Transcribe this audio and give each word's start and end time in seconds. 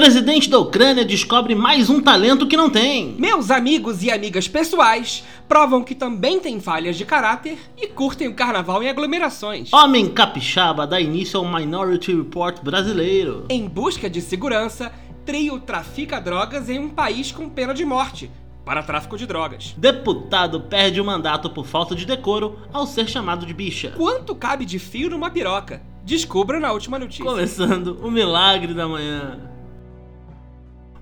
Presidente 0.00 0.48
da 0.48 0.58
Ucrânia 0.58 1.04
descobre 1.04 1.54
mais 1.54 1.90
um 1.90 2.00
talento 2.00 2.46
que 2.46 2.56
não 2.56 2.70
tem. 2.70 3.14
Meus 3.18 3.50
amigos 3.50 4.02
e 4.02 4.10
amigas 4.10 4.48
pessoais 4.48 5.22
provam 5.46 5.84
que 5.84 5.94
também 5.94 6.40
têm 6.40 6.58
falhas 6.58 6.96
de 6.96 7.04
caráter 7.04 7.58
e 7.76 7.86
curtem 7.86 8.26
o 8.26 8.32
carnaval 8.32 8.82
em 8.82 8.88
aglomerações. 8.88 9.70
Homem 9.70 10.08
capixaba 10.08 10.86
dá 10.86 10.98
início 10.98 11.38
ao 11.38 11.46
Minority 11.46 12.16
Report 12.16 12.62
brasileiro. 12.62 13.44
Em 13.50 13.68
busca 13.68 14.08
de 14.08 14.22
segurança, 14.22 14.90
trio 15.26 15.60
trafica 15.60 16.18
drogas 16.18 16.70
em 16.70 16.78
um 16.78 16.88
país 16.88 17.30
com 17.30 17.50
pena 17.50 17.74
de 17.74 17.84
morte 17.84 18.30
para 18.64 18.82
tráfico 18.82 19.18
de 19.18 19.26
drogas. 19.26 19.74
Deputado 19.76 20.62
perde 20.62 20.98
o 20.98 21.04
mandato 21.04 21.50
por 21.50 21.66
falta 21.66 21.94
de 21.94 22.06
decoro 22.06 22.58
ao 22.72 22.86
ser 22.86 23.06
chamado 23.06 23.44
de 23.44 23.52
bicha. 23.52 23.92
Quanto 23.98 24.34
cabe 24.34 24.64
de 24.64 24.78
fio 24.78 25.10
numa 25.10 25.28
piroca? 25.28 25.82
Descubra 26.02 26.58
na 26.58 26.72
última 26.72 26.98
notícia. 26.98 27.22
Começando 27.22 27.98
o 28.02 28.10
milagre 28.10 28.72
da 28.72 28.88
manhã. 28.88 29.38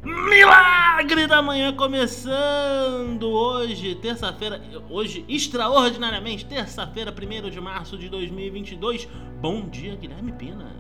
Milagre 0.03 1.27
da 1.27 1.43
manhã 1.43 1.75
começando 1.75 3.25
hoje, 3.25 3.97
terça-feira, 3.97 4.63
hoje 4.89 5.25
extraordinariamente, 5.29 6.47
terça-feira, 6.47 7.13
1 7.13 7.51
de 7.51 7.61
março 7.61 7.99
de 7.99 8.09
2022. 8.09 9.09
Bom 9.41 9.69
dia, 9.69 9.97
Guilherme 9.97 10.31
Pina. 10.33 10.71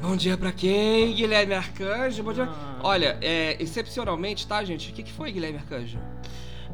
Bom 0.00 0.16
dia 0.16 0.38
pra 0.38 0.50
quem, 0.50 1.14
Guilherme 1.14 1.54
Arcanjo? 1.54 2.22
Bom 2.22 2.32
dia. 2.32 2.48
Ah. 2.48 2.80
Olha, 2.82 3.18
é, 3.20 3.62
excepcionalmente, 3.62 4.46
tá, 4.46 4.64
gente? 4.64 4.90
O 4.90 4.94
que, 4.94 5.02
que 5.02 5.12
foi, 5.12 5.30
Guilherme 5.30 5.58
Arcanjo? 5.58 5.98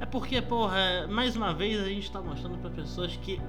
É 0.00 0.06
porque, 0.06 0.40
porra, 0.40 1.08
mais 1.08 1.34
uma 1.34 1.52
vez 1.52 1.80
a 1.80 1.88
gente 1.88 2.08
tá 2.08 2.20
mostrando 2.20 2.56
pra 2.58 2.70
pessoas 2.70 3.16
que 3.16 3.40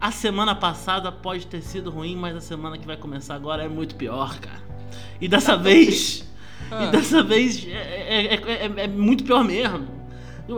a 0.00 0.10
semana 0.10 0.54
passada 0.54 1.12
pode 1.12 1.46
ter 1.46 1.62
sido 1.62 1.90
ruim, 1.90 2.16
mas 2.16 2.34
a 2.34 2.40
semana 2.40 2.76
que 2.76 2.86
vai 2.86 2.96
começar 2.96 3.36
agora 3.36 3.62
é 3.62 3.68
muito 3.68 3.94
pior, 3.94 4.38
cara. 4.40 4.67
E 5.20 5.28
dessa 5.28 5.56
vez. 5.56 6.24
Ah. 6.70 6.84
E 6.84 6.90
dessa 6.90 7.22
vez 7.22 7.66
é, 7.66 7.70
é- 7.70 8.34
é- 8.34 8.66
é- 8.66 8.84
é 8.84 8.88
muito 8.88 9.24
pior 9.24 9.42
mesmo. 9.44 9.86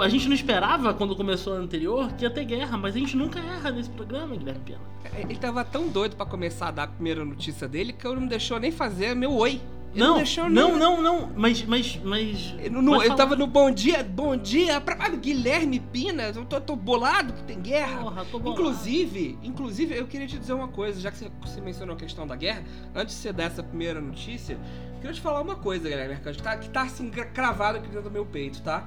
A 0.00 0.08
gente 0.08 0.28
não 0.28 0.34
esperava, 0.34 0.94
quando 0.94 1.16
começou 1.16 1.54
a 1.54 1.56
anterior, 1.56 2.12
que 2.12 2.24
ia 2.24 2.30
ter 2.30 2.44
guerra, 2.44 2.76
mas 2.78 2.94
a 2.94 2.98
gente 2.98 3.16
nunca 3.16 3.40
erra 3.40 3.72
nesse 3.72 3.90
programa, 3.90 4.36
Guilherme 4.36 4.60
Pena. 4.64 4.78
Ele 5.18 5.34
tava 5.36 5.64
tão 5.64 5.88
doido 5.88 6.14
pra 6.14 6.24
começar 6.24 6.68
a 6.68 6.70
dar 6.70 6.82
a 6.84 6.86
primeira 6.86 7.24
notícia 7.24 7.66
dele 7.66 7.92
que 7.92 8.06
eu 8.06 8.14
não 8.14 8.22
me 8.22 8.28
deixou 8.28 8.60
nem 8.60 8.70
fazer 8.70 9.14
meu 9.16 9.32
oi. 9.34 9.60
Ele 9.92 10.04
Não, 10.04 10.16
deixou 10.18 10.48
não, 10.48 10.70
nem- 10.70 10.78
não, 10.78 11.02
não, 11.02 11.32
mas, 11.34 11.64
mas, 11.64 11.98
mas... 12.04 12.54
Eu, 12.60 12.70
não- 12.70 12.92
pode 12.92 13.04
eu 13.04 13.08
falar. 13.08 13.16
tava 13.16 13.34
no 13.36 13.46
bom 13.48 13.72
dia, 13.72 14.04
bom 14.04 14.36
dia 14.36 14.80
pra 14.80 14.96
ah, 15.00 15.08
Guilherme 15.08 15.80
Pina. 15.80 16.24
Eu 16.34 16.44
tô, 16.44 16.60
tô 16.60 16.76
bolado 16.76 17.32
que 17.32 17.42
tem 17.42 17.60
guerra. 17.60 18.02
Porra, 18.02 18.24
tô 18.24 18.38
bolado. 18.38 18.60
Inclusive, 18.62 19.36
inclusive, 19.42 19.96
eu 19.96 20.06
queria 20.06 20.28
te 20.28 20.38
dizer 20.38 20.52
uma 20.52 20.68
coisa, 20.68 21.00
já 21.00 21.10
que 21.10 21.18
você, 21.18 21.30
você 21.40 21.60
mencionou 21.60 21.96
a 21.96 21.98
questão 21.98 22.24
da 22.24 22.36
guerra, 22.36 22.62
antes 22.94 23.16
de 23.16 23.20
você 23.22 23.32
dar 23.32 23.44
essa 23.44 23.64
primeira 23.64 24.00
notícia, 24.00 24.52
eu 24.54 25.00
queria 25.00 25.12
te 25.12 25.20
falar 25.20 25.40
uma 25.40 25.56
coisa, 25.56 25.88
Guilherme 25.88 26.14
que 26.16 26.42
tá, 26.42 26.56
que 26.56 26.68
tá 26.68 26.82
assim 26.82 27.10
cravado 27.10 27.78
aqui 27.78 27.88
dentro 27.88 28.02
do 28.04 28.10
meu 28.12 28.24
peito, 28.24 28.62
tá? 28.62 28.86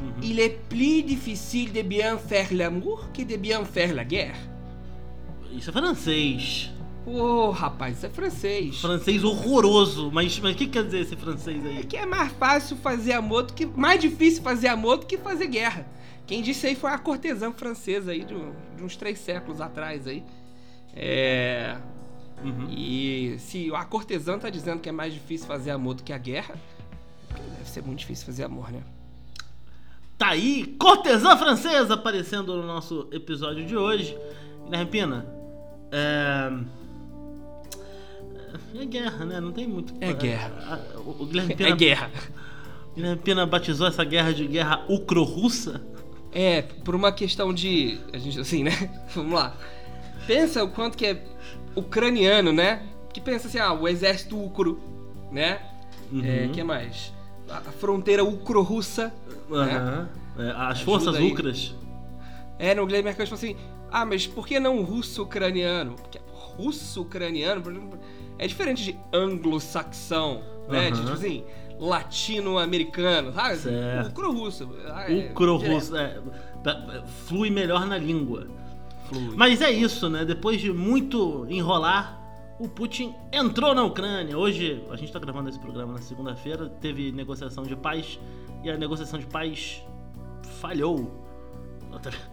Uhum. 0.00 0.12
Il 0.22 0.38
est 0.38 0.58
plus 0.68 1.02
difficile 1.02 1.72
de 1.72 1.82
bien 1.82 2.18
faire 2.18 2.52
l'amour 2.52 3.08
que 3.12 3.24
de 3.24 3.36
bien 3.36 3.64
faire 3.64 3.94
la 3.94 4.04
guerre. 4.04 4.36
Isso 5.50 5.70
é 5.70 5.72
francês. 5.72 6.70
Ô, 7.06 7.50
rapaz, 7.50 7.98
isso 7.98 8.06
é 8.06 8.08
francês. 8.08 8.80
Francês 8.80 9.22
horroroso. 9.22 10.10
Mas 10.12 10.38
mas 10.40 10.54
o 10.54 10.58
que 10.58 10.66
quer 10.66 10.84
dizer 10.84 11.00
esse 11.00 11.14
francês 11.14 11.64
É 11.64 11.68
aí? 11.68 11.84
que 11.84 11.96
é 11.96 12.04
mais 12.04 12.32
fácil 12.32 12.76
fazer 12.76 13.12
amor 13.12 13.44
do 13.44 13.52
que. 13.52 13.64
Mais 13.64 14.00
difícil 14.00 14.42
fazer 14.42 14.68
amor 14.68 14.98
do 14.98 15.06
que 15.06 15.16
fazer 15.16 15.46
guerra. 15.46 15.86
Quem 16.26 16.42
disse 16.42 16.66
aí 16.66 16.74
foi 16.74 16.90
a 16.90 16.98
cortesã 16.98 17.52
francesa 17.52 18.10
aí 18.10 18.24
de, 18.24 18.34
de 18.76 18.82
uns 18.82 18.96
três 18.96 19.20
séculos 19.20 19.60
atrás 19.60 20.06
aí. 20.08 20.24
É. 20.94 21.76
Uhum. 22.42 22.68
E 22.70 23.36
se 23.38 23.72
a 23.72 23.84
cortesã 23.84 24.36
tá 24.38 24.50
dizendo 24.50 24.80
que 24.80 24.88
é 24.88 24.92
mais 24.92 25.14
difícil 25.14 25.46
fazer 25.46 25.70
amor 25.70 25.94
do 25.94 26.02
que 26.02 26.12
a 26.12 26.18
guerra, 26.18 26.56
deve 27.56 27.68
ser 27.70 27.82
muito 27.82 28.00
difícil 28.00 28.26
fazer 28.26 28.44
amor, 28.44 28.72
né? 28.72 28.82
Tá 30.18 30.30
aí, 30.30 30.74
cortesã 30.78 31.36
francesa 31.36 31.94
aparecendo 31.94 32.56
no 32.56 32.66
nosso 32.66 33.08
episódio 33.12 33.64
de 33.64 33.76
hoje. 33.76 34.18
Guilherme 34.64 34.90
Pina, 34.90 35.26
é... 35.92 36.50
É 38.80 38.84
guerra, 38.86 39.24
né? 39.24 39.40
Não 39.40 39.52
tem 39.52 39.66
muito... 39.66 39.94
É 40.00 40.12
guerra. 40.12 40.80
O 41.04 41.24
Guilherme 41.26 41.54
Pina, 41.56 41.68
É 41.70 41.76
guerra. 41.76 42.10
Guilherme 42.94 43.22
Pina 43.22 43.46
batizou 43.46 43.86
essa 43.86 44.04
guerra 44.04 44.32
de 44.32 44.46
guerra 44.46 44.84
ucro-russa. 44.88 45.80
É, 46.32 46.62
por 46.62 46.94
uma 46.94 47.10
questão 47.12 47.52
de. 47.54 47.98
A 48.12 48.18
gente, 48.18 48.38
assim, 48.38 48.62
né? 48.62 48.72
Vamos 49.14 49.32
lá. 49.32 49.54
Pensa 50.26 50.62
o 50.64 50.68
quanto 50.70 50.96
que 50.98 51.06
é 51.06 51.24
ucraniano, 51.74 52.52
né? 52.52 52.82
Que 53.12 53.20
pensa 53.20 53.48
assim, 53.48 53.58
ah, 53.58 53.72
o 53.72 53.88
exército 53.88 54.38
ucro, 54.42 54.78
né? 55.32 55.60
É, 56.22 56.44
Uhum. 56.46 56.52
que 56.52 56.62
mais? 56.62 57.12
A 57.48 57.60
fronteira 57.72 58.22
ucro-russa. 58.24 59.12
né? 59.48 59.76
Aham. 59.76 60.08
É, 60.38 60.50
as 60.56 60.80
forças 60.82 61.16
aí. 61.16 61.30
ucras. 61.32 61.74
É, 62.58 62.74
no 62.74 62.84
Guilherme 62.86 63.08
Arcanjo 63.10 63.34
falou 63.36 63.44
assim: 63.52 63.56
ah, 63.90 64.04
mas 64.04 64.26
por 64.26 64.46
que 64.46 64.60
não 64.60 64.82
russo-ucraniano? 64.82 65.94
Porque 65.94 66.18
russo-ucraniano 66.30 67.60
por 67.62 67.72
exemplo, 67.72 67.98
é 68.38 68.46
diferente 68.46 68.82
de 68.84 68.98
anglo-saxão, 69.12 70.42
né? 70.68 70.90
De, 70.90 70.96
Aham. 70.98 71.04
tipo 71.04 71.12
assim, 71.12 71.44
latino-americano, 71.78 73.32
sabe? 73.32 73.56
Certo. 73.56 74.08
Ucro-russo. 74.10 74.68
Ah, 74.88 75.10
é, 75.10 75.30
Ucro-russo. 75.30 75.96
É, 75.96 76.20
pa- 76.62 77.04
flui 77.26 77.50
melhor 77.50 77.86
na 77.86 77.98
língua. 77.98 78.46
Flui. 79.08 79.34
Mas 79.36 79.60
é 79.60 79.70
isso, 79.70 80.08
né? 80.10 80.24
Depois 80.24 80.60
de 80.60 80.72
muito 80.72 81.46
enrolar, 81.48 82.20
o 82.58 82.68
Putin 82.68 83.14
entrou 83.32 83.74
na 83.74 83.84
Ucrânia. 83.84 84.36
Hoje, 84.36 84.82
a 84.90 84.96
gente 84.96 85.12
tá 85.12 85.18
gravando 85.18 85.48
esse 85.48 85.58
programa 85.58 85.92
na 85.94 86.00
segunda-feira, 86.00 86.68
teve 86.80 87.12
negociação 87.12 87.64
de 87.64 87.76
paz 87.76 88.18
e 88.64 88.70
a 88.70 88.76
negociação 88.76 89.18
de 89.18 89.26
paz 89.26 89.82
falhou. 90.60 91.22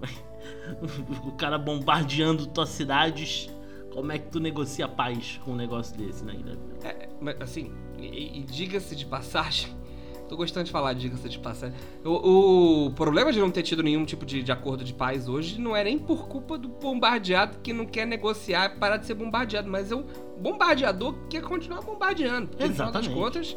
O 1.26 1.32
cara 1.32 1.58
bombardeando 1.58 2.46
tuas 2.46 2.68
cidades. 2.68 3.50
Como 4.00 4.12
é 4.12 4.18
que 4.18 4.28
tu 4.30 4.40
negocia 4.40 4.88
paz 4.88 5.40
com 5.44 5.52
um 5.52 5.56
negócio 5.56 5.96
desse, 5.96 6.24
né? 6.24 6.34
É, 6.82 7.08
mas 7.20 7.40
assim, 7.40 7.70
e, 7.98 8.40
e 8.40 8.42
diga-se 8.44 8.96
de 8.96 9.04
passagem, 9.04 9.68
tô 10.28 10.36
gostando 10.36 10.64
de 10.64 10.72
falar 10.72 10.94
diga-se 10.94 11.28
de 11.28 11.38
passagem. 11.38 11.76
O, 12.04 12.86
o 12.86 12.90
problema 12.92 13.30
de 13.32 13.38
não 13.38 13.50
ter 13.50 13.62
tido 13.62 13.82
nenhum 13.82 14.04
tipo 14.04 14.24
de, 14.24 14.42
de 14.42 14.50
acordo 14.52 14.82
de 14.84 14.94
paz 14.94 15.28
hoje 15.28 15.60
não 15.60 15.76
é 15.76 15.84
nem 15.84 15.98
por 15.98 16.28
culpa 16.28 16.56
do 16.56 16.68
bombardeado 16.68 17.58
que 17.62 17.72
não 17.72 17.84
quer 17.84 18.06
negociar 18.06 18.72
e 18.74 18.78
parar 18.78 18.96
de 18.96 19.06
ser 19.06 19.14
bombardeado, 19.14 19.68
mas 19.70 19.92
é 19.92 19.94
o 19.94 20.04
bombardeador 20.40 21.12
que 21.28 21.38
quer 21.38 21.42
continuar 21.42 21.82
bombardeando. 21.82 22.48
Porque, 22.48 22.64
no 22.66 22.72
final 22.72 22.90
das 22.90 23.04
Exatamente. 23.04 23.22
contas, 23.22 23.56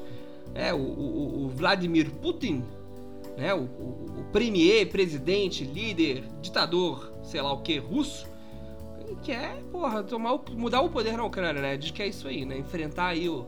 é, 0.53 0.73
o, 0.73 0.77
o- 0.77 1.45
o 1.45 1.49
Vladimir 1.49 2.11
Putin, 2.11 2.63
né, 3.37 3.53
o, 3.53 3.61
o, 3.61 4.19
o 4.19 4.23
premier, 4.31 4.87
presidente, 4.89 5.63
líder, 5.63 6.23
ditador, 6.41 7.11
sei 7.23 7.41
lá 7.41 7.53
o 7.53 7.61
que, 7.61 7.77
russo, 7.79 8.27
ele 9.13 9.19
quer, 9.23 9.61
porra, 9.71 10.03
tomar 10.03 10.33
o- 10.33 10.43
mudar 10.55 10.81
o 10.81 10.89
poder 10.89 11.15
na 11.17 11.23
Ucrânia, 11.23 11.61
né? 11.61 11.77
Diz 11.77 11.91
que 11.91 12.01
é 12.01 12.07
isso 12.07 12.27
aí, 12.27 12.45
né? 12.45 12.57
Enfrentar 12.57 13.07
aí 13.07 13.29
o, 13.29 13.45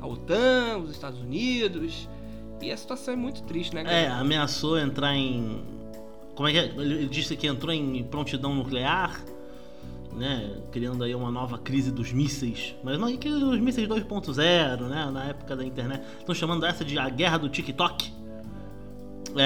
a 0.00 0.06
OTAN, 0.06 0.78
os 0.84 0.90
Estados 0.90 1.20
Unidos. 1.20 2.08
E 2.60 2.72
a 2.72 2.76
situação 2.76 3.14
é 3.14 3.16
muito 3.16 3.42
triste, 3.42 3.74
né, 3.74 3.82
É, 3.82 3.84
galera? 3.84 4.14
ameaçou 4.16 4.78
entrar 4.78 5.14
em. 5.14 5.62
Como 6.34 6.48
é 6.48 6.52
que 6.52 6.58
é? 6.58 6.64
Ele 6.66 7.06
disse 7.08 7.36
que 7.36 7.46
entrou 7.46 7.72
em 7.72 8.02
prontidão 8.04 8.54
nuclear, 8.54 9.22
né? 10.14 10.56
Criando 10.72 11.04
aí 11.04 11.14
uma 11.14 11.30
nova 11.30 11.58
crise 11.58 11.90
dos 11.90 12.12
mísseis. 12.12 12.74
Mas 12.82 12.98
não, 12.98 13.14
crise 13.16 13.38
dos 13.38 13.58
mísseis 13.60 13.86
2.0, 13.88 14.88
né? 14.88 15.10
Na 15.12 15.24
época 15.26 15.54
da 15.56 15.64
internet. 15.64 16.02
Estão 16.18 16.34
chamando 16.34 16.64
essa 16.64 16.84
de 16.84 16.98
a 16.98 17.08
guerra 17.08 17.38
do 17.38 17.48
TikTok. 17.48 18.12
É, 19.38 19.42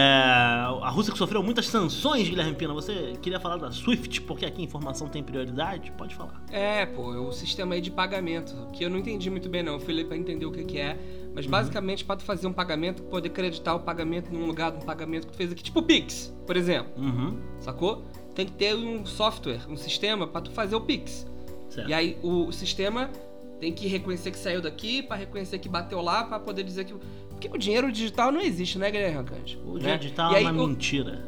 a 0.82 0.88
Rússia 0.90 1.12
que 1.12 1.18
sofreu 1.18 1.42
muitas 1.42 1.66
sanções, 1.66 2.28
Guilherme 2.28 2.54
Pina. 2.54 2.72
Você 2.74 3.14
queria 3.20 3.40
falar 3.40 3.56
da 3.56 3.70
SWIFT, 3.70 4.20
porque 4.22 4.46
aqui 4.46 4.60
a 4.60 4.64
informação 4.64 5.08
tem 5.08 5.22
prioridade? 5.22 5.92
Pode 5.92 6.14
falar. 6.14 6.42
É, 6.50 6.86
pô, 6.86 7.14
é 7.14 7.18
o 7.18 7.32
sistema 7.32 7.74
aí 7.74 7.80
de 7.80 7.90
pagamento, 7.90 8.54
que 8.72 8.84
eu 8.84 8.90
não 8.90 8.98
entendi 8.98 9.28
muito 9.30 9.48
bem 9.48 9.62
não, 9.62 9.74
eu 9.74 9.80
fui 9.80 9.92
ler 9.94 10.06
pra 10.06 10.16
entender 10.16 10.46
o 10.46 10.52
que 10.52 10.64
que 10.64 10.78
é, 10.78 10.98
mas 11.34 11.46
basicamente 11.46 12.04
pra 12.04 12.16
tu 12.16 12.24
fazer 12.24 12.46
um 12.46 12.52
pagamento, 12.52 13.02
poder 13.04 13.30
creditar 13.30 13.76
o 13.76 13.80
pagamento 13.80 14.32
num 14.32 14.46
lugar 14.46 14.70
de 14.72 14.78
um 14.78 14.80
pagamento 14.86 15.26
que 15.26 15.32
tu 15.32 15.36
fez 15.36 15.52
aqui, 15.52 15.62
tipo 15.62 15.80
o 15.80 15.82
Pix, 15.82 16.34
por 16.46 16.56
exemplo, 16.56 16.90
Uhum. 16.96 17.38
sacou? 17.60 18.02
Tem 18.34 18.46
que 18.46 18.52
ter 18.52 18.74
um 18.74 19.04
software, 19.04 19.60
um 19.68 19.76
sistema 19.76 20.26
pra 20.26 20.40
tu 20.40 20.50
fazer 20.52 20.74
o 20.76 20.80
Pix. 20.80 21.26
Certo. 21.68 21.88
E 21.88 21.94
aí 21.94 22.18
o 22.22 22.50
sistema 22.52 23.10
tem 23.60 23.72
que 23.72 23.86
reconhecer 23.86 24.30
que 24.30 24.38
saiu 24.38 24.60
daqui, 24.60 25.02
pra 25.02 25.16
reconhecer 25.16 25.58
que 25.58 25.68
bateu 25.68 26.00
lá, 26.00 26.24
pra 26.24 26.40
poder 26.40 26.62
dizer 26.64 26.84
que. 26.84 26.94
Porque 27.28 27.48
o 27.52 27.58
dinheiro 27.58 27.90
digital 27.92 28.32
não 28.32 28.40
existe, 28.40 28.78
né, 28.78 28.90
Guilherme 28.90 29.16
Rancante? 29.16 29.58
O 29.64 29.78
né? 29.78 29.96
digital 29.98 30.32
E 30.32 30.34
é 30.34 30.38
aí, 30.38 30.44
uma 30.44 30.62
o- 30.62 30.66
mentira. 30.68 31.24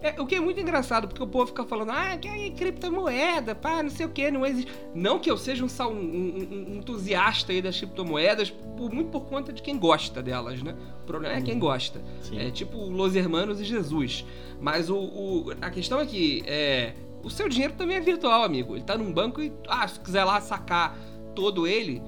é, 0.00 0.20
o 0.20 0.26
que 0.26 0.34
é 0.36 0.40
muito 0.40 0.60
engraçado, 0.60 1.08
porque 1.08 1.22
o 1.22 1.26
povo 1.26 1.46
fica 1.48 1.64
falando, 1.64 1.90
ah, 1.90 2.16
que 2.16 2.28
é 2.28 2.50
criptomoeda, 2.50 3.54
pá, 3.54 3.82
não 3.82 3.90
sei 3.90 4.06
o 4.06 4.08
que, 4.10 4.30
não 4.30 4.44
existe. 4.46 4.70
Não 4.94 5.18
que 5.18 5.30
eu 5.30 5.36
seja 5.36 5.64
um, 5.64 5.68
um- 5.88 5.94
um- 5.94 6.72
um 6.72 6.76
entusiasta 6.78 7.50
aí 7.52 7.60
das 7.60 7.76
criptomoedas, 7.78 8.50
por- 8.50 8.92
muito 8.92 9.10
por 9.10 9.22
conta 9.26 9.52
de 9.52 9.60
quem 9.62 9.76
gosta 9.78 10.22
delas, 10.22 10.62
né? 10.62 10.74
O 11.02 11.06
problema 11.06 11.34
é 11.36 11.40
quem 11.42 11.58
gosta. 11.58 12.00
Sim. 12.22 12.38
É 12.38 12.50
tipo 12.50 12.76
Los 12.78 13.14
Hermanos 13.16 13.60
e 13.60 13.64
Jesus. 13.64 14.24
Mas 14.60 14.88
o, 14.90 14.96
o- 14.96 15.46
a 15.60 15.70
questão 15.70 15.98
é 16.00 16.06
que 16.06 16.42
é, 16.46 16.94
o 17.24 17.30
seu 17.30 17.48
dinheiro 17.48 17.74
também 17.74 17.96
é 17.96 18.00
virtual, 18.00 18.42
amigo. 18.44 18.74
Ele 18.76 18.84
tá 18.84 18.96
num 18.96 19.12
banco 19.12 19.42
e, 19.42 19.52
ah, 19.68 19.86
se 19.88 19.98
quiser 19.98 20.24
lá 20.24 20.40
sacar 20.40 20.96
todo 21.36 21.66
ele, 21.66 22.02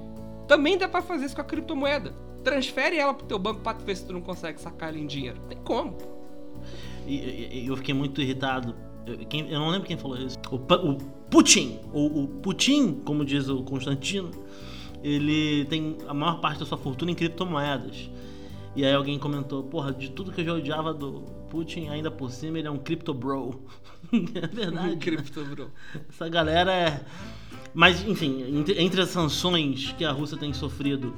Também 0.47 0.77
dá 0.77 0.89
pra 0.89 1.01
fazer 1.01 1.25
isso 1.27 1.35
com 1.35 1.41
a 1.41 1.45
criptomoeda. 1.45 2.11
Transfere 2.43 2.97
ela 2.97 3.13
pro 3.13 3.25
teu 3.27 3.37
banco 3.37 3.61
pra 3.61 3.73
tu 3.75 3.85
ver 3.85 3.95
se 3.95 4.05
tu 4.05 4.11
não 4.13 4.21
consegue 4.21 4.59
sacar 4.59 4.89
ela 4.89 4.97
em 4.97 5.05
dinheiro. 5.05 5.39
Tem 5.47 5.57
como. 5.59 5.95
E, 7.07 7.65
eu 7.67 7.77
fiquei 7.77 7.93
muito 7.93 8.19
irritado. 8.21 8.75
Eu, 9.05 9.17
quem- 9.27 9.49
eu 9.49 9.59
não 9.59 9.69
lembro 9.69 9.87
quem 9.87 9.97
falou 9.97 10.17
isso. 10.17 10.37
O, 10.51 10.55
o 10.55 10.97
Putin, 11.29 11.79
ou 11.93 12.23
o 12.23 12.27
Putin, 12.27 13.01
como 13.05 13.23
diz 13.23 13.47
o 13.47 13.63
Constantino, 13.63 14.31
ele 15.03 15.65
tem 15.65 15.97
a 16.07 16.13
maior 16.13 16.39
parte 16.41 16.59
da 16.59 16.65
sua 16.65 16.77
fortuna 16.77 17.11
em 17.11 17.15
criptomoedas. 17.15 18.09
E 18.75 18.83
aí 18.85 18.93
alguém 18.93 19.17
comentou, 19.19 19.63
porra, 19.63 19.91
de 19.91 20.09
tudo 20.11 20.31
que 20.31 20.41
eu 20.41 20.45
já 20.45 20.53
odiava 20.53 20.93
do 20.93 21.21
Putin, 21.49 21.87
ainda 21.89 22.09
por 22.11 22.31
cima 22.31 22.57
ele 22.59 22.67
é 22.67 22.71
um 22.71 22.77
crypto 22.77 23.13
bro. 23.13 23.63
é 24.13 24.47
verdade. 24.47 24.89
né? 24.91 24.95
Cripto, 24.97 25.43
bro. 25.45 25.69
Essa 26.09 26.27
galera 26.29 26.71
é. 26.71 27.01
Mas, 27.73 28.05
enfim, 28.07 28.63
entre, 28.77 29.01
as 29.01 29.09
sanções 29.09 29.93
que 29.97 30.03
a 30.03 30.11
Rússia 30.11 30.37
tem 30.37 30.51
sofrido, 30.53 31.15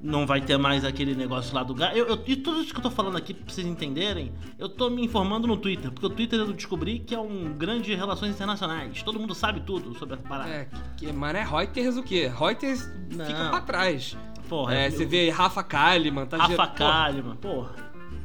não 0.00 0.26
vai 0.26 0.40
ter 0.40 0.56
mais 0.58 0.84
aquele 0.84 1.14
negócio 1.14 1.54
lá 1.54 1.62
do 1.62 1.74
gás. 1.74 1.96
Eu, 1.96 2.06
eu- 2.06 2.22
e 2.26 2.36
tudo 2.36 2.60
isso 2.60 2.72
que 2.72 2.78
eu 2.78 2.82
tô 2.82 2.90
falando 2.90 3.16
aqui, 3.16 3.32
pra 3.32 3.52
vocês 3.52 3.66
entenderem, 3.66 4.32
eu 4.58 4.68
tô 4.68 4.90
me 4.90 5.02
informando 5.04 5.46
no 5.46 5.56
Twitter, 5.56 5.90
porque 5.90 6.06
o 6.06 6.10
Twitter 6.10 6.38
eu 6.38 6.52
descobri 6.52 6.98
que 6.98 7.14
é 7.14 7.18
um 7.18 7.52
grande 7.56 7.94
relações 7.94 8.32
internacionais. 8.34 9.02
Todo 9.02 9.18
mundo 9.18 9.34
sabe 9.34 9.60
tudo 9.60 9.98
sobre 9.98 10.14
a 10.14 10.18
parada. 10.18 10.50
É, 10.50 10.68
que, 10.96 11.10
mano, 11.12 11.38
é 11.38 11.42
Reuters 11.44 11.96
o 11.96 12.02
quê? 12.02 12.28
Reuters 12.28 12.82
fica 13.10 13.42
Não. 13.44 13.50
pra 13.50 13.60
trás. 13.62 14.16
Porra, 14.48 14.74
É, 14.76 14.86
eu- 14.86 14.92
você 14.92 15.04
vê 15.06 15.28
Rafa 15.30 15.62
Kalimann, 15.64 16.26
tá 16.26 16.36
Rafa 16.36 16.66
Kalimann, 16.68 17.36
porra. 17.36 17.72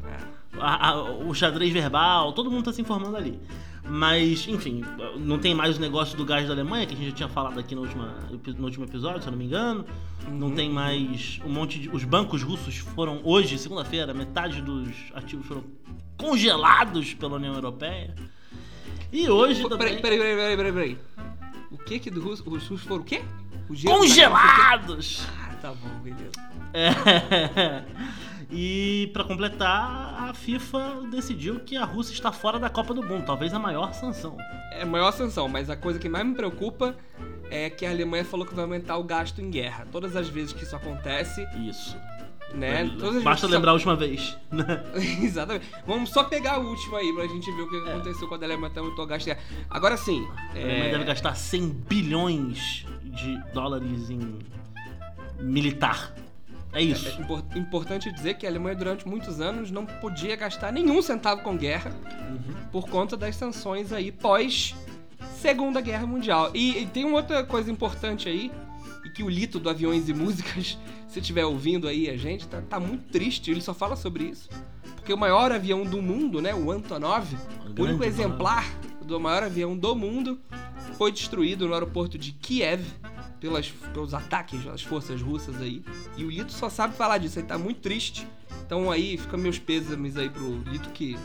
é. 0.06 0.18
a- 0.60 0.90
a- 0.90 1.02
o 1.04 1.34
xadrez 1.34 1.72
verbal, 1.72 2.34
todo 2.34 2.52
mundo 2.52 2.66
tá 2.66 2.74
se 2.74 2.82
informando 2.82 3.16
ali. 3.16 3.40
Mas, 3.94 4.48
enfim, 4.48 4.84
não 5.18 5.38
tem 5.38 5.54
mais 5.54 5.78
o 5.78 5.82
negócio 5.82 6.16
do 6.18 6.24
gás 6.24 6.48
da 6.48 6.54
Alemanha, 6.54 6.86
que 6.86 6.94
a 6.94 6.98
gente 6.98 7.10
já 7.10 7.16
tinha 7.16 7.28
falado 7.30 7.60
aqui 7.60 7.76
no, 7.76 7.82
última, 7.82 8.16
no 8.58 8.64
último 8.66 8.86
episódio, 8.86 9.22
se 9.22 9.28
eu 9.28 9.32
não 9.32 9.38
me 9.38 9.44
engano. 9.46 9.86
Não 10.30 10.48
Uhum. 10.48 10.56
tem 10.56 10.70
mais 10.70 11.40
um 11.46 11.50
monte 11.50 11.78
de. 11.78 11.90
Os 11.90 12.06
bancos 12.06 12.42
russos 12.42 12.78
foram 12.78 13.20
hoje, 13.24 13.58
segunda-feira, 13.58 14.14
metade 14.14 14.62
dos 14.62 14.88
ativos 15.14 15.46
foram 15.46 15.64
congelados 16.18 17.14
pela 17.16 17.36
União 17.36 17.54
Europeia. 17.54 18.16
E 19.12 19.28
hoje 19.30 19.62
Pô, 19.64 19.68
também. 19.70 20.00
Peraí, 20.00 20.02
peraí, 20.02 20.18
peraí, 20.20 20.56
peraí, 20.56 20.56
peraí, 20.58 20.72
peraí. 20.74 20.98
O 21.70 21.78
que 21.78 22.00
que 22.00 22.10
do 22.10 22.22
Russo, 22.22 22.44
os 22.50 22.68
russos 22.68 22.84
foram 22.88 23.02
o 23.02 23.06
quê? 23.06 23.22
O 23.70 23.74
da- 23.76 23.92
Congelados! 23.92 25.28
Ah, 25.38 25.54
tá 25.62 25.74
bom, 25.74 26.00
beleza. 26.02 26.32
É. 26.74 27.84
E 28.52 29.10
pra 29.14 29.24
completar, 29.24 30.30
a 30.30 30.34
FIFA 30.34 31.08
decidiu 31.10 31.62
que 31.62 31.78
a 31.78 31.86
Rússia 31.86 32.14
está 32.14 32.34
fora 32.34 32.60
da 32.60 32.70
Copa 32.70 32.94
do 32.94 33.02
Mundo, 33.02 33.24
talvez 33.26 33.54
a 33.54 33.60
maior 33.60 33.94
sanção. 33.94 34.36
É 34.74 34.82
a 34.82 34.86
maior 34.86 35.12
sanção, 35.14 35.48
mas 35.48 35.70
a 35.70 35.76
coisa 35.76 35.98
que 35.98 36.10
mais 36.10 36.26
me 36.26 36.36
preocupa 36.36 36.96
é 37.50 37.70
que 37.70 37.86
a 37.86 37.90
Alemanha 37.90 38.26
falou 38.26 38.46
que 38.46 38.54
vai 38.54 38.66
aumentar 38.66 38.98
o 38.98 39.04
gasto 39.04 39.42
em 39.42 39.50
guerra. 39.50 39.88
Todas 39.90 40.18
as 40.18 40.28
vezes 40.28 40.52
que 40.52 40.64
isso 40.64 40.76
acontece, 40.76 41.48
Isso. 41.66 41.98
né? 42.54 42.90
Basta 43.24 43.48
lembrar 43.48 43.72
a 43.72 43.74
última 43.74 43.96
vez. 43.96 44.38
né? 44.52 44.84
Exatamente. 45.24 45.68
Vamos 45.88 46.10
só 46.10 46.26
pegar 46.26 46.56
a 46.56 46.58
última 46.58 46.98
aí 46.98 47.14
pra 47.14 47.28
gente 47.28 47.50
ver 47.54 47.62
o 47.62 47.70
que 47.70 47.90
aconteceu 47.90 48.28
quando 48.28 48.44
a 48.44 48.48
Alemanha 48.48 48.74
aumentou 48.76 49.06
o 49.06 49.08
gasto 49.08 49.28
em 49.28 49.34
guerra. 49.34 49.46
Agora 49.70 49.96
sim. 49.96 50.28
A 50.50 50.52
Alemanha 50.52 50.86
é, 50.86 50.92
deve 50.92 51.06
gastar 51.06 51.36
100 51.36 51.70
bilhões 51.88 52.86
de 53.04 53.38
dólares 53.54 54.10
em 54.10 54.40
militar. 55.40 56.14
É 56.74 56.80
É 56.80 56.84
isso. 56.84 57.20
impor- 57.22 57.44
importante 57.56 58.12
dizer 58.12 58.36
que 58.36 58.46
a 58.46 58.50
Alemanha 58.50 58.76
durante 58.76 59.08
muitos 59.08 59.42
anos 59.42 59.70
não 59.72 59.86
podia 59.86 60.36
gastar 60.36 60.72
nenhum 60.72 61.02
centavo 61.02 61.42
com 61.42 61.58
guerra 61.58 61.92
Uhum. 62.30 62.56
por 62.72 62.88
conta 62.90 63.18
das 63.18 63.36
sanções 63.36 63.92
aí 63.92 64.12
pós 64.12 64.74
Segunda 65.42 65.82
Guerra 65.82 66.06
Mundial. 66.06 66.52
E, 66.54 66.84
e 66.84 66.86
tem 66.86 67.04
uma 67.04 67.18
outra 67.18 67.44
coisa 67.44 67.72
importante 67.72 68.30
aí, 68.30 68.52
e 69.06 69.10
que 69.10 69.24
o 69.24 69.30
Lito 69.30 69.60
do 69.60 69.70
Aviões 69.70 70.08
e 70.08 70.14
Músicas, 70.14 70.78
se 71.08 71.20
estiver 71.20 71.46
ouvindo 71.46 71.88
aí 71.88 72.10
a 72.10 72.16
gente, 72.18 72.48
tá, 72.48 72.62
tá 72.62 72.80
muito 72.80 73.10
triste, 73.12 73.50
ele 73.52 73.62
só 73.62 73.74
fala 73.74 73.96
sobre 73.96 74.26
isso. 74.26 74.48
Porque 74.96 75.12
o 75.12 75.18
maior 75.18 75.52
avião 75.52 75.84
do 75.84 76.00
mundo, 76.02 76.42
né, 76.42 76.54
o 76.54 76.72
Antonov, 76.72 77.28
O 77.78 77.82
único 77.84 78.04
exemplar 78.04 78.66
do 79.04 79.20
maior 79.20 79.44
avião 79.44 79.76
do 79.76 79.96
mundo, 79.96 80.40
foi 80.98 81.12
destruído 81.12 81.68
no 81.68 81.74
aeroporto 81.74 82.18
de 82.18 82.32
Kiev 82.34 82.84
pelas, 83.42 83.68
pelos 83.94 84.14
ataques 84.14 84.64
das 84.64 84.84
forças 84.84 85.22
russas 85.22 85.60
aí. 85.60 85.84
E 86.16 86.24
o 86.24 86.30
Lito 86.30 86.54
só 86.54 86.70
sabe 86.70 86.96
falar 86.96 87.18
disso, 87.18 87.40
ele 87.40 87.48
tá 87.48 87.58
muito 87.58 87.82
triste. 87.82 88.26
Então 88.66 88.90
aí 88.90 89.18
fica 89.18 89.36
meus 89.36 89.60
pêsames 89.60 90.16
aí 90.16 90.30
pro 90.30 90.60
Lito 90.70 90.92
que, 90.92 91.18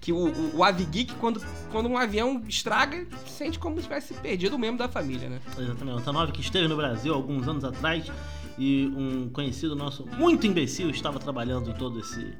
que 0.00 0.12
o, 0.12 0.28
o, 0.28 0.56
o 0.58 0.64
Avgeek, 0.64 1.12
quando, 1.16 1.44
quando 1.70 1.88
um 1.88 1.98
avião 1.98 2.42
estraga, 2.48 3.06
sente 3.26 3.58
como 3.58 3.76
se 3.76 3.82
tivesse 3.82 4.14
perdido 4.14 4.54
um 4.56 4.58
membro 4.58 4.78
da 4.78 4.88
família, 4.88 5.28
né? 5.28 5.40
Exatamente. 5.58 5.96
O 5.96 5.98
Antonov 5.98 6.32
que 6.32 6.40
esteve 6.40 6.68
no 6.68 6.76
Brasil 6.76 7.12
alguns 7.12 7.46
anos 7.48 7.64
atrás 7.64 8.10
e 8.56 8.86
um 8.96 9.28
conhecido 9.28 9.74
nosso, 9.76 10.06
muito 10.16 10.46
imbecil, 10.46 10.88
estava 10.88 11.18
trabalhando 11.18 11.68
em 11.68 11.74
todo 11.74 11.98
esse 11.98 12.32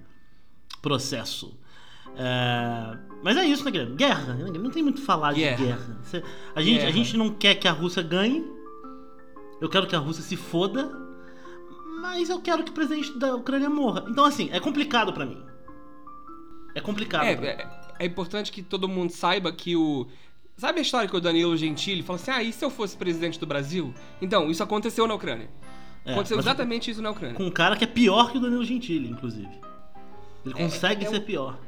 processo. 0.80 1.58
É, 2.16 2.96
Mas 3.22 3.36
é 3.36 3.44
isso, 3.44 3.64
né, 3.64 3.70
Guilherme? 3.70 3.96
Guerra. 3.96 4.34
né? 4.34 4.58
Não 4.58 4.70
tem 4.70 4.82
muito 4.82 4.96
o 4.96 5.00
que 5.00 5.06
falar 5.06 5.34
Guerra. 5.34 5.56
de 5.56 5.64
guerra. 5.64 6.00
A, 6.54 6.62
gente, 6.62 6.84
a 6.86 6.90
gente 6.90 7.16
não 7.16 7.30
quer 7.30 7.56
que 7.56 7.68
a 7.68 7.72
Rússia 7.72 8.02
ganhe. 8.02 8.55
Eu 9.60 9.68
quero 9.68 9.86
que 9.86 9.96
a 9.96 9.98
Rússia 9.98 10.22
se 10.22 10.36
foda. 10.36 10.90
Mas 12.00 12.28
eu 12.28 12.40
quero 12.40 12.62
que 12.62 12.70
o 12.70 12.74
presidente 12.74 13.18
da 13.18 13.34
Ucrânia 13.34 13.68
morra. 13.70 14.04
Então, 14.08 14.24
assim, 14.24 14.48
é 14.52 14.60
complicado 14.60 15.12
pra 15.12 15.24
mim. 15.26 15.42
É 16.74 16.80
complicado. 16.80 17.24
É, 17.24 17.34
pra 17.34 17.42
mim. 17.42 17.48
é, 17.48 17.68
é 18.00 18.06
importante 18.06 18.52
que 18.52 18.62
todo 18.62 18.88
mundo 18.88 19.10
saiba 19.10 19.50
que 19.52 19.74
o. 19.76 20.06
Sabe 20.56 20.78
a 20.78 20.82
história 20.82 21.08
que 21.08 21.16
o 21.16 21.20
Danilo 21.20 21.56
Gentili 21.56 22.02
falou 22.02 22.20
assim: 22.20 22.30
ah, 22.30 22.42
e 22.42 22.52
se 22.52 22.64
eu 22.64 22.70
fosse 22.70 22.96
presidente 22.96 23.38
do 23.38 23.46
Brasil? 23.46 23.92
Então, 24.20 24.50
isso 24.50 24.62
aconteceu 24.62 25.06
na 25.06 25.14
Ucrânia. 25.14 25.50
É, 26.04 26.12
aconteceu 26.12 26.38
exatamente 26.38 26.90
isso 26.90 27.02
na 27.02 27.10
Ucrânia. 27.10 27.34
Com 27.36 27.44
um 27.46 27.50
cara 27.50 27.76
que 27.76 27.84
é 27.84 27.86
pior 27.86 28.30
que 28.30 28.38
o 28.38 28.40
Danilo 28.40 28.64
Gentili, 28.64 29.08
inclusive. 29.10 29.48
Ele 30.44 30.54
É, 30.54 30.62
consegue 30.64 31.04
é 31.04 31.08
ser 31.08 31.16
um- 31.20 31.24
pior. 31.24 31.58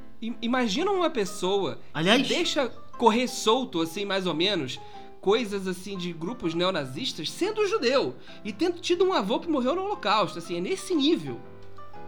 Imagina 0.42 0.90
uma 0.90 1.10
pessoa 1.10 1.78
Aliás- 1.94 2.22
que 2.22 2.28
deixa 2.28 2.68
correr 2.98 3.28
solto, 3.28 3.80
assim, 3.80 4.04
mais 4.04 4.26
ou 4.26 4.34
menos, 4.34 4.78
coisas 5.20 5.66
assim 5.66 5.96
de 5.96 6.12
grupos 6.12 6.54
neonazistas 6.54 7.30
sendo 7.30 7.66
judeu 7.66 8.14
e 8.44 8.52
tendo 8.52 8.78
tido 8.80 9.04
um 9.04 9.12
avô 9.12 9.38
que 9.40 9.48
morreu 9.48 9.74
no 9.74 9.82
Holocausto, 9.84 10.38
assim, 10.38 10.56
é 10.56 10.60
nesse 10.60 10.94
nível. 10.94 11.38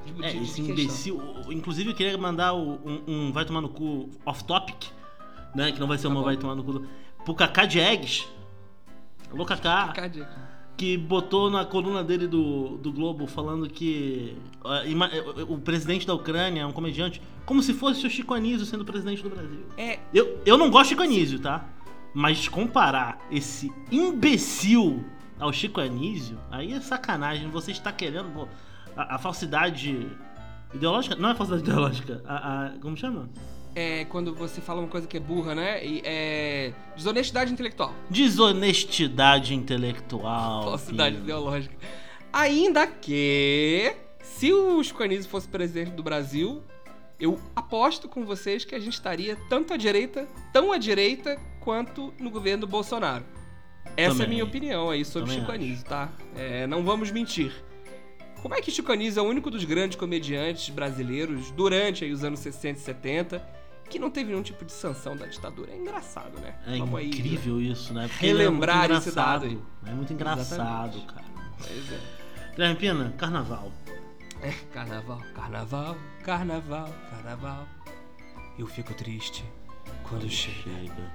de- 0.07 0.25
É, 0.25 0.33
de- 0.33 0.39
de 0.39 0.45
esse 0.45 0.61
imbecil. 0.63 1.21
Inclusive, 1.51 1.91
eu 1.91 1.95
queria 1.95 2.17
mandar 2.17 2.55
um, 2.55 2.79
um 3.07 3.33
vai 3.33 3.45
tomar 3.45 3.61
no 3.61 3.69
cu 3.69 4.09
off-topic, 4.25 4.87
né? 5.55 5.71
Que 5.73 5.79
não 5.79 5.87
vai 5.87 5.99
ser 5.99 6.07
uma 6.07 6.15
Tá 6.17 6.21
bom. 6.21 6.25
vai 6.27 6.37
tomar 6.39 6.55
no 6.55 6.65
cu. 6.65 6.87
Pro 7.25 7.35
Kaká 7.35 7.67
de 7.67 7.79
Eggs. 7.79 8.27
Alô, 9.31 9.45
Kaká. 9.45 9.93
Que 10.77 10.97
botou 10.97 11.51
na 11.51 11.67
coluna 11.67 12.03
dele 12.03 12.27
do, 12.27 12.79
do 12.79 12.91
Globo 12.91 13.27
falando 13.27 13.69
que 13.69 14.35
ima- 14.87 15.11
o 15.47 15.59
presidente 15.59 16.07
da 16.07 16.15
Ucrânia 16.15 16.63
é 16.63 16.67
um 16.67 16.73
comediante, 16.73 17.21
como 17.45 17.63
se 17.63 17.75
fosse 17.75 18.07
o 18.07 18.11
Chico 18.11 18.33
Anísio 18.33 18.65
sendo 18.65 18.83
presidente 18.87 19.23
do 19.23 19.29
Brasil. 19.29 19.67
É, 19.77 19.99
Eu, 20.15 20.41
eu 20.47 20.57
não 20.57 20.71
gosto 20.71 20.85
de 20.85 20.89
Chico 20.91 21.03
Anísio, 21.03 21.39
tá? 21.39 21.69
Mas 22.15 22.49
comparar 22.49 23.19
esse 23.31 23.73
imbecil 23.91 25.05
ao 25.39 25.53
Chico 25.53 25.81
Anísio, 25.81 26.39
aí 26.51 26.73
é 26.73 26.81
sacanagem. 26.81 27.49
Você 27.51 27.71
está 27.71 27.93
querendo 27.93 28.31
pô, 28.33 28.49
a, 28.97 29.15
a 29.15 29.19
falsidade 29.19 30.07
ideológica? 30.75 31.15
Não 31.17 31.31
é 31.31 31.35
falsidade 31.35 31.63
ideológica. 31.69 32.23
A, 32.27 32.67
a- 32.67 32.71
como 32.81 32.97
chama? 32.97 33.29
é 33.73 34.05
quando 34.07 34.35
você 34.35 34.61
fala 34.61 34.81
uma 34.81 34.89
coisa 34.89 35.07
que 35.07 35.17
é 35.17 35.21
burra, 35.21 35.55
né? 35.55 35.87
E 35.87 36.03
é. 36.05 36.73
Desonestidade 36.97 37.53
intelectual. 37.53 37.95
Desonestidade 38.11 39.55
intelectual. 39.55 40.65
Falsidade 40.65 41.15
filho. 41.15 41.25
ideológica. 41.25 41.75
Ainda 42.33 42.87
que, 42.87 43.95
se 44.23 44.53
o 44.53 44.83
Chico 44.83 45.03
Anísio 45.03 45.31
fosse 45.31 45.47
presidente 45.49 45.93
do 45.93 46.03
Brasil, 46.03 46.63
eu 47.19 47.39
aposto 47.55 48.09
com 48.09 48.25
vocês 48.25 48.65
que 48.65 48.75
a 48.75 48.79
gente 48.81 48.95
estaria 48.95 49.37
tanto 49.49 49.73
à 49.73 49.77
direita, 49.77 50.27
tão 50.53 50.73
à 50.73 50.79
direita, 50.79 51.39
quanto 51.61 52.13
no 52.19 52.31
governo 52.31 52.63
do 52.63 52.67
Bolsonaro. 52.67 53.25
Essa 53.97 54.01
é 54.01 54.07
a 54.07 54.11
Também. 54.11 54.29
minha 54.29 54.45
opinião 54.45 54.91
aí 54.91 55.05
sobre 55.05 55.29
Também 55.29 55.41
Chico. 55.41 55.53
Anísio, 55.53 55.85
tá? 55.85 56.09
É, 56.37 56.67
não 56.67 56.83
vamos 56.85 57.11
mentir. 57.11 57.53
Como 58.43 58.55
é 58.55 58.61
que 58.63 58.71
Chico 58.71 58.91
Anísio 58.91 59.21
é 59.21 59.23
o 59.23 59.27
único 59.27 59.51
dos 59.51 59.65
grandes 59.65 59.97
comediantes 59.99 60.71
brasileiros 60.71 61.51
durante 61.51 62.05
aí 62.05 62.13
os 62.13 62.25
anos 62.25 62.41
60 62.41 62.79
e 62.79 62.83
70 62.83 63.61
que 63.91 63.99
não 63.99 64.09
teve 64.11 64.31
nenhum 64.31 64.43
tipo 64.43 64.65
de 64.65 64.73
sanção 64.73 65.17
da 65.17 65.27
ditadura? 65.27 65.71
É 65.73 65.77
engraçado, 65.77 66.39
né? 66.41 66.55
É 66.67 66.79
Vamos 66.79 66.99
aí, 66.99 67.09
incrível 67.09 67.61
isso, 67.61 67.93
né? 67.93 68.09
Porque 68.09 68.27
relembrar 68.27 68.85
ele 68.85 68.95
é 68.95 68.97
esse 68.97 69.13
dado 69.13 69.47
engraçado. 69.47 69.67
É 69.87 69.91
muito 69.91 70.13
engraçado, 70.13 70.97
Exatamente. 70.97 71.07
cara. 71.07 71.27
Pois 71.59 71.93
é. 71.93 72.01
Guilherme 72.53 72.77
Pina, 72.77 73.15
carnaval. 73.19 73.73
É, 74.43 74.53
carnaval, 74.73 75.21
carnaval, 75.35 75.97
carnaval, 76.25 76.89
carnaval. 77.11 77.69
Eu 78.59 78.67
fico 78.67 78.95
triste 78.95 79.45
quando 80.03 80.29
chega 80.31 81.11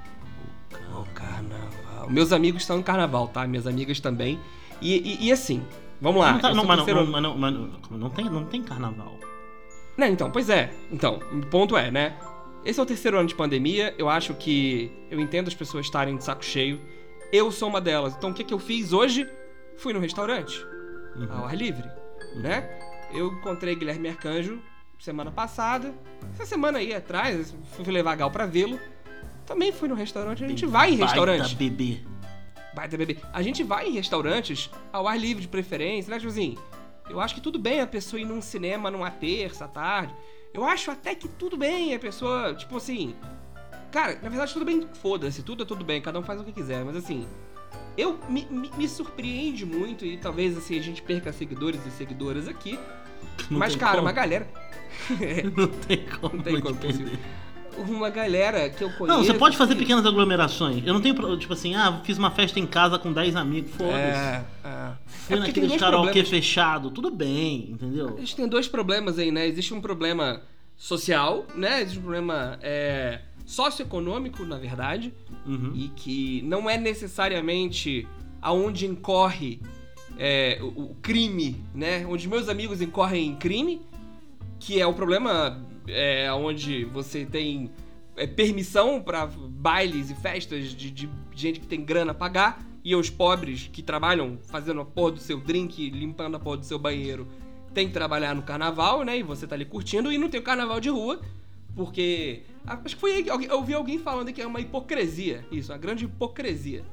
o 0.93 1.03
carnaval. 1.13 2.09
Meus 2.09 2.31
amigos 2.31 2.61
estão 2.61 2.77
no 2.77 2.83
carnaval, 2.83 3.27
tá? 3.27 3.45
Minhas 3.47 3.65
amigas 3.67 3.99
também. 3.99 4.39
E, 4.81 4.95
e- 4.97 5.27
e 5.27 5.31
assim, 5.31 5.63
vamos 6.01 6.21
lá. 6.21 6.33
Não, 6.33 6.39
tá- 6.39 6.53
não, 6.53 6.63
mas 6.65 6.77
não, 6.77 6.85
terceiro- 6.85 7.11
mas 7.11 7.21
não, 7.23 7.37
mas 7.37 7.53
não- 7.53 7.69
não 7.97 8.09
tem, 8.09 8.25
não 8.25 8.45
tem 8.45 8.61
carnaval. 8.63 9.17
Não, 9.97 10.07
então, 10.07 10.29
pois 10.29 10.49
é. 10.49 10.73
Então, 10.91 11.19
o 11.31 11.45
ponto 11.47 11.77
é, 11.77 11.89
né? 11.89 12.17
Esse 12.65 12.79
é 12.79 12.83
o 12.83 12.85
terceiro 12.85 13.17
ano 13.17 13.27
de 13.27 13.35
pandemia. 13.35 13.93
Eu 13.97 14.09
acho 14.09 14.33
que. 14.33 14.91
Eu 15.09 15.19
entendo 15.19 15.47
as 15.47 15.53
pessoas 15.55 15.85
estarem 15.85 16.17
de 16.17 16.23
saco 16.23 16.43
cheio. 16.43 16.81
Eu 17.31 17.51
sou 17.51 17.69
uma 17.69 17.79
delas. 17.79 18.15
Então, 18.15 18.31
o 18.31 18.33
que, 18.33 18.43
que 18.43 18.53
eu 18.53 18.59
fiz 18.59 18.91
hoje? 18.91 19.27
Fui 19.77 19.93
no 19.93 19.99
restaurante. 19.99 20.59
uhum. 21.15 21.27
ao 21.31 21.45
ar 21.45 21.55
livre, 21.55 21.87
né? 22.35 22.69
Eu 23.13 23.27
encontrei 23.27 23.73
Guilherme 23.75 24.09
Arcanjo 24.09 24.59
semana 24.99 25.31
passada. 25.31 25.93
Essa 26.33 26.45
semana 26.45 26.79
aí 26.79 26.93
atrás, 26.93 27.55
fui 27.71 27.85
levar 27.93 28.15
Gal 28.15 28.29
pra 28.31 28.45
vê-lo. 28.45 28.77
Também 29.45 29.71
fui 29.71 29.87
no 29.87 29.95
restaurante. 29.95 30.43
A 30.43 30.47
gente 30.47 30.65
vai 30.65 30.91
em 30.91 30.95
restaurante. 30.95 31.55
bebê. 31.55 31.99
Baita 32.73 32.97
bebê. 32.97 33.17
A 33.31 33.41
gente 33.41 33.63
vai 33.63 33.87
em 33.87 33.91
restaurantes 33.93 34.69
ao 34.91 35.07
ar 35.07 35.17
livre 35.17 35.41
de 35.41 35.47
preferência, 35.47 36.11
né, 36.11 36.19
Josinho? 36.19 36.57
Eu 37.09 37.21
acho 37.21 37.35
que 37.35 37.41
tudo 37.41 37.59
bem 37.59 37.81
a 37.81 37.87
pessoa 37.87 38.19
ir 38.19 38.25
num 38.25 38.41
cinema 38.41 38.89
numa 38.89 39.11
terça, 39.11 39.65
à 39.65 39.67
tarde. 39.67 40.13
Eu 40.53 40.65
acho 40.65 40.89
até 40.89 41.13
que 41.13 41.27
tudo 41.27 41.55
bem 41.55 41.93
a 41.93 41.99
pessoa, 41.99 42.53
tipo 42.53 42.77
assim. 42.77 43.15
Cara, 43.91 44.19
na 44.21 44.29
verdade 44.29 44.51
tudo 44.51 44.65
bem, 44.65 44.87
foda-se, 45.01 45.43
tudo 45.43 45.63
é 45.63 45.65
tudo 45.65 45.85
bem, 45.85 46.01
cada 46.01 46.19
um 46.19 46.23
faz 46.23 46.41
o 46.41 46.43
que 46.43 46.51
quiser, 46.51 46.83
mas 46.83 46.95
assim. 46.95 47.27
Eu 47.97 48.19
me, 48.27 48.45
me, 48.49 48.69
me 48.75 48.89
surpreende 48.89 49.65
muito 49.65 50.05
e 50.05 50.17
talvez 50.17 50.57
assim 50.57 50.77
a 50.77 50.81
gente 50.81 51.01
perca 51.01 51.31
seguidores 51.31 51.85
e 51.85 51.91
seguidoras 51.91 52.47
aqui. 52.47 52.77
Não 53.49 53.59
mas, 53.59 53.75
cara, 53.75 53.93
como. 53.93 54.03
uma 54.03 54.11
galera. 54.11 54.47
não 55.55 55.67
tem 55.67 56.05
como. 56.05 56.35
Não 56.35 56.43
tem 56.43 56.59
como 56.59 56.75
uma 57.77 58.09
galera 58.09 58.69
que 58.69 58.83
eu 58.83 58.89
conheço. 58.91 59.17
Não, 59.17 59.23
você 59.23 59.33
pode 59.33 59.57
fazer 59.57 59.73
que... 59.73 59.81
pequenas 59.81 60.05
aglomerações. 60.05 60.85
Eu 60.85 60.93
não 60.93 61.01
tenho, 61.01 61.37
tipo 61.37 61.53
assim, 61.53 61.75
ah, 61.75 62.01
fiz 62.03 62.17
uma 62.17 62.31
festa 62.31 62.59
em 62.59 62.65
casa 62.65 62.97
com 62.97 63.11
10 63.11 63.35
amigos, 63.35 63.71
foda-se. 63.71 63.97
É, 63.97 64.45
é. 64.63 64.91
Fui 65.05 65.37
é 65.37 65.39
naqueles 65.39 65.75
karaokê 65.75 66.23
fechado, 66.23 66.91
tudo 66.91 67.09
bem, 67.09 67.71
entendeu? 67.71 68.15
A 68.15 68.19
gente 68.19 68.35
tem 68.35 68.47
dois 68.47 68.67
problemas 68.67 69.17
aí, 69.17 69.31
né? 69.31 69.47
Existe 69.47 69.73
um 69.73 69.81
problema 69.81 70.41
social, 70.77 71.45
né? 71.55 71.81
Existe 71.81 71.99
um 71.99 72.03
problema 72.03 72.59
é, 72.61 73.21
socioeconômico, 73.45 74.45
na 74.45 74.57
verdade, 74.57 75.13
uhum. 75.45 75.71
e 75.75 75.89
que 75.89 76.41
não 76.43 76.69
é 76.69 76.77
necessariamente 76.77 78.07
aonde 78.41 78.85
incorre 78.85 79.59
é, 80.17 80.59
o, 80.61 80.91
o 80.91 80.95
crime, 81.01 81.63
né? 81.73 82.05
Onde 82.05 82.27
meus 82.27 82.49
amigos 82.49 82.81
incorrem 82.81 83.27
em 83.27 83.35
crime, 83.35 83.81
que 84.59 84.79
é 84.79 84.85
o 84.85 84.93
problema 84.93 85.59
é, 85.87 86.31
onde 86.31 86.85
você 86.85 87.25
tem 87.25 87.69
é, 88.15 88.25
permissão 88.25 89.01
para 89.01 89.25
bailes 89.27 90.09
e 90.09 90.15
festas 90.15 90.71
de, 90.71 90.91
de, 90.91 91.09
gente 91.33 91.59
que 91.59 91.67
tem 91.67 91.83
grana 91.83 92.11
a 92.11 92.15
pagar 92.15 92.65
e 92.83 92.95
os 92.95 93.09
pobres 93.09 93.69
que 93.71 93.81
trabalham 93.81 94.37
fazendo 94.43 94.81
a 94.81 94.85
porra 94.85 95.13
do 95.13 95.19
seu 95.19 95.39
drink, 95.39 95.89
limpando 95.89 96.35
a 96.35 96.39
porra 96.39 96.57
do 96.57 96.65
seu 96.65 96.77
banheiro, 96.77 97.27
tem 97.73 97.87
que 97.87 97.93
trabalhar 97.93 98.35
no 98.35 98.43
carnaval, 98.43 99.03
né? 99.03 99.17
E 99.17 99.23
você 99.23 99.45
tá 99.45 99.55
ali 99.55 99.65
curtindo 99.65 100.11
e 100.11 100.17
não 100.17 100.29
tem 100.29 100.39
o 100.39 100.43
carnaval 100.43 100.79
de 100.79 100.89
rua, 100.89 101.19
porque 101.75 102.43
acho 102.65 102.95
que 102.95 103.01
foi 103.01 103.25
eu 103.27 103.57
ouvi 103.57 103.73
alguém 103.73 103.99
falando 103.99 104.31
que 104.31 104.41
é 104.41 104.47
uma 104.47 104.61
hipocrisia, 104.61 105.45
isso, 105.51 105.71
uma 105.71 105.77
grande 105.77 106.05
hipocrisia. 106.05 106.83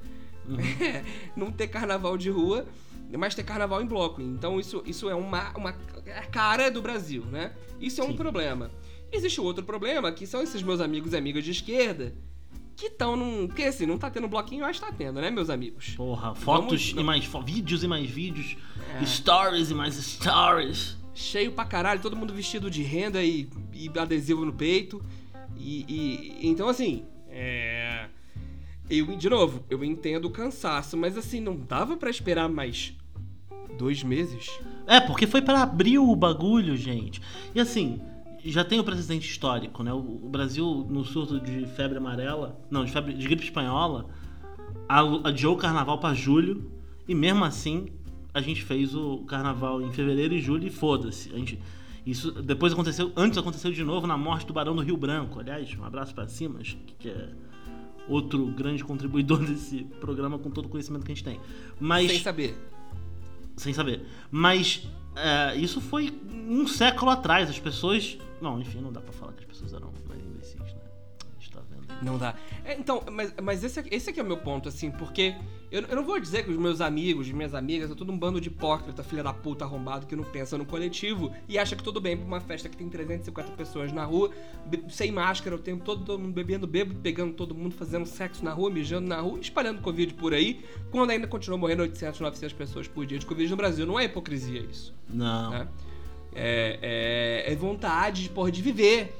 Uhum. 0.48 0.56
não 1.36 1.52
ter 1.52 1.68
carnaval 1.68 2.16
de 2.16 2.28
rua 2.28 2.66
mas 3.16 3.34
ter 3.34 3.42
carnaval 3.42 3.82
em 3.82 3.86
bloco. 3.86 4.20
Então 4.20 4.58
isso, 4.58 4.82
isso 4.86 5.08
é 5.08 5.14
uma, 5.14 5.50
uma 5.56 5.74
é 6.06 6.22
cara 6.22 6.70
do 6.70 6.80
Brasil, 6.80 7.24
né? 7.26 7.52
Isso 7.80 8.00
é 8.00 8.04
um 8.04 8.08
Sim. 8.08 8.16
problema. 8.16 8.70
Existe 9.12 9.40
outro 9.40 9.62
problema, 9.62 10.10
que 10.10 10.26
são 10.26 10.42
esses 10.42 10.62
meus 10.62 10.80
amigos 10.80 11.12
e 11.12 11.16
amigas 11.16 11.44
de 11.44 11.50
esquerda, 11.50 12.14
que 12.74 12.86
estão 12.86 13.14
num. 13.14 13.46
Porque 13.46 13.64
assim, 13.64 13.84
não 13.84 13.98
tá 13.98 14.10
tendo 14.10 14.26
bloquinho, 14.26 14.62
mas 14.62 14.80
tá 14.80 14.90
tendo, 14.90 15.20
né, 15.20 15.30
meus 15.30 15.50
amigos? 15.50 15.90
Porra, 15.90 16.34
fotos 16.34 16.90
Vamos, 16.90 17.02
e 17.02 17.04
mais 17.04 17.28
vídeos 17.44 17.84
e 17.84 17.88
mais 17.88 18.08
vídeos, 18.08 18.56
é. 19.00 19.04
stories 19.04 19.70
e 19.70 19.74
mais 19.74 19.94
stories. 19.94 20.96
Cheio 21.14 21.52
pra 21.52 21.66
caralho, 21.66 22.00
todo 22.00 22.16
mundo 22.16 22.32
vestido 22.32 22.70
de 22.70 22.82
renda 22.82 23.22
e, 23.22 23.48
e 23.74 23.90
adesivo 23.98 24.46
no 24.46 24.52
peito. 24.52 25.04
E, 25.56 25.84
e, 25.86 26.48
então 26.48 26.68
assim, 26.68 27.04
é. 27.28 28.06
Eu, 28.90 29.06
de 29.16 29.28
novo, 29.28 29.64
eu 29.70 29.84
entendo 29.84 30.26
o 30.26 30.30
cansaço, 30.30 30.96
mas 30.96 31.16
assim, 31.16 31.40
não 31.40 31.56
dava 31.56 31.96
para 31.96 32.10
esperar 32.10 32.48
mais 32.48 32.94
dois 33.78 34.02
meses? 34.02 34.48
É, 34.86 35.00
porque 35.00 35.26
foi 35.26 35.40
para 35.40 35.62
abrir 35.62 35.98
o 35.98 36.14
bagulho, 36.14 36.76
gente. 36.76 37.20
E 37.54 37.60
assim, 37.60 38.00
já 38.44 38.64
tem 38.64 38.80
o 38.80 38.84
precedente 38.84 39.28
histórico, 39.28 39.82
né? 39.82 39.92
O, 39.92 40.28
Brasil, 40.28 40.86
no 40.88 41.04
surto 41.04 41.38
de 41.38 41.66
febre 41.66 41.98
amarela, 41.98 42.58
não, 42.70 42.84
de 42.84 42.90
febre 42.90 43.14
de 43.14 43.26
gripe 43.26 43.44
espanhola, 43.44 44.06
adiou 44.88 45.54
o 45.54 45.58
carnaval 45.58 45.98
para 45.98 46.14
julho, 46.14 46.70
e 47.06 47.14
mesmo 47.14 47.44
assim 47.44 47.88
a 48.34 48.40
gente 48.40 48.62
fez 48.62 48.94
o 48.94 49.18
carnaval 49.18 49.82
em 49.82 49.92
fevereiro 49.92 50.34
e 50.34 50.40
julho 50.40 50.66
e 50.66 50.70
foda-se. 50.70 51.32
A 51.34 51.38
gente 51.38 51.58
isso 52.04 52.32
depois 52.32 52.72
aconteceu, 52.72 53.12
antes 53.16 53.38
aconteceu 53.38 53.70
de 53.70 53.84
novo 53.84 54.06
na 54.06 54.16
morte 54.16 54.46
do 54.46 54.52
Barão 54.52 54.74
do 54.74 54.82
Rio 54.82 54.96
Branco. 54.96 55.38
Aliás, 55.38 55.72
um 55.78 55.84
abraço 55.84 56.12
para 56.12 56.26
cima, 56.26 56.58
que 56.98 57.08
é 57.08 57.28
outro 58.08 58.46
grande 58.46 58.82
contribuidor 58.82 59.38
desse 59.46 59.84
programa 60.00 60.38
com 60.38 60.50
todo 60.50 60.66
o 60.66 60.68
conhecimento 60.68 61.04
que 61.04 61.12
a 61.12 61.14
gente 61.14 61.24
tem. 61.24 61.40
Mas 61.78 62.10
sem 62.10 62.20
saber 62.20 62.56
sem 63.56 63.72
saber. 63.72 64.06
Mas 64.30 64.86
é, 65.16 65.56
isso 65.56 65.80
foi 65.80 66.12
um 66.48 66.66
século 66.66 67.10
atrás. 67.10 67.48
As 67.50 67.58
pessoas. 67.58 68.18
Não, 68.40 68.60
enfim, 68.60 68.80
não 68.80 68.92
dá 68.92 69.00
pra 69.00 69.12
falar 69.12 69.32
que 69.32 69.40
as 69.40 69.46
pessoas 69.46 69.72
eram 69.72 69.92
mais 70.08 70.24
imbecis, 70.24 70.56
né? 70.74 70.80
Não 72.02 72.18
dá. 72.18 72.34
É, 72.64 72.74
então, 72.74 73.02
mas, 73.10 73.32
mas 73.40 73.62
esse, 73.62 73.82
esse 73.90 74.10
aqui 74.10 74.18
é 74.20 74.22
o 74.22 74.26
meu 74.26 74.36
ponto, 74.36 74.68
assim, 74.68 74.90
porque 74.90 75.34
eu, 75.70 75.82
eu 75.82 75.96
não 75.96 76.04
vou 76.04 76.18
dizer 76.18 76.44
que 76.44 76.50
os 76.50 76.56
meus 76.56 76.80
amigos, 76.80 77.30
minhas 77.30 77.54
amigas, 77.54 77.90
é 77.90 77.94
todo 77.94 78.10
um 78.12 78.18
bando 78.18 78.40
de 78.40 78.48
hipócrita, 78.48 79.02
filha 79.02 79.22
da 79.22 79.32
puta 79.32 79.64
arrombado, 79.64 80.06
que 80.06 80.16
não 80.16 80.24
pensa 80.24 80.58
no 80.58 80.66
coletivo 80.66 81.32
e 81.48 81.58
acha 81.58 81.76
que 81.76 81.82
tudo 81.82 82.00
bem 82.00 82.16
pra 82.16 82.26
uma 82.26 82.40
festa 82.40 82.68
que 82.68 82.76
tem 82.76 82.88
350 82.88 83.52
pessoas 83.52 83.92
na 83.92 84.04
rua, 84.04 84.30
sem 84.88 85.12
máscara 85.12 85.56
o 85.56 85.58
tempo 85.58 85.84
todo, 85.84 86.04
todo 86.04 86.18
mundo 86.18 86.32
bebendo 86.32 86.66
bebo, 86.66 86.94
pegando 86.96 87.32
todo 87.32 87.54
mundo, 87.54 87.74
fazendo 87.74 88.04
sexo 88.04 88.44
na 88.44 88.52
rua, 88.52 88.68
mijando 88.68 89.08
na 89.08 89.20
rua, 89.20 89.38
espalhando 89.38 89.80
Covid 89.80 90.14
por 90.14 90.34
aí, 90.34 90.64
quando 90.90 91.10
ainda 91.10 91.26
continua 91.26 91.56
morrendo 91.56 91.82
800, 91.82 92.20
900 92.20 92.52
pessoas 92.52 92.88
por 92.88 93.06
dia 93.06 93.18
de 93.18 93.26
Covid 93.26 93.48
no 93.48 93.56
Brasil. 93.56 93.86
Não 93.86 93.98
é 93.98 94.04
hipocrisia 94.04 94.60
isso. 94.60 94.94
Não. 95.08 95.50
Né? 95.50 95.68
É, 96.34 97.44
é, 97.46 97.52
é, 97.52 97.56
vontade, 97.56 98.28
porra, 98.30 98.50
de 98.50 98.60
viver. 98.62 99.14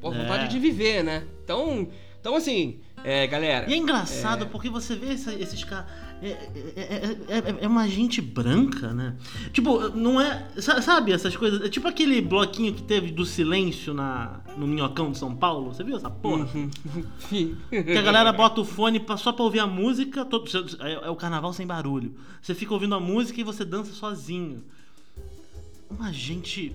Porra, 0.00 0.16
é. 0.16 0.22
vontade 0.22 0.48
de 0.48 0.58
viver, 0.58 1.02
né? 1.02 1.26
Então 1.44 1.88
então, 2.20 2.34
assim, 2.34 2.80
é, 3.04 3.26
galera. 3.26 3.70
E 3.70 3.74
é 3.74 3.76
engraçado 3.76 4.44
é... 4.44 4.46
porque 4.46 4.68
você 4.68 4.94
vê 4.94 5.12
esses, 5.12 5.40
esses 5.40 5.64
caras. 5.64 5.86
É, 6.20 6.30
é, 6.30 7.16
é, 7.28 7.56
é, 7.60 7.68
uma 7.68 7.86
gente 7.88 8.20
branca, 8.20 8.92
né? 8.92 9.16
Tipo, 9.52 9.88
não 9.90 10.20
é. 10.20 10.48
Sabe 10.58 11.12
essas 11.12 11.36
coisas? 11.36 11.62
É 11.62 11.68
tipo 11.68 11.86
aquele 11.86 12.20
bloquinho 12.20 12.74
que 12.74 12.82
teve 12.82 13.12
do 13.12 13.24
silêncio 13.24 13.94
na, 13.94 14.40
no 14.56 14.66
Minhocão 14.66 15.12
de 15.12 15.18
São 15.18 15.34
Paulo. 15.34 15.72
Você 15.72 15.84
viu 15.84 15.96
essa 15.96 16.10
porra? 16.10 16.48
Uhum. 16.52 16.70
que 17.70 17.96
a 17.96 18.02
galera 18.02 18.32
bota 18.32 18.60
o 18.60 18.64
fone 18.64 18.98
pra, 18.98 19.16
só 19.16 19.32
pra 19.32 19.44
ouvir 19.44 19.60
a 19.60 19.66
música. 19.66 20.24
Todo, 20.24 20.50
é, 20.80 21.06
é 21.06 21.10
o 21.10 21.14
carnaval 21.14 21.52
sem 21.52 21.66
barulho. 21.66 22.16
Você 22.42 22.52
fica 22.52 22.74
ouvindo 22.74 22.96
a 22.96 23.00
música 23.00 23.40
e 23.40 23.44
você 23.44 23.64
dança 23.64 23.92
sozinho. 23.92 24.64
Uma 25.88 26.12
gente 26.12 26.74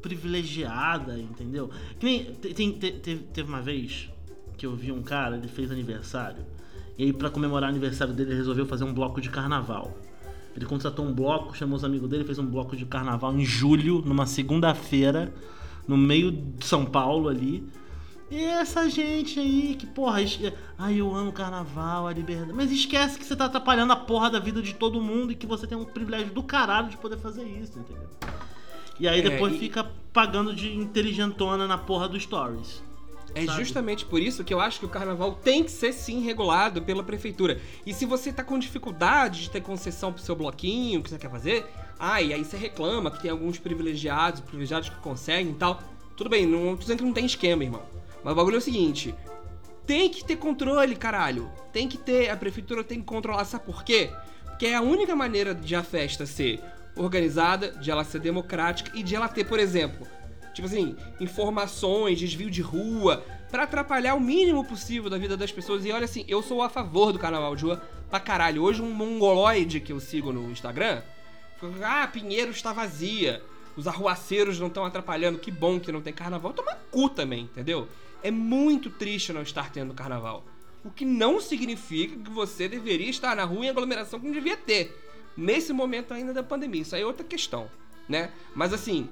privilegiada, 0.00 1.18
entendeu? 1.18 1.68
Que 1.98 2.06
nem. 2.06 2.24
Tem, 2.34 2.72
teve 2.72 3.48
uma 3.48 3.60
vez 3.60 4.13
que 4.56 4.66
eu 4.66 4.74
vi 4.74 4.92
um 4.92 5.02
cara, 5.02 5.36
ele 5.36 5.48
fez 5.48 5.70
aniversário. 5.70 6.44
E 6.96 7.04
aí, 7.04 7.12
para 7.12 7.28
comemorar 7.30 7.68
o 7.68 7.72
aniversário 7.72 8.14
dele, 8.14 8.30
ele 8.30 8.38
resolveu 8.38 8.66
fazer 8.66 8.84
um 8.84 8.94
bloco 8.94 9.20
de 9.20 9.28
carnaval. 9.28 9.96
Ele 10.56 10.64
contratou 10.64 11.04
um 11.04 11.12
bloco, 11.12 11.56
chamou 11.56 11.76
os 11.76 11.84
amigos 11.84 12.08
dele, 12.08 12.24
fez 12.24 12.38
um 12.38 12.46
bloco 12.46 12.76
de 12.76 12.86
carnaval 12.86 13.34
em 13.34 13.44
julho, 13.44 14.02
numa 14.04 14.26
segunda-feira, 14.26 15.34
no 15.88 15.96
meio 15.96 16.30
de 16.30 16.64
São 16.64 16.86
Paulo 16.86 17.28
ali. 17.28 17.66
E 18.30 18.42
essa 18.42 18.88
gente 18.88 19.38
aí 19.38 19.74
que, 19.78 19.86
porra, 19.86 20.20
ai, 20.78 21.00
eu 21.00 21.14
amo 21.14 21.32
carnaval, 21.32 22.06
a 22.06 22.12
liberdade. 22.12 22.52
Mas 22.52 22.70
esquece 22.70 23.18
que 23.18 23.24
você 23.24 23.34
tá 23.34 23.46
atrapalhando 23.46 23.92
a 23.92 23.96
porra 23.96 24.30
da 24.30 24.38
vida 24.38 24.62
de 24.62 24.74
todo 24.74 25.00
mundo 25.00 25.32
e 25.32 25.34
que 25.34 25.46
você 25.46 25.66
tem 25.66 25.76
um 25.76 25.84
privilégio 25.84 26.32
do 26.32 26.42
caralho 26.42 26.88
de 26.88 26.96
poder 26.96 27.18
fazer 27.18 27.44
isso, 27.44 27.78
entendeu? 27.78 28.08
E 28.98 29.08
aí 29.08 29.20
é, 29.20 29.22
depois 29.22 29.54
e... 29.54 29.58
fica 29.58 29.84
pagando 30.12 30.54
de 30.54 30.74
inteligentona 30.74 31.66
na 31.66 31.76
porra 31.76 32.08
do 32.08 32.18
Stories. 32.18 32.82
É 33.34 33.44
sabe? 33.46 33.58
justamente 33.58 34.04
por 34.04 34.20
isso 34.20 34.44
que 34.44 34.54
eu 34.54 34.60
acho 34.60 34.78
que 34.78 34.86
o 34.86 34.88
carnaval 34.88 35.34
tem 35.34 35.64
que 35.64 35.70
ser 35.70 35.92
sim 35.92 36.20
regulado 36.20 36.80
pela 36.82 37.02
prefeitura. 37.02 37.60
E 37.84 37.92
se 37.92 38.06
você 38.06 38.32
tá 38.32 38.44
com 38.44 38.58
dificuldade 38.58 39.42
de 39.42 39.50
ter 39.50 39.60
concessão 39.60 40.12
pro 40.12 40.22
seu 40.22 40.36
bloquinho, 40.36 41.02
que 41.02 41.10
você 41.10 41.18
quer 41.18 41.30
fazer, 41.30 41.66
ah, 41.98 42.22
e 42.22 42.32
aí 42.32 42.44
você 42.44 42.56
reclama 42.56 43.10
que 43.10 43.20
tem 43.20 43.30
alguns 43.30 43.58
privilegiados, 43.58 44.40
privilegiados 44.40 44.88
que 44.88 44.96
conseguem 44.96 45.52
e 45.52 45.56
tal. 45.56 45.82
Tudo 46.16 46.30
bem, 46.30 46.46
não 46.46 46.76
tô 46.76 46.82
dizendo 46.82 46.98
que 46.98 47.04
não 47.04 47.12
tem 47.12 47.26
esquema, 47.26 47.64
irmão. 47.64 47.82
Mas 48.22 48.32
o 48.32 48.36
bagulho 48.36 48.54
é 48.54 48.58
o 48.58 48.62
seguinte: 48.62 49.14
tem 49.86 50.08
que 50.08 50.24
ter 50.24 50.36
controle, 50.36 50.94
caralho. 50.96 51.50
Tem 51.72 51.88
que 51.88 51.98
ter, 51.98 52.30
a 52.30 52.36
prefeitura 52.36 52.84
tem 52.84 53.00
que 53.00 53.04
controlar, 53.04 53.44
sabe 53.44 53.64
por 53.64 53.82
quê? 53.82 54.10
Porque 54.46 54.66
é 54.66 54.76
a 54.76 54.80
única 54.80 55.16
maneira 55.16 55.54
de 55.54 55.74
a 55.74 55.82
festa 55.82 56.24
ser 56.24 56.62
organizada, 56.96 57.72
de 57.72 57.90
ela 57.90 58.04
ser 58.04 58.20
democrática 58.20 58.92
e 58.94 59.02
de 59.02 59.16
ela 59.16 59.28
ter, 59.28 59.44
por 59.44 59.58
exemplo, 59.58 60.06
tipo 60.54 60.66
assim, 60.66 60.96
informações, 61.20 62.18
desvio 62.18 62.50
de 62.50 62.62
rua, 62.62 63.24
para 63.50 63.64
atrapalhar 63.64 64.14
o 64.14 64.20
mínimo 64.20 64.64
possível 64.64 65.10
da 65.10 65.18
vida 65.18 65.36
das 65.36 65.52
pessoas. 65.52 65.84
E 65.84 65.92
olha 65.92 66.04
assim, 66.04 66.24
eu 66.26 66.42
sou 66.42 66.62
a 66.62 66.70
favor 66.70 67.12
do 67.12 67.18
carnaval 67.18 67.54
de 67.54 67.64
rua 67.64 67.82
pra 68.08 68.20
caralho. 68.20 68.62
Hoje 68.62 68.80
um 68.80 68.90
mongoloide 68.90 69.80
que 69.80 69.92
eu 69.92 70.00
sigo 70.00 70.32
no 70.32 70.50
Instagram, 70.50 71.02
ah, 71.82 72.06
Pinheiro 72.06 72.50
está 72.50 72.72
vazia. 72.72 73.42
Os 73.76 73.88
arruaceiros 73.88 74.60
não 74.60 74.68
estão 74.68 74.84
atrapalhando, 74.84 75.38
que 75.38 75.50
bom 75.50 75.80
que 75.80 75.90
não 75.90 76.00
tem 76.00 76.12
carnaval. 76.12 76.52
Toma 76.52 76.76
cu 76.90 77.08
também, 77.08 77.42
entendeu? 77.42 77.88
É 78.22 78.30
muito 78.30 78.88
triste 78.88 79.32
não 79.32 79.42
estar 79.42 79.70
tendo 79.70 79.92
carnaval. 79.92 80.44
O 80.84 80.90
que 80.90 81.04
não 81.04 81.40
significa 81.40 82.16
que 82.16 82.30
você 82.30 82.68
deveria 82.68 83.10
estar 83.10 83.34
na 83.34 83.44
rua 83.44 83.66
em 83.66 83.70
aglomeração 83.70 84.20
que 84.20 84.26
não 84.26 84.32
devia 84.32 84.56
ter. 84.56 85.00
nesse 85.36 85.72
momento 85.72 86.14
ainda 86.14 86.32
da 86.32 86.42
pandemia. 86.42 86.82
Isso 86.82 86.94
aí 86.94 87.02
é 87.02 87.06
outra 87.06 87.24
questão, 87.24 87.68
né? 88.08 88.30
Mas 88.54 88.72
assim, 88.72 89.08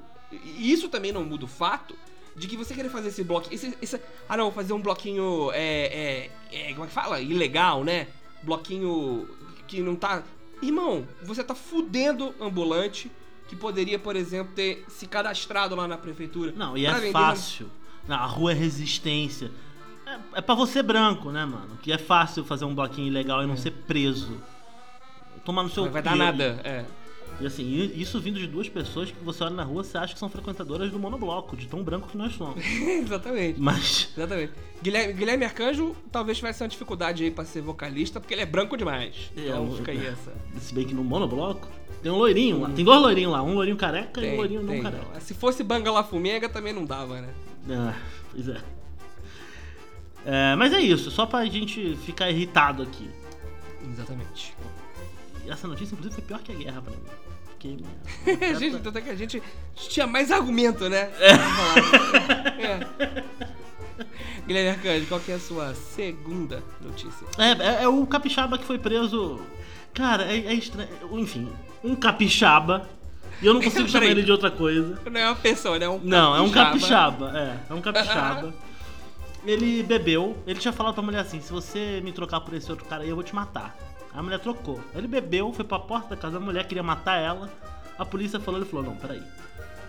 isso 0.59 0.89
também 0.89 1.13
não 1.13 1.25
muda 1.25 1.45
o 1.45 1.49
fato 1.49 1.95
de 2.35 2.49
que 2.49 2.57
você 2.57 2.75
querer 2.75 2.89
fazer 2.89 3.09
esse 3.09 3.23
bloquinho. 3.23 3.55
Esse, 3.55 3.77
esse, 3.81 4.01
ah, 4.29 4.37
não, 4.37 4.51
fazer 4.51 4.73
um 4.73 4.81
bloquinho. 4.81 5.51
É, 5.53 6.31
é, 6.51 6.71
é, 6.71 6.73
como 6.73 6.85
é 6.85 6.87
que 6.89 6.93
fala? 6.93 7.21
Ilegal, 7.21 7.85
né? 7.85 8.09
Bloquinho 8.43 9.29
que 9.67 9.81
não 9.81 9.95
tá. 9.95 10.23
Irmão, 10.61 11.07
você 11.23 11.43
tá 11.43 11.55
fudendo 11.55 12.35
ambulante 12.41 13.11
que 13.49 13.57
poderia, 13.57 13.99
por 13.99 14.17
exemplo, 14.17 14.55
ter 14.55 14.85
se 14.89 15.07
cadastrado 15.07 15.75
lá 15.75 15.87
na 15.87 15.99
prefeitura. 15.99 16.53
Não, 16.57 16.77
e 16.77 16.87
é 16.87 17.13
fácil. 17.13 17.71
Na 18.09 18.25
rua 18.25 18.53
é 18.53 18.55
resistência. 18.55 19.51
É, 20.07 20.39
é 20.39 20.41
pra 20.41 20.55
você 20.55 20.83
branco, 20.83 21.31
né, 21.31 21.45
mano? 21.45 21.79
Que 21.83 21.93
é 21.93 21.99
fácil 21.99 22.45
fazer 22.45 22.65
um 22.65 22.75
bloquinho 22.75 23.07
ilegal 23.07 23.43
e 23.43 23.47
não 23.47 23.55
é. 23.55 23.59
ser 23.59 23.71
preso. 23.71 24.41
Tomar 25.45 25.65
no 25.65 25.71
seu. 25.71 25.85
Não 25.85 25.93
vai 25.93 26.03
dar 26.03 26.17
nada, 26.17 26.61
é. 26.65 26.85
E 27.41 27.47
assim, 27.47 27.93
isso 27.95 28.21
vindo 28.21 28.39
de 28.39 28.47
duas 28.47 28.69
pessoas 28.69 29.11
que 29.11 29.25
você 29.25 29.43
olha 29.43 29.55
na 29.55 29.65
rua, 29.65 29.83
você 29.83 29.99
acha 29.99 30.15
que 30.15 30.19
são 30.19 30.29
frequentadoras 30.29 30.91
do 30.91 30.99
monobloco, 30.99 31.57
de 31.57 31.67
tão 31.67 31.83
branco 31.83 32.09
que 32.09 32.17
nós 32.17 32.35
somos. 32.35 32.63
Exatamente. 32.65 33.61
Mas. 33.61 34.11
Exatamente. 34.17 34.53
Guilherme, 34.83 35.13
Guilherme 35.13 35.45
Arcanjo 35.45 35.97
talvez 36.11 36.39
tivesse 36.39 36.63
uma 36.63 36.69
dificuldade 36.69 37.25
aí 37.25 37.31
pra 37.31 37.45
ser 37.45 37.61
vocalista, 37.61 38.21
porque 38.21 38.35
ele 38.35 38.43
é 38.43 38.47
branco 38.47 38.77
demais. 38.77 39.31
É, 39.37 39.49
então 39.49 39.73
fica 39.73 39.93
aí 39.93 40.07
essa. 40.07 40.33
Se 40.61 40.75
bem 40.75 40.87
que 40.87 40.95
no 40.95 41.03
monobloco 41.05 41.69
tem 42.03 42.11
um 42.11 42.17
loirinho 42.17 42.61
lá. 42.61 42.71
Tem 42.71 42.85
dois 42.85 43.01
loirinhos 43.01 43.33
lá, 43.33 43.43
um 43.43 43.55
loirinho 43.55 43.77
careca 43.77 44.21
tem, 44.21 44.31
e 44.31 44.35
um 44.35 44.37
loirinho 44.37 44.67
tem. 44.67 44.83
não 44.83 44.91
careca. 44.91 45.21
Se 45.21 45.35
fosse 45.35 45.63
Bangala 45.63 46.03
Fumega 46.03 46.49
também 46.49 46.73
não 46.73 46.85
dava, 46.85 47.21
né? 47.21 47.29
Ah, 47.71 47.95
pois 48.33 48.49
é. 48.49 48.61
é. 50.27 50.57
Mas 50.57 50.73
é 50.73 50.81
isso, 50.81 51.11
só 51.13 51.27
pra 51.27 51.45
gente 51.47 51.97
ficar 52.05 52.29
irritado 52.29 52.83
aqui. 52.83 53.09
Exatamente. 53.89 54.55
Essa 55.49 55.67
notícia, 55.69 55.95
inclusive, 55.95 56.15
foi 56.15 56.25
pior 56.25 56.41
que 56.41 56.53
a 56.53 56.55
guerra 56.55 56.83
pra 56.83 56.93
mim. 56.93 57.03
Porque, 57.47 58.45
a 58.45 58.55
gente, 58.59 58.79
tanto 58.81 58.99
é 58.99 59.01
que 59.01 59.11
a 59.11 59.15
gente 59.15 59.43
tinha 59.75 60.07
mais 60.07 60.33
argumento, 60.33 60.89
né? 60.89 61.11
É. 61.19 61.33
é. 62.67 63.25
Guilherme 64.47 64.71
Arcanjo, 64.71 65.07
qual 65.07 65.21
que 65.21 65.31
é 65.31 65.37
a 65.37 65.41
sua 65.41 65.75
segunda 65.75 66.63
notícia? 66.81 67.27
É, 67.39 67.51
é, 67.51 67.85
é 67.85 67.89
o 67.89 68.05
capixaba 68.07 68.59
que 68.59 68.65
foi 68.65 68.79
preso. 68.79 69.41
Cara, 69.95 70.25
é, 70.25 70.47
é 70.47 70.55
estranho. 70.55 70.89
Enfim, 71.13 71.49
um 71.85 71.95
capixaba. 71.95 72.89
E 73.41 73.47
eu 73.47 73.55
não 73.55 73.63
consigo 73.63 73.87
chamar 73.89 74.07
ele 74.07 74.23
de 74.23 74.33
outra 74.33 74.51
coisa. 74.51 74.99
Não 75.09 75.21
é 75.21 75.27
uma 75.27 75.37
pessoa, 75.37 75.79
né? 75.79 75.87
É 75.87 75.89
um 75.89 76.01
não, 76.03 76.35
é 76.35 76.41
um 76.41 76.51
capixaba. 76.51 77.33
É, 77.39 77.73
é 77.73 77.75
um 77.75 77.81
capixaba. 77.83 78.53
ele 79.47 79.83
bebeu, 79.83 80.37
ele 80.47 80.59
tinha 80.59 80.73
falado 80.73 80.95
pra 80.95 81.03
mulher 81.03 81.21
assim: 81.21 81.41
se 81.41 81.53
você 81.53 82.01
me 82.03 82.13
trocar 82.13 82.41
por 82.41 82.55
esse 82.55 82.71
outro 82.71 82.87
cara 82.87 83.05
aí, 83.05 83.09
eu 83.09 83.15
vou 83.15 83.25
te 83.25 83.35
matar. 83.35 83.77
A 84.15 84.23
mulher 84.23 84.39
trocou. 84.39 84.81
Ele 84.95 85.07
bebeu, 85.07 85.53
foi 85.53 85.65
pra 85.65 85.79
porta 85.79 86.11
da 86.11 86.17
casa 86.17 86.39
da 86.39 86.45
mulher, 86.45 86.67
queria 86.67 86.83
matar 86.83 87.17
ela. 87.17 87.51
A 87.99 88.05
polícia 88.05 88.39
falou, 88.39 88.61
ele 88.61 88.69
falou, 88.69 88.85
não, 88.85 88.97
peraí. 88.97 89.23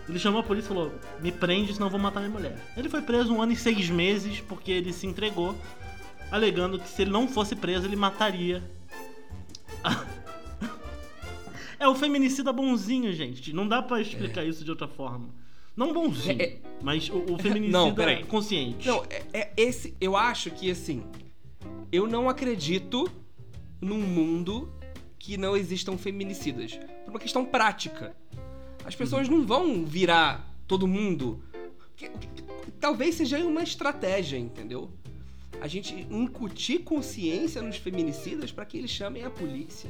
Ele 0.07 0.19
chamou 0.19 0.41
a 0.41 0.43
polícia 0.43 0.67
e 0.67 0.69
falou, 0.69 0.93
me 1.19 1.31
prende, 1.31 1.73
senão 1.73 1.87
eu 1.87 1.91
vou 1.91 1.99
matar 1.99 2.19
minha 2.19 2.31
mulher. 2.31 2.57
Ele 2.75 2.89
foi 2.89 3.01
preso 3.01 3.33
um 3.33 3.41
ano 3.41 3.51
e 3.51 3.55
seis 3.55 3.89
meses 3.89 4.41
porque 4.41 4.71
ele 4.71 4.93
se 4.93 5.07
entregou, 5.07 5.55
alegando 6.31 6.79
que 6.79 6.87
se 6.87 7.01
ele 7.01 7.11
não 7.11 7.27
fosse 7.27 7.55
preso, 7.55 7.85
ele 7.85 7.95
mataria. 7.95 8.63
é 11.79 11.87
o 11.87 11.95
feminicida 11.95 12.51
bonzinho, 12.51 13.11
gente. 13.13 13.53
Não 13.53 13.67
dá 13.67 13.81
para 13.81 14.01
explicar 14.01 14.43
é. 14.43 14.47
isso 14.47 14.63
de 14.63 14.71
outra 14.71 14.87
forma. 14.87 15.29
Não 15.75 15.91
bonzinho, 15.91 16.41
é, 16.41 16.45
é... 16.45 16.59
mas 16.81 17.09
o, 17.09 17.33
o 17.33 17.37
feminicida 17.39 18.05
não, 18.05 18.23
consciente. 18.23 18.87
Não, 18.87 19.03
é, 19.09 19.25
é 19.33 19.53
esse. 19.57 19.95
Eu 19.99 20.15
acho 20.15 20.51
que 20.51 20.69
assim. 20.69 21.03
Eu 21.91 22.07
não 22.07 22.27
acredito 22.27 23.09
num 23.83 23.99
mundo 23.99 24.71
que 25.19 25.37
não 25.37 25.55
existam 25.55 25.97
feminicidas. 25.97 26.75
Por 27.05 27.11
uma 27.11 27.19
questão 27.19 27.45
prática. 27.45 28.15
As 28.85 28.95
pessoas 28.95 29.29
não 29.29 29.45
vão 29.45 29.85
virar 29.85 30.53
todo 30.67 30.87
mundo. 30.87 31.41
Talvez 32.79 33.15
seja 33.15 33.37
uma 33.39 33.63
estratégia, 33.63 34.37
entendeu? 34.37 34.91
A 35.61 35.67
gente 35.67 35.95
incutir 36.09 36.79
consciência 36.79 37.61
nos 37.61 37.77
feminicidas 37.77 38.51
para 38.51 38.65
que 38.65 38.77
eles 38.77 38.91
chamem 38.91 39.23
a 39.23 39.29
polícia. 39.29 39.89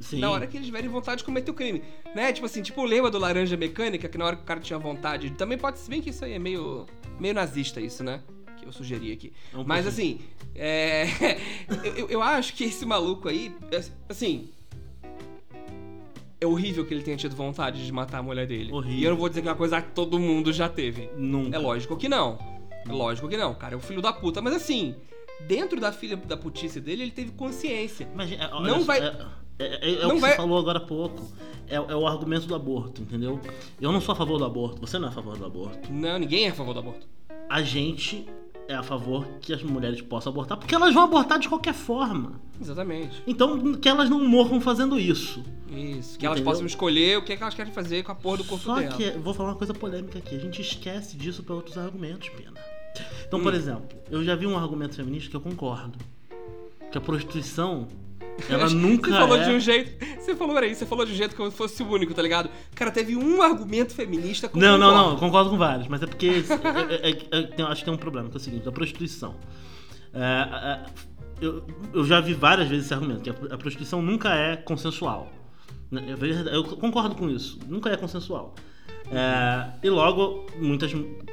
Sim. 0.00 0.18
Na 0.18 0.30
hora 0.30 0.46
que 0.46 0.56
eles 0.56 0.66
tiverem 0.66 0.90
vontade 0.90 1.18
de 1.18 1.24
cometer 1.24 1.50
o 1.50 1.54
crime. 1.54 1.82
Né? 2.14 2.32
Tipo 2.32 2.46
assim, 2.46 2.62
tipo, 2.62 2.84
lembra 2.84 3.10
do 3.10 3.18
Laranja 3.18 3.56
Mecânica, 3.56 4.08
que 4.08 4.18
na 4.18 4.24
hora 4.26 4.36
que 4.36 4.42
o 4.42 4.44
cara 4.44 4.60
tinha 4.60 4.78
vontade. 4.78 5.30
Também 5.30 5.56
pode 5.56 5.78
ser 5.78 5.90
bem 5.90 6.02
que 6.02 6.10
isso 6.10 6.24
aí 6.24 6.32
é 6.32 6.38
meio, 6.38 6.86
meio 7.20 7.32
nazista, 7.32 7.80
isso, 7.80 8.02
né? 8.02 8.22
Que 8.64 8.68
eu 8.68 8.72
sugeri 8.72 9.12
aqui. 9.12 9.32
É 9.52 9.56
um 9.56 9.64
Mas 9.64 9.86
assim, 9.86 10.20
é... 10.54 11.06
eu, 11.96 12.08
eu 12.08 12.22
acho 12.22 12.54
que 12.54 12.64
esse 12.64 12.84
maluco 12.84 13.28
aí, 13.28 13.54
assim, 14.08 14.50
é 16.40 16.46
horrível 16.46 16.84
que 16.84 16.92
ele 16.92 17.02
tenha 17.02 17.16
tido 17.16 17.34
vontade 17.34 17.84
de 17.84 17.92
matar 17.92 18.18
a 18.18 18.22
mulher 18.22 18.46
dele. 18.46 18.72
Horrível. 18.72 18.98
E 18.98 19.04
eu 19.04 19.10
não 19.10 19.16
vou 19.16 19.28
dizer 19.28 19.42
que 19.42 19.48
é 19.48 19.50
uma 19.50 19.56
coisa 19.56 19.80
que 19.80 19.92
todo 19.92 20.18
mundo 20.18 20.52
já 20.52 20.68
teve. 20.68 21.08
Nunca. 21.16 21.56
É 21.56 21.58
lógico 21.58 21.96
que 21.96 22.08
não. 22.08 22.38
É 22.86 22.92
lógico 22.92 23.28
que 23.28 23.36
não. 23.36 23.54
Cara, 23.54 23.74
é 23.74 23.76
o 23.76 23.80
filho 23.80 24.02
da 24.02 24.12
puta. 24.12 24.42
Mas 24.42 24.54
assim, 24.54 24.94
dentro 25.46 25.80
da 25.80 25.92
filha 25.92 26.16
da 26.16 26.36
putice 26.36 26.80
dele, 26.80 27.02
ele 27.02 27.10
teve 27.10 27.32
consciência. 27.32 28.08
Mas, 28.14 28.30
é, 28.32 28.50
não 28.50 28.84
vai. 28.84 29.00
É, 29.00 29.16
é, 29.58 29.90
é, 29.90 30.02
é 30.02 30.06
o 30.06 30.14
que 30.14 30.20
vai... 30.20 30.32
você 30.32 30.36
falou 30.36 30.58
agora 30.58 30.78
há 30.78 30.86
pouco. 30.86 31.26
É, 31.66 31.76
é, 31.76 31.80
o 31.80 32.06
argumento 32.06 32.46
do 32.46 32.54
aborto, 32.54 33.00
entendeu? 33.00 33.40
Eu 33.80 33.90
não 33.90 34.00
sou 34.00 34.12
a 34.12 34.16
favor 34.16 34.38
do 34.38 34.44
aborto. 34.44 34.80
Você 34.82 34.98
não 34.98 35.08
é 35.08 35.10
a 35.10 35.14
favor 35.14 35.38
do 35.38 35.46
aborto. 35.46 35.90
Não, 35.90 36.18
ninguém 36.18 36.46
é 36.46 36.50
a 36.50 36.54
favor 36.54 36.74
do 36.74 36.80
aborto. 36.80 37.08
A 37.48 37.62
gente 37.62 38.26
é 38.68 38.74
a 38.74 38.82
favor 38.82 39.26
que 39.40 39.52
as 39.52 39.62
mulheres 39.62 40.00
possam 40.00 40.32
abortar, 40.32 40.56
porque 40.56 40.74
elas 40.74 40.94
vão 40.94 41.04
abortar 41.04 41.38
de 41.38 41.48
qualquer 41.48 41.74
forma. 41.74 42.40
Exatamente. 42.60 43.22
Então, 43.26 43.74
que 43.74 43.88
elas 43.88 44.08
não 44.08 44.26
morram 44.26 44.60
fazendo 44.60 44.98
isso. 44.98 45.44
Isso, 45.68 46.18
que 46.18 46.26
Entendeu? 46.26 46.30
elas 46.30 46.40
possam 46.40 46.66
escolher 46.66 47.18
o 47.18 47.22
que, 47.22 47.32
é 47.32 47.36
que 47.36 47.42
elas 47.42 47.54
querem 47.54 47.72
fazer 47.72 48.02
com 48.02 48.12
a 48.12 48.14
porra 48.14 48.38
do 48.38 48.44
corpo 48.44 48.64
Só 48.64 48.76
dela. 48.76 48.90
Só 48.92 48.96
que, 48.96 49.10
vou 49.18 49.34
falar 49.34 49.50
uma 49.50 49.56
coisa 49.56 49.74
polêmica 49.74 50.18
aqui, 50.18 50.36
a 50.36 50.38
gente 50.38 50.60
esquece 50.62 51.16
disso 51.16 51.42
para 51.42 51.54
outros 51.54 51.76
argumentos, 51.76 52.28
Pena. 52.30 52.54
Então, 53.26 53.40
hum. 53.40 53.42
por 53.42 53.54
exemplo, 53.54 53.88
eu 54.10 54.24
já 54.24 54.36
vi 54.36 54.46
um 54.46 54.56
argumento 54.56 54.94
feminista 54.94 55.30
que 55.30 55.36
eu 55.36 55.40
concordo. 55.40 55.98
Que 56.90 56.98
a 56.98 57.00
prostituição 57.00 57.88
ela 58.48 58.68
nunca 58.70 59.10
Você 59.10 59.18
falou 59.18 59.36
é... 59.36 59.44
de 59.44 59.50
um 59.50 59.60
jeito. 59.60 60.04
Você 60.20 60.34
falou, 60.34 60.54
peraí, 60.54 60.74
você 60.74 60.86
falou 60.86 61.04
de 61.04 61.12
um 61.12 61.14
jeito 61.14 61.36
como 61.36 61.50
se 61.50 61.56
fosse 61.56 61.82
o 61.82 61.88
único, 61.88 62.14
tá 62.14 62.22
ligado? 62.22 62.50
Cara, 62.74 62.90
teve 62.90 63.16
um 63.16 63.42
argumento 63.42 63.94
feminista 63.94 64.48
com 64.48 64.58
Não, 64.58 64.78
não, 64.78 64.94
não, 64.94 65.10
eu 65.12 65.16
concordo 65.16 65.50
com 65.50 65.56
vários, 65.56 65.86
mas 65.86 66.02
é 66.02 66.06
porque 66.06 66.44
é, 66.90 67.10
é, 67.10 67.50
é, 67.58 67.62
acho 67.62 67.80
que 67.80 67.84
tem 67.84 67.94
um 67.94 67.98
problema, 67.98 68.28
que 68.28 68.36
é 68.36 68.38
o 68.38 68.40
seguinte, 68.40 68.68
a 68.68 68.72
prostituição. 68.72 69.36
Eu, 71.40 71.66
eu, 71.92 72.04
já 72.04 72.20
vi 72.20 72.32
várias 72.32 72.68
vezes 72.68 72.86
esse 72.86 72.94
argumento, 72.94 73.22
que 73.22 73.30
a, 73.30 73.54
a 73.54 73.58
prostituição 73.58 74.00
nunca 74.00 74.34
é 74.34 74.56
consensual. 74.56 75.30
Eu 76.50 76.64
concordo 76.64 77.14
com 77.14 77.28
isso, 77.28 77.58
nunca 77.68 77.90
é 77.90 77.96
consensual. 77.96 78.54
É, 79.10 79.70
e 79.82 79.90
logo, 79.90 80.46
muitas 80.58 80.90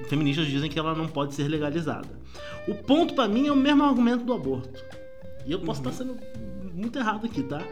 feministas 0.07 0.47
dizem 0.47 0.69
que 0.69 0.77
ela 0.77 0.93
não 0.93 1.07
pode 1.07 1.33
ser 1.33 1.47
legalizada. 1.47 2.09
O 2.67 2.75
ponto 2.75 3.13
para 3.13 3.27
mim 3.27 3.47
é 3.47 3.51
o 3.51 3.55
mesmo 3.55 3.83
argumento 3.83 4.25
do 4.25 4.33
aborto. 4.33 4.83
E 5.45 5.51
eu 5.51 5.59
posso 5.59 5.81
uhum. 5.81 5.89
estar 5.89 6.03
sendo 6.03 6.19
muito 6.81 6.97
errado 6.99 7.25
aqui, 7.25 7.43
tá? 7.43 7.65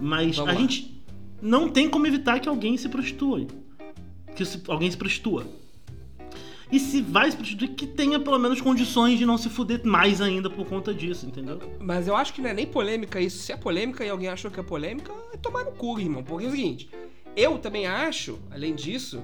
Mas 0.00 0.36
Vamos 0.36 0.50
a 0.50 0.54
lá. 0.54 0.60
gente 0.60 1.02
não 1.40 1.68
tem 1.68 1.88
como 1.88 2.06
evitar 2.06 2.40
que 2.40 2.48
alguém 2.48 2.76
se 2.76 2.88
prostitua. 2.88 3.46
Que 4.34 4.44
se, 4.44 4.62
alguém 4.68 4.90
se 4.90 4.96
prostitua. 4.96 5.46
E 6.70 6.80
se 6.80 7.00
vai 7.00 7.30
se 7.30 7.36
prostituir, 7.36 7.74
que 7.74 7.86
tenha 7.86 8.18
pelo 8.18 8.38
menos 8.38 8.60
condições 8.60 9.18
de 9.18 9.24
não 9.24 9.38
se 9.38 9.48
fuder 9.48 9.86
mais 9.86 10.20
ainda 10.20 10.50
por 10.50 10.66
conta 10.66 10.92
disso, 10.92 11.24
entendeu? 11.24 11.60
Mas 11.78 12.08
eu 12.08 12.16
acho 12.16 12.34
que 12.34 12.42
não 12.42 12.50
é 12.50 12.54
nem 12.54 12.66
polêmica 12.66 13.20
isso. 13.20 13.38
Se 13.38 13.52
é 13.52 13.56
polêmica 13.56 14.04
e 14.04 14.08
alguém 14.08 14.28
achou 14.28 14.50
que 14.50 14.58
é 14.58 14.62
polêmica, 14.62 15.12
é 15.32 15.36
tomar 15.36 15.64
no 15.64 15.70
cu, 15.70 15.98
irmão. 16.00 16.24
Porque 16.24 16.44
é 16.44 16.48
o 16.48 16.50
seguinte, 16.50 16.90
eu 17.36 17.58
também 17.58 17.86
acho, 17.86 18.38
além 18.50 18.74
disso, 18.74 19.22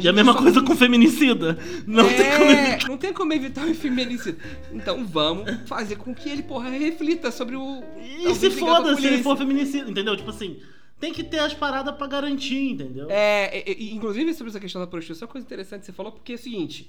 e 0.00 0.08
a 0.08 0.12
mesma 0.12 0.34
coisa 0.34 0.62
com 0.62 0.74
feminicida. 0.74 1.58
Não, 1.86 2.04
é, 2.08 2.14
tem 2.14 2.38
como 2.38 2.50
evitar. 2.50 2.88
não 2.88 2.98
tem 2.98 3.12
como 3.12 3.32
evitar 3.32 3.66
o 3.66 3.74
feminicida. 3.74 4.38
Então 4.72 5.04
vamos 5.06 5.50
fazer 5.66 5.96
com 5.96 6.14
que 6.14 6.28
ele, 6.28 6.42
porra, 6.42 6.70
reflita 6.70 7.30
sobre 7.30 7.56
o. 7.56 7.82
E 7.98 8.34
se 8.34 8.50
foda 8.50 8.96
se 8.96 9.06
ele 9.06 9.22
for 9.22 9.36
feminicida, 9.36 9.90
entendeu? 9.90 10.16
Tipo 10.16 10.30
assim. 10.30 10.60
Tem 10.98 11.12
que 11.12 11.24
ter 11.24 11.40
as 11.40 11.52
paradas 11.52 11.96
pra 11.96 12.06
garantir, 12.06 12.70
entendeu? 12.70 13.08
É, 13.10 13.58
é, 13.58 13.72
é, 13.72 13.82
inclusive 13.92 14.32
sobre 14.34 14.50
essa 14.50 14.60
questão 14.60 14.80
da 14.80 14.86
prostituição, 14.86 15.26
é 15.26 15.26
uma 15.26 15.32
coisa 15.32 15.44
interessante 15.44 15.80
que 15.80 15.86
você 15.86 15.92
falou, 15.92 16.12
porque 16.12 16.32
é 16.32 16.34
o 16.36 16.38
seguinte. 16.38 16.88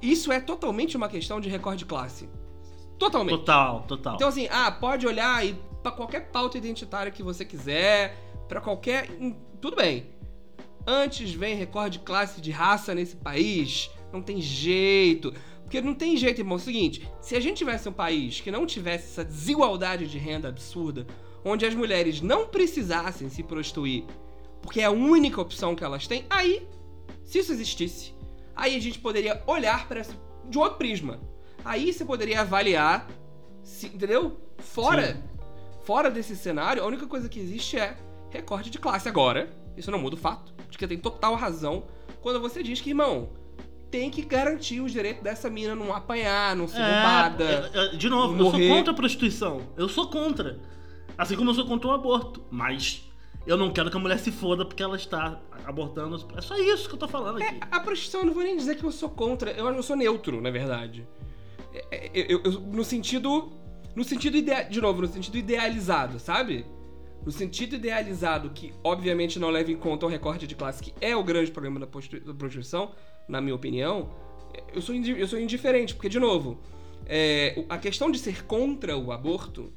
Isso 0.00 0.32
é 0.32 0.40
totalmente 0.40 0.96
uma 0.96 1.08
questão 1.08 1.40
de 1.40 1.48
recorde 1.48 1.78
de 1.78 1.84
classe. 1.84 2.28
Totalmente. 2.98 3.38
Total, 3.38 3.82
total. 3.82 4.14
Então, 4.16 4.28
assim, 4.28 4.48
ah, 4.50 4.70
pode 4.72 5.06
olhar 5.06 5.46
e 5.46 5.56
para 5.80 5.92
qualquer 5.92 6.30
pauta 6.32 6.58
identitária 6.58 7.12
que 7.12 7.22
você 7.22 7.44
quiser, 7.44 8.16
para 8.48 8.60
qualquer. 8.60 9.08
Tudo 9.60 9.76
bem. 9.76 10.06
Antes 10.86 11.32
vem 11.32 11.54
recorde 11.54 11.98
de 11.98 12.04
classe 12.04 12.40
de 12.40 12.50
raça 12.50 12.94
nesse 12.94 13.16
país. 13.16 13.90
Não 14.12 14.22
tem 14.22 14.40
jeito. 14.40 15.32
Porque 15.62 15.80
não 15.80 15.94
tem 15.94 16.16
jeito, 16.16 16.40
irmão. 16.40 16.58
É 16.58 16.60
o 16.60 16.64
seguinte: 16.64 17.08
se 17.20 17.36
a 17.36 17.40
gente 17.40 17.58
tivesse 17.58 17.88
um 17.88 17.92
país 17.92 18.40
que 18.40 18.50
não 18.50 18.66
tivesse 18.66 19.06
essa 19.06 19.24
desigualdade 19.24 20.06
de 20.06 20.18
renda 20.18 20.48
absurda, 20.48 21.06
onde 21.44 21.64
as 21.64 21.74
mulheres 21.74 22.20
não 22.20 22.46
precisassem 22.46 23.28
se 23.28 23.42
prostituir, 23.42 24.04
porque 24.60 24.80
é 24.80 24.84
a 24.84 24.90
única 24.90 25.40
opção 25.40 25.74
que 25.74 25.84
elas 25.84 26.06
têm, 26.06 26.24
aí, 26.28 26.66
se 27.24 27.38
isso 27.38 27.52
existisse, 27.52 28.14
aí 28.54 28.76
a 28.76 28.80
gente 28.80 28.98
poderia 28.98 29.42
olhar 29.46 29.88
para 29.88 30.02
de 30.48 30.58
outro 30.58 30.78
prisma. 30.78 31.20
Aí 31.64 31.92
você 31.92 32.04
poderia 32.04 32.40
avaliar, 32.40 33.08
se, 33.62 33.86
entendeu? 33.86 34.40
Fora. 34.58 35.14
Sim 35.14 35.32
Fora 35.84 36.10
desse 36.10 36.36
cenário, 36.36 36.82
a 36.82 36.86
única 36.86 37.06
coisa 37.06 37.28
que 37.28 37.40
existe 37.40 37.76
é 37.76 37.96
recorte 38.30 38.70
de 38.70 38.78
classe. 38.78 39.08
Agora, 39.08 39.50
isso 39.76 39.90
não 39.90 39.98
muda 39.98 40.16
o 40.16 40.18
fato 40.18 40.52
de 40.70 40.76
que 40.78 40.86
tem 40.86 40.98
total 40.98 41.34
razão 41.34 41.84
quando 42.20 42.40
você 42.40 42.62
diz 42.62 42.80
que, 42.80 42.90
irmão, 42.90 43.30
tem 43.90 44.10
que 44.10 44.22
garantir 44.22 44.80
os 44.80 44.90
direitos 44.92 45.22
dessa 45.22 45.50
mina 45.50 45.74
não 45.74 45.92
apanhar, 45.94 46.56
não 46.56 46.66
ser 46.66 46.78
roubada. 46.80 47.70
é, 47.74 47.94
é, 47.94 47.96
de 47.96 48.08
novo, 48.08 48.34
morrer. 48.34 48.64
eu 48.64 48.68
sou 48.68 48.76
contra 48.76 48.92
a 48.92 48.96
prostituição. 48.96 49.60
Eu 49.76 49.88
sou 49.88 50.06
contra. 50.08 50.58
Assim 51.18 51.36
como 51.36 51.50
eu 51.50 51.54
sou 51.54 51.66
contra 51.66 51.88
o 51.88 51.92
aborto. 51.92 52.42
Mas 52.50 53.06
eu 53.46 53.56
não 53.56 53.70
quero 53.72 53.90
que 53.90 53.96
a 53.96 54.00
mulher 54.00 54.18
se 54.18 54.30
foda 54.32 54.64
porque 54.64 54.82
ela 54.82 54.96
está 54.96 55.38
abortando. 55.64 56.16
É 56.36 56.40
só 56.40 56.56
isso 56.56 56.88
que 56.88 56.94
eu 56.94 56.98
tô 56.98 57.06
falando 57.08 57.42
aqui. 57.42 57.58
A 57.70 57.80
prostituição, 57.80 58.20
eu 58.20 58.26
não 58.26 58.34
vou 58.34 58.42
nem 58.42 58.56
dizer 58.56 58.76
que 58.76 58.84
eu 58.84 58.90
sou 58.92 59.10
contra, 59.10 59.50
eu, 59.50 59.68
eu 59.68 59.82
sou 59.82 59.94
neutro, 59.96 60.40
na 60.40 60.50
verdade. 60.50 61.06
É, 61.90 62.06
é, 62.18 62.32
eu- 62.32 62.40
no 62.42 62.84
sentido. 62.84 63.52
No 63.94 64.04
sentido 64.04 64.38
idea, 64.38 64.62
de 64.62 64.80
novo, 64.80 65.02
no 65.02 65.06
sentido 65.08 65.36
idealizado, 65.36 66.18
sabe? 66.18 66.64
No 67.24 67.30
sentido 67.30 67.76
idealizado, 67.76 68.50
que 68.50 68.72
obviamente 68.82 69.38
não 69.38 69.48
leva 69.50 69.70
em 69.70 69.76
conta 69.76 70.06
o 70.06 70.08
recorte 70.08 70.46
de 70.46 70.54
classe, 70.56 70.82
que 70.82 70.92
é 71.00 71.14
o 71.16 71.22
grande 71.22 71.50
problema 71.50 71.78
da 71.78 71.86
da 71.86 72.34
prostituição, 72.34 72.92
na 73.28 73.40
minha 73.40 73.54
opinião, 73.54 74.10
eu 74.74 74.82
sou, 74.82 74.94
eu 74.94 75.26
sou 75.28 75.38
indiferente, 75.38 75.94
porque, 75.94 76.08
de 76.08 76.18
novo, 76.18 76.58
é, 77.06 77.64
a 77.68 77.78
questão 77.78 78.10
de 78.10 78.18
ser 78.18 78.44
contra 78.44 78.96
o 78.98 79.12
aborto, 79.12 79.72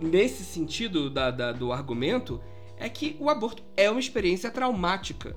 nesse 0.00 0.42
sentido 0.44 1.08
da- 1.08 1.30
da- 1.30 1.52
do 1.52 1.72
argumento, 1.72 2.40
é 2.76 2.88
que 2.88 3.16
o 3.20 3.28
aborto 3.30 3.62
é 3.76 3.88
uma 3.90 4.00
experiência 4.00 4.50
traumática. 4.50 5.36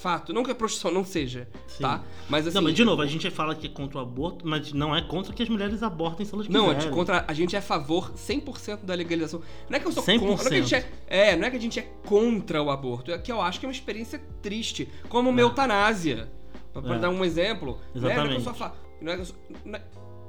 Fato. 0.00 0.32
Não 0.32 0.42
que 0.42 0.50
a 0.50 0.54
prostituição 0.54 0.90
não 0.90 1.04
seja, 1.04 1.46
Sim. 1.66 1.82
tá? 1.82 2.02
Mas 2.28 2.46
assim. 2.46 2.54
não, 2.54 2.62
mas 2.62 2.74
de 2.74 2.84
novo, 2.84 3.02
a 3.02 3.06
gente 3.06 3.30
fala 3.30 3.54
que 3.54 3.66
é 3.66 3.70
contra 3.70 3.98
o 3.98 4.00
aborto, 4.00 4.46
mas 4.48 4.72
não 4.72 4.96
é 4.96 5.02
contra 5.02 5.32
que 5.34 5.42
as 5.42 5.48
mulheres 5.48 5.82
abortem 5.82 6.24
se 6.24 6.34
elas 6.34 6.48
Não, 6.48 6.62
a 6.62 6.74
quiserem. 6.74 6.82
gente, 6.82 6.94
contra, 6.94 7.24
a 7.28 7.32
gente 7.34 7.54
é 7.54 7.58
a 7.58 7.62
favor 7.62 8.12
100% 8.14 8.78
da 8.84 8.94
legalização. 8.94 9.42
Não 9.68 9.76
é 9.76 9.80
que 9.80 9.86
eu 9.86 9.92
sou 9.92 10.02
100%. 10.02 10.18
contra. 10.20 10.44
Não 10.44 10.46
é, 10.46 10.48
que 10.50 10.54
a 10.56 10.62
gente 10.62 10.74
é, 10.74 11.30
é, 11.30 11.36
não 11.36 11.46
é 11.46 11.50
que 11.50 11.56
a 11.56 11.60
gente 11.60 11.78
é 11.78 11.82
contra 12.06 12.62
o 12.62 12.70
aborto. 12.70 13.12
É 13.12 13.18
que 13.18 13.30
eu 13.30 13.42
acho 13.42 13.60
que 13.60 13.66
é 13.66 13.68
uma 13.68 13.72
experiência 13.74 14.20
triste. 14.40 14.88
Como 15.10 15.28
uma 15.28 15.40
É. 15.40 15.42
eutanásia. 15.42 16.30
Pra, 16.72 16.80
pra 16.80 16.96
É. 16.96 16.98
dar 16.98 17.10
um 17.10 17.22
exemplo. 17.24 17.78
Não 17.94 18.08
é, 18.08 18.14
não 18.16 18.24
é 18.24 18.28
que 18.28 18.34
eu 18.34 18.38
Exatamente. 18.38 18.44
só 18.44 18.54
falo. 18.54 18.74
Não 19.02 19.12
é 19.12 19.16
que 19.16 19.20
eu, 19.22 19.26
sou, 19.26 19.36
não 19.64 19.74
é- 19.78 19.82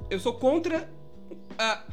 eu 0.10 0.20
sou 0.20 0.34
contra. 0.34 0.90
a- 1.58 1.84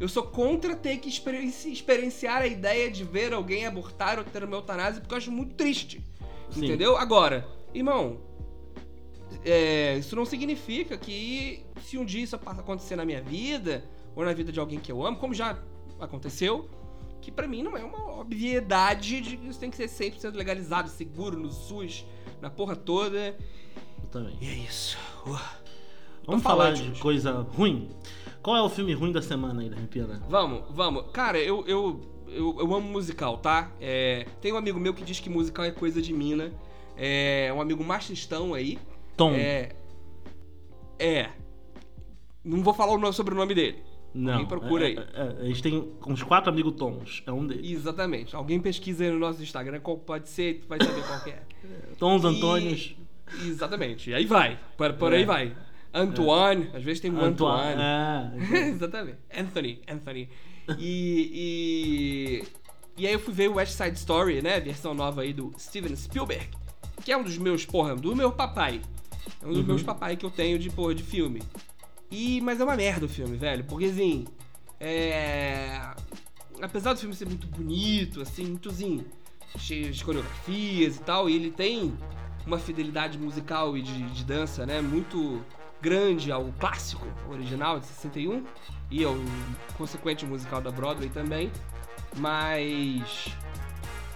eu 0.00 0.08
sou 0.08 0.24
contra 0.24 0.74
ter 0.74 0.96
que 0.96 1.08
experienci- 1.08 1.70
experienciar 1.70 2.42
a 2.42 2.46
ideia 2.46 2.90
de 2.90 3.04
ver 3.04 3.32
alguém 3.32 3.66
abortar 3.66 4.18
ou 4.18 4.24
ter 4.24 4.42
uma 4.42 4.56
eutanásia, 4.56 5.00
porque 5.00 5.14
eu 5.14 5.18
acho 5.18 5.30
muito 5.30 5.54
triste. 5.54 6.02
Sim. 6.52 6.66
Entendeu? 6.66 6.96
Agora, 6.96 7.48
irmão, 7.74 8.20
é, 9.44 9.96
isso 9.98 10.14
não 10.14 10.24
significa 10.24 10.96
que 10.96 11.64
se 11.82 11.98
um 11.98 12.04
dia 12.04 12.22
isso 12.22 12.36
acontecer 12.36 12.96
na 12.96 13.04
minha 13.04 13.22
vida, 13.22 13.84
ou 14.14 14.24
na 14.24 14.32
vida 14.32 14.52
de 14.52 14.60
alguém 14.60 14.78
que 14.78 14.92
eu 14.92 15.04
amo, 15.04 15.16
como 15.16 15.34
já 15.34 15.58
aconteceu, 15.98 16.68
que 17.20 17.30
pra 17.30 17.46
mim 17.46 17.62
não 17.62 17.76
é 17.76 17.84
uma 17.84 18.20
obviedade 18.20 19.20
de 19.20 19.36
que 19.36 19.48
isso 19.48 19.58
tem 19.58 19.70
que 19.70 19.76
ser 19.76 19.88
100% 19.88 20.34
legalizado, 20.34 20.88
seguro, 20.88 21.38
no 21.38 21.50
SUS, 21.50 22.04
na 22.40 22.50
porra 22.50 22.76
toda. 22.76 23.36
Eu 24.02 24.08
também. 24.10 24.36
E 24.40 24.46
é 24.46 24.54
isso. 24.54 24.98
Uh. 25.26 25.38
Vamos 26.26 26.42
falar 26.42 26.72
de 26.72 26.82
hoje. 26.82 27.00
coisa 27.00 27.32
ruim? 27.40 27.88
Qual 28.42 28.56
é 28.56 28.62
o 28.62 28.68
filme 28.68 28.92
ruim 28.92 29.12
da 29.12 29.22
semana 29.22 29.60
aí, 29.62 29.68
da 29.70 29.76
Pina? 29.82 30.20
Vamos, 30.28 30.62
vamos. 30.70 31.04
Cara, 31.12 31.38
eu, 31.38 31.64
eu, 31.66 32.00
eu, 32.28 32.56
eu 32.58 32.74
amo 32.74 32.88
musical, 32.88 33.38
tá? 33.38 33.70
É, 33.80 34.26
tem 34.40 34.52
um 34.52 34.56
amigo 34.56 34.80
meu 34.80 34.92
que 34.92 35.04
diz 35.04 35.20
que 35.20 35.30
musical 35.30 35.64
é 35.64 35.70
coisa 35.70 36.02
de 36.02 36.12
mina. 36.12 36.52
É 36.96 37.52
um 37.54 37.60
amigo 37.60 37.82
machistão 37.84 38.52
aí. 38.54 38.78
Tom. 39.16 39.32
É. 39.34 39.70
É. 40.98 41.30
Não 42.44 42.62
vou 42.62 42.74
falar 42.74 42.92
o 42.92 42.98
nome- 42.98 43.14
sobre 43.14 43.32
o 43.34 43.36
nome 43.36 43.54
dele. 43.54 43.78
não. 44.14 44.32
alguém 44.32 44.46
procura 44.48 44.84
é- 44.84 44.86
aí. 44.88 44.96
é- 44.98 45.06
é, 45.14 45.42
a 45.42 45.44
gente 45.44 45.62
tem 45.62 45.92
uns 46.06 46.22
quatro 46.22 46.50
amigos 46.50 46.72
Tons. 46.74 47.22
É 47.26 47.32
um 47.32 47.46
deles. 47.46 47.70
Exatamente. 47.70 48.34
Alguém 48.36 48.60
pesquisa 48.60 49.04
aí 49.04 49.10
no 49.10 49.18
nosso 49.18 49.42
Instagram 49.42 49.80
qual 49.80 49.96
pode 49.98 50.28
ser, 50.28 50.60
tu 50.60 50.68
vai 50.68 50.78
saber 50.82 51.02
qual 51.06 51.20
que 51.22 51.30
é. 51.30 51.42
Tons 51.98 52.24
E- 52.24 52.26
Antônios. 52.26 52.96
Exatamente. 53.46 54.10
E 54.10 54.14
aí 54.14 54.26
vai. 54.26 54.58
Por, 54.76 54.92
por 54.94 55.12
aí 55.12 55.22
É. 55.22 55.26
vai. 55.26 55.56
Antoine, 55.94 56.70
às 56.74 56.82
vezes 56.82 57.00
tem 57.00 57.12
um 57.12 57.20
Antoine. 57.20 57.80
É. 57.80 58.68
Exatamente. 58.70 59.18
Anthony, 59.36 59.82
Anthony. 59.88 60.28
E, 60.78 62.42
e. 62.44 62.44
E 62.96 63.06
aí 63.06 63.12
eu 63.12 63.20
fui 63.20 63.32
ver 63.32 63.48
o 63.48 63.54
West 63.54 63.72
Side 63.76 63.96
Story, 63.98 64.42
né? 64.42 64.60
Versão 64.60 64.94
nova 64.94 65.22
aí 65.22 65.32
do 65.32 65.52
Steven 65.58 65.94
Spielberg. 65.96 66.48
Que 67.04 67.10
é 67.12 67.16
um 67.16 67.22
dos 67.22 67.36
meus, 67.38 67.64
porra, 67.64 67.96
do 67.96 68.14
meu 68.14 68.30
papai. 68.32 68.80
É 69.42 69.46
um 69.46 69.50
dos 69.50 69.58
Uhum. 69.58 69.64
meus 69.66 69.82
papai 69.82 70.16
que 70.16 70.24
eu 70.26 70.30
tenho 70.30 70.58
de, 70.58 70.70
porra, 70.70 70.94
de 70.94 71.02
filme. 71.02 71.42
E. 72.10 72.40
Mas 72.42 72.60
é 72.60 72.64
uma 72.64 72.76
merda 72.76 73.06
o 73.06 73.08
filme, 73.08 73.36
velho. 73.36 73.64
Porque 73.64 73.86
assim. 73.86 74.26
É. 74.78 75.80
Apesar 76.60 76.92
do 76.92 76.98
filme 77.00 77.14
ser 77.14 77.26
muito 77.26 77.46
bonito, 77.46 78.20
assim, 78.20 78.44
muitozinho, 78.44 79.04
cheio 79.58 79.90
de 79.90 80.04
coreografias 80.04 80.96
e 80.96 81.00
tal, 81.00 81.28
e 81.28 81.34
ele 81.34 81.50
tem 81.50 81.92
uma 82.46 82.58
fidelidade 82.58 83.18
musical 83.18 83.76
e 83.76 83.82
de, 83.82 84.02
de 84.10 84.24
dança, 84.24 84.64
né? 84.66 84.80
Muito 84.80 85.40
grande 85.82 86.30
ao 86.30 86.44
clássico 86.60 87.06
original 87.28 87.80
de 87.80 87.86
61 87.86 88.44
e 88.90 89.04
ao 89.04 89.16
consequente 89.76 90.24
musical 90.24 90.60
da 90.60 90.70
Broadway 90.70 91.10
também, 91.10 91.50
mas 92.16 93.28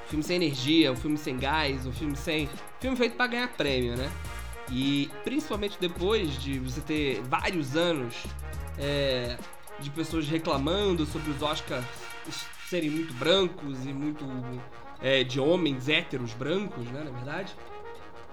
filme 0.06 0.22
sem 0.22 0.36
energia, 0.36 0.92
um 0.92 0.96
filme 0.96 1.18
sem 1.18 1.36
gás, 1.36 1.84
um 1.84 1.92
filme 1.92 2.16
sem 2.16 2.48
filme 2.80 2.96
feito 2.96 3.16
pra 3.16 3.26
ganhar 3.26 3.48
prêmio, 3.48 3.96
né? 3.96 4.10
E 4.70 5.10
principalmente 5.24 5.76
depois 5.80 6.40
de 6.40 6.58
você 6.58 6.80
ter 6.80 7.20
vários 7.22 7.76
anos 7.76 8.14
é, 8.78 9.36
de 9.80 9.90
pessoas 9.90 10.28
reclamando 10.28 11.04
sobre 11.04 11.30
os 11.30 11.42
Oscars 11.42 11.84
serem 12.68 12.90
muito 12.90 13.14
brancos 13.14 13.84
e 13.86 13.92
muito 13.92 14.24
é, 15.00 15.22
de 15.24 15.40
homens 15.40 15.88
héteros 15.88 16.32
brancos, 16.34 16.84
né? 16.86 17.02
Na 17.04 17.10
verdade. 17.10 17.54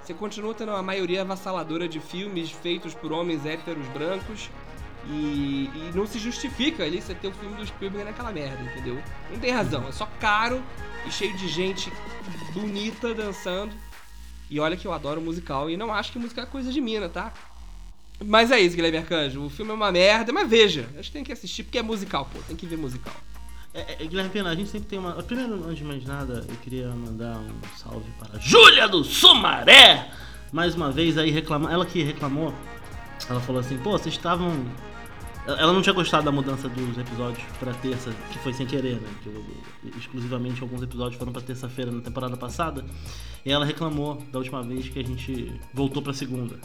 Você 0.03 0.13
continua 0.13 0.53
tendo 0.53 0.69
uma 0.69 0.83
maioria 0.83 1.21
avassaladora 1.21 1.87
de 1.87 1.99
filmes 1.99 2.51
feitos 2.51 2.93
por 2.93 3.13
homens 3.13 3.45
héteros 3.45 3.87
brancos 3.87 4.49
e, 5.07 5.69
e 5.73 5.91
não 5.95 6.05
se 6.05 6.19
justifica 6.19 6.83
ali 6.83 7.01
você 7.01 7.15
ter 7.15 7.27
o 7.29 7.31
filme 7.31 7.55
do 7.55 7.65
Spielberg 7.65 8.05
naquela 8.05 8.31
merda, 8.31 8.61
entendeu? 8.63 9.01
Não 9.31 9.39
tem 9.39 9.51
razão, 9.51 9.87
é 9.87 9.91
só 9.91 10.05
caro 10.19 10.61
e 11.05 11.11
cheio 11.11 11.35
de 11.37 11.47
gente 11.47 11.91
bonita 12.53 13.13
dançando. 13.13 13.73
E 14.49 14.59
olha 14.59 14.75
que 14.75 14.85
eu 14.85 14.91
adoro 14.91 15.21
musical 15.21 15.69
e 15.69 15.77
não 15.77 15.93
acho 15.93 16.11
que 16.11 16.19
música 16.19 16.41
é 16.41 16.45
coisa 16.45 16.71
de 16.71 16.81
mina, 16.81 17.07
tá? 17.07 17.33
Mas 18.23 18.51
é 18.51 18.59
isso, 18.59 18.75
Guilherme 18.75 18.97
Arcanjo. 18.97 19.43
O 19.43 19.49
filme 19.49 19.71
é 19.71 19.73
uma 19.73 19.91
merda, 19.91 20.31
mas 20.31 20.49
veja. 20.49 20.87
Acho 20.97 21.09
que 21.09 21.13
tem 21.13 21.23
que 21.23 21.31
assistir 21.31 21.63
porque 21.63 21.79
é 21.79 21.81
musical, 21.81 22.29
pô. 22.31 22.39
Tem 22.47 22.55
que 22.55 22.65
ver 22.65 22.77
musical. 22.77 23.15
É, 23.73 24.03
é, 24.03 24.05
Guilherme 24.05 24.29
Pena, 24.29 24.49
a 24.51 24.55
gente 24.55 24.69
sempre 24.69 24.87
tem 24.87 24.99
uma. 24.99 25.13
Primeiro, 25.23 25.55
antes 25.65 25.77
de 25.77 25.83
mais 25.83 26.05
nada, 26.05 26.45
eu 26.47 26.55
queria 26.57 26.89
mandar 26.89 27.37
um 27.39 27.77
salve 27.77 28.05
para 28.19 28.39
Júlia 28.39 28.87
do 28.87 29.03
Sumaré! 29.03 30.11
Mais 30.51 30.75
uma 30.75 30.91
vez 30.91 31.17
aí 31.17 31.31
reclamando. 31.31 31.73
Ela 31.73 31.85
que 31.85 32.03
reclamou, 32.03 32.53
ela 33.27 33.39
falou 33.39 33.59
assim: 33.61 33.77
pô, 33.79 33.91
vocês 33.91 34.13
estavam. 34.13 34.53
Ela 35.45 35.73
não 35.73 35.81
tinha 35.81 35.91
gostado 35.93 36.23
da 36.23 36.31
mudança 36.31 36.69
dos 36.69 36.97
episódios 36.97 37.43
pra 37.59 37.73
terça, 37.73 38.13
que 38.31 38.39
foi 38.39 38.53
sem 38.53 38.65
querer, 38.65 39.01
né? 39.01 39.09
Que 39.23 39.27
eu- 39.29 39.43
exclusivamente 39.97 40.61
alguns 40.61 40.81
episódios 40.81 41.17
foram 41.17 41.33
pra 41.33 41.41
terça-feira 41.41 41.91
na 41.91 41.99
temporada 42.01 42.37
passada. 42.37 42.85
E 43.45 43.51
ela 43.51 43.65
reclamou 43.65 44.23
da 44.31 44.37
última 44.39 44.61
vez 44.63 44.87
que 44.87 44.99
a 44.99 45.03
gente 45.03 45.51
voltou 45.73 46.01
pra 46.01 46.13
segunda. 46.13 46.57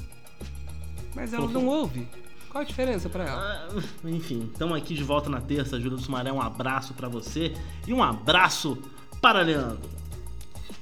Mas 1.16 1.32
ela 1.32 1.48
não 1.48 1.66
ouve. 1.66 2.06
Qual 2.50 2.62
a 2.62 2.64
diferença 2.64 3.08
pra 3.08 3.24
ela? 3.24 3.68
Ah, 3.70 4.08
enfim, 4.08 4.48
estamos 4.50 4.76
aqui 4.76 4.94
de 4.94 5.04
volta 5.04 5.28
na 5.28 5.40
terça. 5.40 5.78
Júlia 5.78 5.96
do 5.96 6.02
Sumaré, 6.02 6.32
um 6.32 6.40
abraço 6.40 6.94
pra 6.94 7.08
você 7.08 7.54
e 7.86 7.92
um 7.92 8.02
abraço 8.02 8.78
para 9.20 9.42
Leandro. 9.42 9.88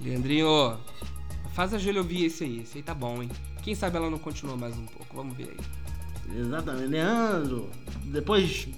Leandrinho, 0.00 0.78
faz 1.54 1.74
a 1.74 1.78
Júlia 1.78 2.00
ouvir 2.00 2.26
esse 2.26 2.44
aí. 2.44 2.60
Esse 2.60 2.78
aí 2.78 2.84
tá 2.84 2.94
bom, 2.94 3.22
hein? 3.22 3.30
Quem 3.62 3.74
sabe 3.74 3.96
ela 3.96 4.08
não 4.08 4.18
continua 4.18 4.56
mais 4.56 4.76
um 4.76 4.86
pouco. 4.86 5.16
Vamos 5.16 5.36
ver 5.36 5.50
aí. 5.50 6.38
Exatamente, 6.38 6.88
Leandro. 6.88 7.70
Depois 8.04 8.68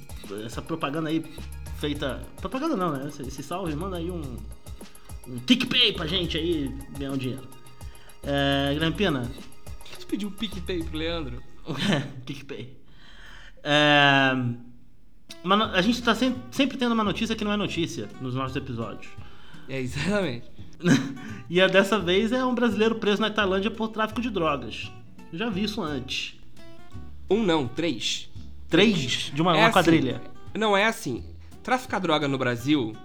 essa 0.44 0.62
propaganda 0.62 1.10
aí 1.10 1.24
feita. 1.78 2.22
Propaganda 2.40 2.76
não, 2.76 2.92
né? 2.92 3.08
Esse, 3.08 3.42
salve, 3.42 3.74
manda 3.74 3.98
aí 3.98 4.10
um. 4.10 4.36
Um 5.26 5.38
TickPay 5.40 5.92
pra 5.92 6.06
gente 6.06 6.38
aí 6.38 6.74
ganhar 6.96 7.12
um 7.12 7.18
dinheiro. 7.18 7.46
É. 8.22 8.70
Guilherme 8.72 8.96
Pina. 8.96 9.30
Por 9.78 9.84
que 9.84 9.98
tu 9.98 10.06
pediu 10.06 10.28
um 10.28 10.32
PicPay 10.32 10.82
pro 10.84 10.96
Leandro? 10.96 11.42
TickPay. 12.24 12.77
É. 13.70 14.32
uma 15.44 15.72
a 15.72 15.82
gente 15.82 16.02
tá 16.02 16.14
sempre, 16.14 16.40
sempre 16.50 16.78
tendo 16.78 16.92
uma 16.92 17.04
notícia 17.04 17.36
que 17.36 17.44
não 17.44 17.52
é 17.52 17.56
notícia 17.56 18.08
nos 18.18 18.34
nossos 18.34 18.56
episódios. 18.56 19.12
É, 19.68 19.78
exatamente. 19.78 20.50
e 21.50 21.60
a 21.60 21.66
dessa 21.66 21.98
vez 21.98 22.32
é 22.32 22.42
um 22.42 22.54
brasileiro 22.54 22.94
preso 22.94 23.20
na 23.20 23.30
Tailândia 23.30 23.70
por 23.70 23.88
tráfico 23.88 24.22
de 24.22 24.30
drogas. 24.30 24.90
Já 25.30 25.50
vi 25.50 25.64
isso 25.64 25.82
antes. 25.82 26.40
Um 27.30 27.42
não, 27.42 27.68
três. 27.68 28.30
Três 28.70 29.30
de 29.34 29.42
uma, 29.42 29.52
É 29.52 29.56
uma 29.56 29.64
assim, 29.64 29.72
quadrilha. 29.72 30.22
Não 30.56 30.74
é 30.74 30.86
assim. 30.86 31.22
Traficar 31.62 31.98
droga 31.98 32.26
no 32.26 32.38
Brasil, 32.38 32.96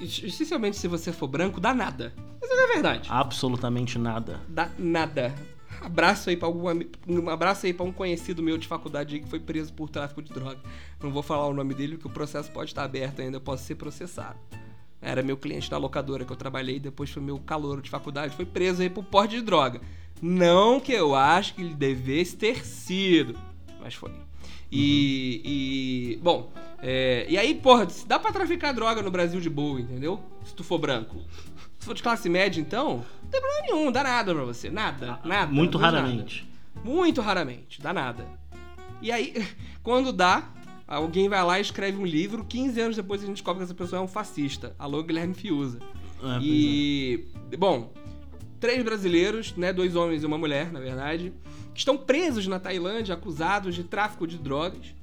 especialmente 0.00 0.76
se 0.76 0.86
você 0.86 1.12
for 1.12 1.26
branco, 1.26 1.60
dá 1.60 1.74
nada. 1.74 2.12
Mas 2.40 2.50
é 2.50 2.72
verdade. 2.74 3.08
Absolutamente 3.10 3.98
nada. 3.98 4.40
Dá 4.48 4.70
nada. 4.78 5.34
Abraço 5.80 6.30
aí 6.30 6.36
pra 6.36 6.48
algum 6.48 6.64
um 7.06 7.28
abraço 7.28 7.66
aí 7.66 7.74
pra 7.74 7.84
um 7.84 7.92
conhecido 7.92 8.42
meu 8.42 8.56
de 8.56 8.66
faculdade 8.66 9.14
aí 9.14 9.20
que 9.20 9.28
foi 9.28 9.40
preso 9.40 9.72
por 9.72 9.88
tráfico 9.88 10.22
de 10.22 10.32
droga. 10.32 10.58
Não 11.02 11.10
vou 11.10 11.22
falar 11.22 11.46
o 11.46 11.54
nome 11.54 11.74
dele 11.74 11.96
porque 11.96 12.08
o 12.08 12.10
processo 12.10 12.50
pode 12.50 12.70
estar 12.70 12.84
aberto 12.84 13.20
ainda, 13.20 13.36
eu 13.36 13.40
posso 13.40 13.64
ser 13.64 13.74
processado. 13.74 14.38
Era 15.00 15.22
meu 15.22 15.36
cliente 15.36 15.70
da 15.70 15.76
locadora 15.76 16.24
que 16.24 16.32
eu 16.32 16.36
trabalhei, 16.36 16.80
depois 16.80 17.10
foi 17.10 17.22
meu 17.22 17.38
calouro 17.38 17.82
de 17.82 17.90
faculdade, 17.90 18.34
foi 18.34 18.46
preso 18.46 18.80
aí 18.80 18.88
por 18.88 19.04
porte 19.04 19.36
de 19.36 19.42
droga. 19.42 19.80
Não 20.22 20.80
que 20.80 20.92
eu 20.92 21.14
acho 21.14 21.54
que 21.54 21.60
ele 21.60 21.74
devesse 21.74 22.36
ter 22.36 22.64
sido, 22.64 23.38
mas 23.80 23.94
foi. 23.94 24.12
E, 24.72 25.42
e 25.44 26.16
bom, 26.22 26.50
é, 26.82 27.24
e 27.28 27.38
aí, 27.38 27.54
porra, 27.54 27.86
dá 28.06 28.18
pra 28.18 28.32
traficar 28.32 28.72
droga 28.72 29.00
no 29.00 29.10
Brasil 29.10 29.40
de 29.40 29.48
boa, 29.48 29.80
entendeu? 29.80 30.20
Se 30.44 30.54
tu 30.54 30.64
for 30.64 30.78
branco. 30.78 31.16
Se 31.84 31.86
for 31.86 31.94
de 31.94 32.02
classe 32.02 32.30
média, 32.30 32.58
então, 32.62 33.04
não 33.22 33.28
tem 33.28 33.42
problema 33.42 33.66
nenhum, 33.66 33.92
dá 33.92 34.02
nada 34.02 34.34
pra 34.34 34.42
você, 34.42 34.70
nada, 34.70 35.20
nada. 35.22 35.52
Muito 35.52 35.76
raramente. 35.76 36.48
nada. 36.74 36.88
Muito 36.88 37.20
raramente, 37.20 37.82
dá 37.82 37.92
nada. 37.92 38.26
E 39.02 39.12
aí, 39.12 39.46
quando 39.84 40.10
dá, 40.10 40.48
alguém 40.88 41.28
vai 41.28 41.44
lá 41.44 41.58
e 41.58 41.60
escreve 41.60 41.98
um 41.98 42.06
livro, 42.06 42.42
15 42.42 42.80
anos 42.80 42.96
depois 42.96 43.22
a 43.22 43.26
gente 43.26 43.34
descobre 43.34 43.58
que 43.58 43.64
essa 43.64 43.74
pessoa 43.74 44.00
é 44.00 44.02
um 44.02 44.08
fascista. 44.08 44.74
Alô, 44.78 45.02
Guilherme 45.02 45.34
Fiuza. 45.34 45.78
É, 46.22 46.38
E, 46.40 47.26
bom, 47.58 47.92
três 48.58 48.82
brasileiros, 48.82 49.54
né, 49.54 49.70
dois 49.70 49.94
homens 49.94 50.22
e 50.22 50.26
uma 50.26 50.38
mulher, 50.38 50.72
na 50.72 50.80
verdade, 50.80 51.34
que 51.74 51.80
estão 51.80 51.98
presos 51.98 52.46
na 52.46 52.58
Tailândia, 52.58 53.14
acusados 53.14 53.74
de 53.74 53.84
tráfico 53.84 54.26
de 54.26 54.38
drogas. 54.38 54.94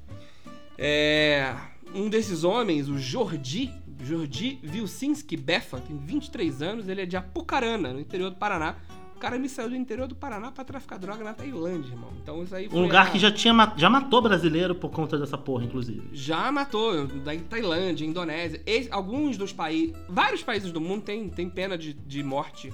É, 0.76 1.54
um 1.94 2.08
desses 2.08 2.42
homens, 2.42 2.88
o 2.88 2.98
Jordi, 2.98 3.72
Jordi 4.02 4.58
Vilsinski 4.62 5.36
Befa, 5.36 5.80
tem 5.80 5.96
23 5.96 6.62
anos, 6.62 6.88
ele 6.88 7.02
é 7.02 7.06
de 7.06 7.16
Apucarana, 7.16 7.92
no 7.92 8.00
interior 8.00 8.30
do 8.30 8.36
Paraná. 8.36 8.76
O 9.16 9.18
cara 9.22 9.38
me 9.38 9.48
saiu 9.48 9.70
do 9.70 9.76
interior 9.76 10.08
do 10.08 10.16
Paraná 10.16 10.50
pra 10.50 10.64
traficar 10.64 10.98
droga 10.98 11.22
na 11.22 11.32
Tailândia, 11.32 11.90
irmão. 11.90 12.10
Então 12.20 12.42
isso 12.42 12.52
aí 12.54 12.68
foi 12.68 12.76
Um 12.76 12.82
lugar 12.82 13.06
a- 13.06 13.10
que 13.10 13.18
já 13.20 13.30
tinha 13.30 13.54
já 13.76 13.88
matou 13.88 14.20
brasileiro 14.20 14.74
por 14.74 14.90
conta 14.90 15.16
dessa 15.16 15.38
porra, 15.38 15.64
inclusive. 15.64 16.02
já 16.12 16.50
matou, 16.50 17.06
da 17.06 17.32
Tailândia, 17.48 18.04
Indonésia. 18.04 18.60
Alguns 18.90 19.36
dos 19.36 19.52
países. 19.52 19.94
Vários 20.08 20.42
países 20.42 20.72
do 20.72 20.80
mundo 20.80 21.02
têm 21.04 21.28
tem 21.28 21.48
pena 21.48 21.78
de, 21.78 21.92
de 21.92 22.20
morte 22.24 22.72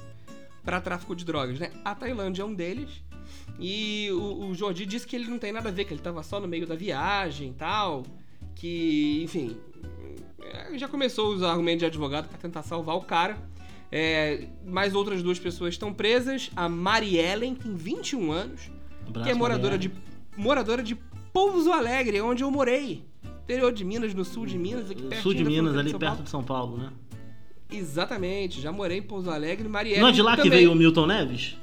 para 0.64 0.80
tráfico 0.80 1.14
de 1.14 1.22
drogas, 1.24 1.58
né? 1.58 1.70
A 1.84 1.94
Tailândia 1.94 2.40
é 2.42 2.44
um 2.46 2.54
deles. 2.54 3.02
E 3.60 4.08
o, 4.12 4.46
o 4.48 4.54
Jordi 4.54 4.86
disse 4.86 5.06
que 5.06 5.16
ele 5.16 5.26
não 5.28 5.38
tem 5.38 5.52
nada 5.52 5.68
a 5.68 5.72
ver, 5.72 5.84
que 5.84 5.92
ele 5.92 6.00
tava 6.00 6.22
só 6.22 6.40
no 6.40 6.48
meio 6.48 6.66
da 6.66 6.74
viagem 6.74 7.50
e 7.50 7.52
tal. 7.52 8.04
Que, 8.54 9.20
enfim. 9.22 9.56
É, 10.40 10.78
Já 10.78 10.88
começou 10.88 11.32
a 11.32 11.34
usar 11.36 11.50
argumento 11.50 11.80
de 11.80 11.86
advogado 11.86 12.28
para 12.28 12.38
tentar 12.38 12.62
salvar 12.62 12.96
o 12.96 13.02
cara. 13.02 13.36
É, 13.90 14.48
mais 14.66 14.94
outras 14.94 15.22
duas 15.22 15.38
pessoas 15.38 15.74
estão 15.74 15.92
presas. 15.92 16.50
A 16.54 16.68
Mariellen 16.68 17.54
tem 17.54 17.74
21 17.74 18.32
anos 18.32 18.70
que 19.22 19.30
é 19.30 19.34
moradora 19.34 19.76
Marielle. 19.76 19.94
de, 20.36 20.40
moradora 20.40 20.82
de 20.82 20.94
Pouso 21.32 21.72
Alegre, 21.72 22.20
onde 22.20 22.42
eu 22.42 22.50
morei. 22.50 23.04
Interior 23.44 23.72
de 23.72 23.84
Minas, 23.84 24.12
no 24.12 24.24
sul 24.24 24.44
de 24.44 24.58
Minas, 24.58 24.90
aqui 24.90 25.02
pertinho 25.02 25.22
Sul 25.22 25.34
de 25.34 25.44
Minas, 25.44 25.76
ali 25.76 25.90
São 25.90 25.98
perto 25.98 26.22
de 26.22 26.28
São 26.28 26.44
Paulo, 26.44 26.76
né? 26.76 26.92
Exatamente, 27.70 28.60
já 28.60 28.72
morei 28.72 28.98
em 28.98 29.02
Pouso 29.02 29.30
Alegre, 29.30 29.68
Marielle. 29.68 30.00
Não 30.00 30.08
é 30.08 30.12
de 30.12 30.22
lá 30.22 30.32
que 30.32 30.42
também. 30.42 30.58
veio 30.58 30.72
o 30.72 30.74
Milton 30.74 31.06
Neves? 31.06 31.56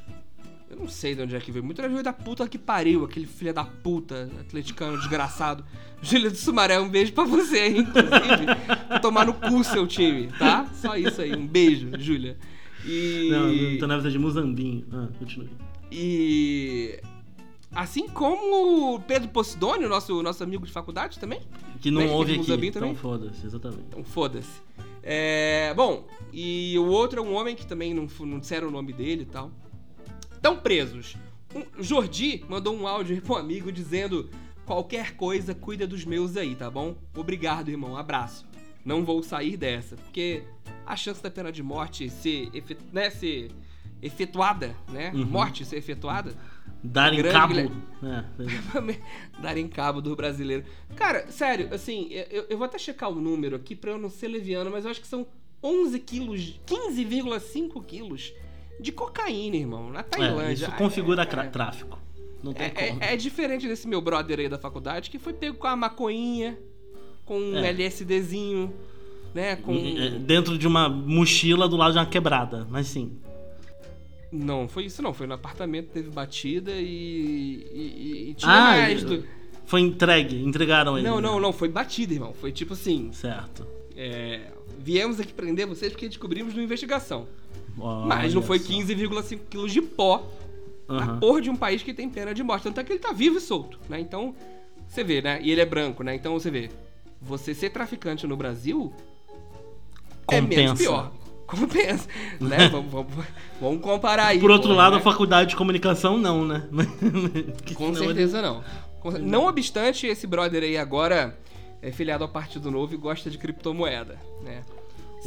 Eu 0.75 0.81
não 0.81 0.89
sei 0.89 1.15
de 1.15 1.21
onde 1.21 1.33
é 1.33 1.39
que 1.39 1.51
veio. 1.51 1.63
Muito 1.63 1.81
veio 1.81 2.03
da 2.03 2.11
puta 2.11 2.45
que 2.49 2.57
pariu, 2.57 3.05
aquele 3.05 3.25
filho 3.25 3.53
da 3.53 3.63
puta, 3.63 4.29
atleticano 4.41 4.97
desgraçado. 4.97 5.63
Júlia 6.01 6.29
do 6.29 6.35
Sumaré, 6.35 6.77
um 6.79 6.89
beijo 6.89 7.13
pra 7.13 7.23
você, 7.23 7.67
hein, 7.67 7.77
inclusive. 7.79 8.99
Tomar 9.01 9.25
no 9.25 9.33
cu 9.33 9.63
seu 9.63 9.87
time, 9.87 10.27
tá? 10.37 10.69
Só 10.75 10.97
isso 10.97 11.21
aí, 11.21 11.33
um 11.33 11.47
beijo, 11.47 11.89
Júlia. 11.97 12.37
E... 12.85 13.29
Não, 13.31 13.47
Milton 13.47 13.87
Neves 13.87 14.05
é 14.05 14.09
de 14.09 14.19
Muzambinho. 14.19 14.85
Ah, 14.91 15.07
continue. 15.17 15.49
E. 15.89 16.99
Assim 17.71 18.07
como 18.09 18.95
o 18.95 18.99
Pedro 18.99 19.29
Posidônio, 19.29 19.87
nosso, 19.87 20.21
nosso 20.21 20.43
amigo 20.43 20.65
de 20.65 20.71
faculdade 20.73 21.17
também. 21.17 21.41
Que 21.79 21.89
não 21.89 22.07
ouve 22.09 22.33
aqui, 22.33 22.39
Muzambinho 22.39 22.69
então 22.69 22.81
também? 22.81 22.95
foda-se, 22.95 23.45
exatamente. 23.45 23.83
Então 23.87 24.03
foda-se. 24.03 24.61
É, 25.01 25.73
bom, 25.73 26.05
e 26.33 26.77
o 26.79 26.85
outro 26.85 27.19
é 27.19 27.21
um 27.21 27.33
homem 27.33 27.55
que 27.55 27.65
também 27.65 27.93
não, 27.93 28.07
não 28.21 28.39
disseram 28.39 28.67
o 28.67 28.71
nome 28.71 28.91
dele 28.91 29.21
e 29.21 29.25
tal. 29.25 29.51
Estão 30.45 30.59
presos. 30.59 31.17
Um, 31.55 31.81
Jordi 31.81 32.45
mandou 32.47 32.75
um 32.75 32.85
áudio 32.85 33.19
pro 33.19 33.35
amigo 33.35 33.71
dizendo: 33.71 34.29
qualquer 34.63 35.15
coisa, 35.15 35.55
cuida 35.55 35.87
dos 35.87 36.05
meus 36.05 36.37
aí, 36.37 36.53
tá 36.55 36.69
bom? 36.69 36.95
Obrigado, 37.15 37.69
irmão. 37.69 37.97
Abraço. 37.97 38.45
Não 38.85 39.03
vou 39.03 39.23
sair 39.23 39.57
dessa. 39.57 39.95
Porque 39.95 40.43
a 40.85 40.95
chance 40.95 41.23
da 41.23 41.31
pena 41.31 41.51
de 41.51 41.63
morte 41.63 42.11
ser, 42.11 42.51
efe- 42.53 42.77
né, 42.93 43.09
ser 43.09 43.49
efetuada, 44.03 44.75
né? 44.87 45.11
Uhum. 45.15 45.25
Morte 45.25 45.65
ser 45.65 45.77
efetuada. 45.77 46.31
Darem 46.83 47.17
Grande 47.17 47.35
cabo. 47.35 47.53
Guilherme. 47.55 47.83
É, 48.03 48.93
é. 48.93 49.01
darem 49.41 49.67
cabo 49.67 49.99
do 49.99 50.15
brasileiro. 50.15 50.63
Cara, 50.95 51.25
sério, 51.31 51.73
assim, 51.73 52.09
eu, 52.29 52.45
eu 52.51 52.57
vou 52.59 52.65
até 52.65 52.77
checar 52.77 53.09
o 53.09 53.15
número 53.19 53.55
aqui 53.55 53.75
pra 53.75 53.93
eu 53.93 53.97
não 53.97 54.11
ser 54.11 54.27
leviano, 54.27 54.69
mas 54.69 54.85
eu 54.85 54.91
acho 54.91 55.01
que 55.01 55.07
são 55.07 55.25
11 55.63 55.97
quilos, 56.01 56.59
15,5 56.67 57.83
quilos 57.83 58.31
de 58.79 58.91
cocaína, 58.91 59.55
irmão, 59.55 59.89
na 59.89 59.99
É, 59.99 60.03
Tailândia. 60.03 60.53
isso 60.65 60.71
configura 60.73 61.23
É, 61.23 61.39
é, 61.39 61.43
tráfico. 61.49 61.97
Não 62.43 62.53
tem 62.53 62.67
é, 62.67 62.69
como. 62.69 63.03
é, 63.03 63.13
é 63.13 63.17
diferente 63.17 63.67
desse 63.67 63.87
meu 63.87 64.01
brother 64.01 64.39
aí 64.39 64.47
da 64.49 64.57
faculdade 64.59 65.09
que 65.09 65.17
foi 65.17 65.33
pego 65.33 65.57
com 65.57 65.67
a 65.67 65.75
maconhinha, 65.75 66.57
com 67.25 67.39
um 67.39 67.57
É. 67.57 67.69
LSDzinho, 67.69 68.71
né? 69.33 69.55
Com. 69.55 69.73
É, 69.75 70.09
Dentro 70.11 70.57
de 70.57 70.67
uma 70.67 70.87
mochila 70.87 71.67
do 71.67 71.75
lado 71.75 71.93
de 71.93 71.97
uma 71.99 72.05
quebrada, 72.05 72.67
mas 72.69 72.87
sim. 72.87 73.17
Não, 74.31 74.67
foi 74.67 74.85
isso 74.85 75.01
não. 75.01 75.13
Foi 75.13 75.25
no 75.27 75.33
apartamento, 75.33 75.87
teve 75.89 76.09
batida 76.09 76.71
e. 76.73 77.65
e, 77.73 78.29
e 78.31 78.33
tinha 78.35 78.51
Ah, 78.51 78.71
mais. 78.77 79.03
do- 79.03 79.23
Foi 79.65 79.81
entregue, 79.81 80.43
entregaram 80.43 80.97
ele. 80.97 81.07
Não, 81.07 81.15
né? 81.15 81.21
não, 81.27 81.39
não. 81.39 81.53
Foi 81.53 81.69
batida, 81.69 82.13
irmão. 82.13 82.33
Foi 82.33 82.51
tipo 82.51 82.73
assim. 82.73 83.11
Certo. 83.13 83.65
É, 83.95 84.51
viemos 84.77 85.19
aqui 85.19 85.33
prender 85.33 85.65
vocês 85.65 85.91
porque 85.93 86.07
descobrimos 86.07 86.53
numa 86.53 86.63
investigação. 86.63 87.27
Olha 87.77 88.05
Mas 88.05 88.33
não 88.33 88.41
foi 88.41 88.59
só. 88.59 88.71
15,5 88.71 89.39
quilos 89.49 89.71
de 89.71 89.81
pó 89.81 90.23
na 90.87 90.97
Aham. 91.03 91.19
porra 91.19 91.41
de 91.41 91.49
um 91.49 91.55
país 91.55 91.81
que 91.83 91.93
tem 91.93 92.09
pena 92.09 92.33
de 92.33 92.43
morte. 92.43 92.63
Tanto 92.63 92.79
é 92.79 92.83
que 92.83 92.91
ele 92.93 92.99
tá 92.99 93.11
vivo 93.11 93.37
e 93.37 93.41
solto, 93.41 93.79
né? 93.89 93.99
Então, 93.99 94.35
você 94.87 95.03
vê, 95.03 95.21
né? 95.21 95.39
E 95.41 95.51
ele 95.51 95.61
é 95.61 95.65
branco, 95.65 96.03
né? 96.03 96.13
Então 96.15 96.33
você 96.33 96.49
vê. 96.51 96.69
Você 97.21 97.53
ser 97.55 97.71
traficante 97.71 98.27
no 98.27 98.37
Brasil 98.37 98.93
é 100.29 100.41
menos 100.41 100.71
Compensa. 100.71 100.75
pior. 100.83 101.11
Compensa, 101.47 102.07
né? 102.39 102.69
vamos, 102.69 102.91
vamos, 102.91 103.13
vamos 103.61 103.81
comparar 103.81 104.27
aí. 104.27 104.39
Por 104.39 104.49
outro 104.51 104.69
porra, 104.69 104.83
lado, 104.83 104.93
né? 104.93 104.99
a 104.99 105.03
faculdade 105.03 105.49
de 105.51 105.55
comunicação 105.55 106.17
não, 106.17 106.43
né? 106.45 106.67
Com 107.75 107.87
ele- 107.89 107.95
certeza 107.97 108.41
não. 108.41 108.63
Não 109.21 109.45
obstante, 109.45 110.07
esse 110.07 110.25
brother 110.25 110.63
aí 110.63 110.77
agora 110.77 111.37
é 111.79 111.91
filiado 111.91 112.23
ao 112.23 112.29
Partido 112.29 112.71
Novo 112.71 112.95
e 112.95 112.97
gosta 112.97 113.29
de 113.29 113.37
criptomoeda, 113.37 114.19
né? 114.43 114.63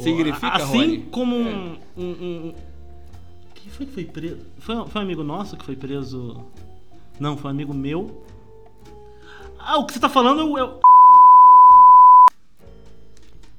Significa, 0.03 0.47
Assim 0.55 0.77
Rony? 0.77 0.97
como 1.11 1.35
É. 1.35 1.39
um, 1.39 1.77
um, 1.97 2.03
um- 2.47 2.55
Quem 3.55 3.69
foi 3.71 3.85
que 3.85 3.91
foi 3.91 4.05
preso? 4.05 4.45
Foi, 4.59 4.75
foi 4.87 5.01
um 5.01 5.03
amigo 5.03 5.23
nosso 5.23 5.57
que 5.57 5.65
foi 5.65 5.75
preso. 5.75 6.43
Não, 7.19 7.35
foi 7.35 7.49
um 7.51 7.53
amigo 7.53 7.73
meu. 7.73 8.23
Ah, 9.59 9.77
o 9.77 9.85
que 9.85 9.93
você 9.93 9.99
tá 9.99 10.07
falando 10.09 10.41
é 10.41 10.43
o- 10.43 10.57
é 10.57 10.63
o. 10.63 10.79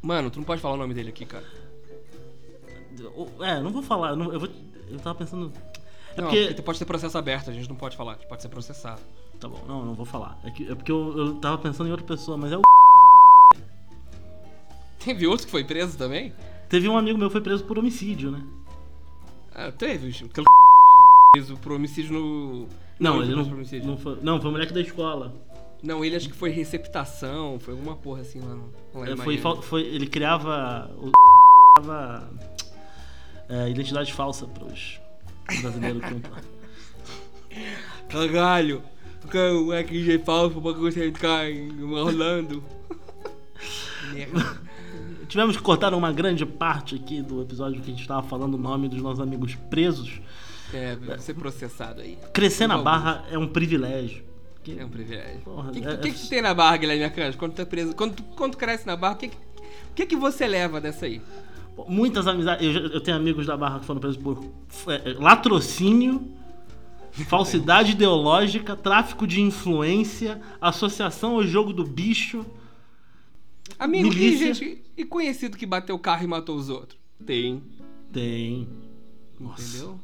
Mano, 0.03 0.31
tu 0.31 0.39
não 0.39 0.45
pode 0.45 0.61
falar 0.63 0.75
o 0.75 0.79
nome 0.79 0.95
dele 0.95 1.11
aqui, 1.11 1.27
cara. 1.27 1.45
É, 3.41 3.61
não 3.61 3.71
vou 3.71 3.83
falar. 3.83 4.11
eu 4.11 4.17
não- 4.17 4.33
eu, 4.33 4.41
vou, 4.41 4.49
eu 4.91 4.99
tava 4.99 5.19
pensando. 5.19 5.53
É 6.17 6.21
não, 6.21 6.29
porque. 6.29 6.47
porque 6.49 6.63
pode 6.63 6.79
ter 6.79 6.85
processo 6.87 7.17
aberto, 7.19 7.51
a 7.51 7.53
gente 7.53 7.69
não 7.69 7.77
pode 7.77 7.97
falar, 7.97 8.17
pode 8.29 8.41
ser 8.43 8.49
processado. 8.49 9.01
Tá 9.39 9.49
bom, 9.49 9.63
não, 9.67 9.85
não 9.85 9.95
vou 9.95 10.05
falar. 10.07 10.39
É, 10.45 10.51
que- 10.51 10.71
é 10.71 10.75
porque 10.75 10.91
eu, 10.91 11.17
eu 11.17 11.35
tava 11.37 11.59
pensando 11.59 11.89
em 11.89 11.91
outra 11.91 12.07
pessoa, 12.07 12.37
mas 12.37 12.51
é 12.53 12.57
o. 12.57 12.63
Teve 15.03 15.27
outro 15.27 15.47
que 15.47 15.51
foi 15.51 15.65
preso 15.65 15.97
também? 15.97 16.33
Teve 16.69 16.89
um 16.89 16.97
amigo 16.97 17.19
meu 17.19 17.29
que 17.29 17.33
foi 17.33 17.41
preso 17.41 17.65
por 17.65 17.79
homicídio, 17.79 18.31
né? 18.31 18.43
Ah, 19.55 19.73
teve. 19.73 20.09
Aquele 20.09 20.47
preso 21.33 21.57
por 21.57 21.73
homicídio 21.73 22.13
no. 22.13 22.69
Não, 22.99 23.23
ele 23.23 23.33
ele 23.33 23.37
não, 23.81 23.87
não 23.87 23.97
foi. 23.97 24.19
Não, 24.23 24.41
foi 24.41 24.51
moleque 24.51 24.73
da 24.73 24.81
escola. 24.81 25.35
Não, 25.83 26.05
ele 26.05 26.15
acho 26.15 26.29
que 26.29 26.37
foi 26.37 26.51
receptação, 26.51 27.59
foi 27.59 27.73
alguma 27.73 27.97
porra 27.97 28.21
assim 28.21 28.39
lá, 28.39 28.55
no, 28.55 28.71
lá 28.95 29.09
É, 29.09 29.17
foi, 29.17 29.39
foi, 29.63 29.83
ele 29.83 30.07
criava. 30.07 30.91
O 30.99 31.11
criava 31.75 32.31
é, 33.49 33.69
identidade 33.71 34.13
falsa 34.13 34.47
pros 34.47 35.01
brasileiros 35.61 36.05
que 36.05 36.11
iam 36.11 36.21
pra 36.21 36.31
lá. 36.31 36.43
Caralho! 38.09 38.83
O 39.67 39.73
RG 39.73 40.19
falso 40.21 40.61
pra 40.61 40.73
você 40.73 41.07
entrar 41.07 41.51
em 41.51 41.83
Orlando. 41.83 42.63
Merda. 44.13 44.61
Tivemos 45.31 45.57
que 45.57 45.63
cortar 45.63 45.95
uma 45.95 46.13
grande 46.13 46.45
parte 46.45 46.97
aqui 46.97 47.23
do 47.23 47.41
episódio 47.41 47.81
que 47.81 47.91
a 47.91 47.95
gente 47.95 48.07
tava 48.07 48.23
falando 48.27 48.55
o 48.55 48.59
nome 48.59 48.89
dos 48.89 49.01
nossos 49.01 49.21
amigos 49.21 49.55
presos. 49.71 50.21
É, 50.75 50.97
ser 51.19 51.35
processado 51.35 52.01
aí. 52.01 52.19
Crescer 52.33 52.67
na 52.67 52.77
barra 52.79 53.25
é 53.31 53.39
um 53.39 53.47
privilégio. 53.47 54.23
Que- 54.63 54.79
É 54.79 54.85
um 54.85 54.89
privilégio. 54.91 55.41
O 55.47 55.71
que, 55.71 55.79
é- 55.87 55.97
que, 55.97 56.11
que 56.13 56.19
que 56.19 56.29
tem 56.29 56.43
na 56.43 56.53
barra, 56.53 56.77
Guilherme 56.77 57.05
Arcanjo? 57.05 57.39
Quando 57.39 57.53
tu 57.53 57.57
tá 57.57 57.65
preso, 57.67 57.95
quando 57.95 58.15
tu, 58.17 58.23
quando 58.37 58.53
tu 58.53 58.59
cresce 58.59 58.87
na 58.87 58.95
barra, 58.97 59.15
o 59.15 59.19
que, 59.19 59.29
que, 59.29 59.37
que, 59.95 60.07
que 60.07 60.17
você 60.17 60.47
leva 60.47 60.81
dessa 60.81 61.07
aí? 61.07 61.23
Muitas 61.89 62.27
amizades. 62.27 62.67
Eu, 62.67 62.89
eu 62.89 63.01
tenho 63.01 63.17
amigos 63.17 63.47
da 63.47 63.57
barra 63.57 63.79
que 63.81 63.87
foram 63.87 64.01
presos 64.01 64.21
por 64.21 64.45
é, 64.89 65.11
é, 65.11 65.15
latrocínio 65.15 66.29
falsidade 67.29 67.93
ideológica, 67.93 68.77
tráfico 68.77 69.27
de 69.27 69.41
influência, 69.41 70.41
associação 70.61 71.35
ao 71.37 71.43
jogo 71.45 71.73
do 71.73 71.85
bicho. 71.85 72.45
Amigo, 73.81 74.11
tem 74.11 74.19
Milícia. 74.19 74.55
gente 74.55 74.83
e 74.97 75.05
conhecido 75.05 75.57
que 75.57 75.65
bateu 75.67 75.97
o 75.97 75.99
carro 75.99 76.23
e 76.25 76.27
matou 76.27 76.57
os 76.57 76.69
outros? 76.69 76.99
Tem. 77.25 77.63
Tem. 78.13 78.69
Nossa, 79.41 79.63
Entendeu? 79.79 80.01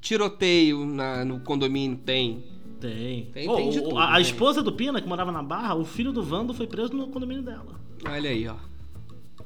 Tiroteio 0.00 0.84
na- 0.86 1.24
no 1.24 1.40
condomínio? 1.40 1.96
Tem. 1.98 2.44
Tem. 2.80 3.26
Tem- 3.32 3.48
Ô, 3.48 3.56
tem 3.56 3.70
de 3.70 3.80
tudo, 3.80 3.98
a, 3.98 4.14
a 4.16 4.20
esposa 4.20 4.62
do 4.62 4.72
Pina, 4.72 5.00
que 5.00 5.08
morava 5.08 5.32
na 5.32 5.42
Barra, 5.42 5.74
o 5.74 5.84
filho 5.84 6.12
do 6.12 6.22
Vando 6.22 6.52
foi 6.52 6.66
preso 6.66 6.92
no 6.94 7.08
condomínio 7.08 7.42
dela. 7.42 7.80
Olha 8.06 8.30
aí, 8.30 8.46
ó. 8.46 8.56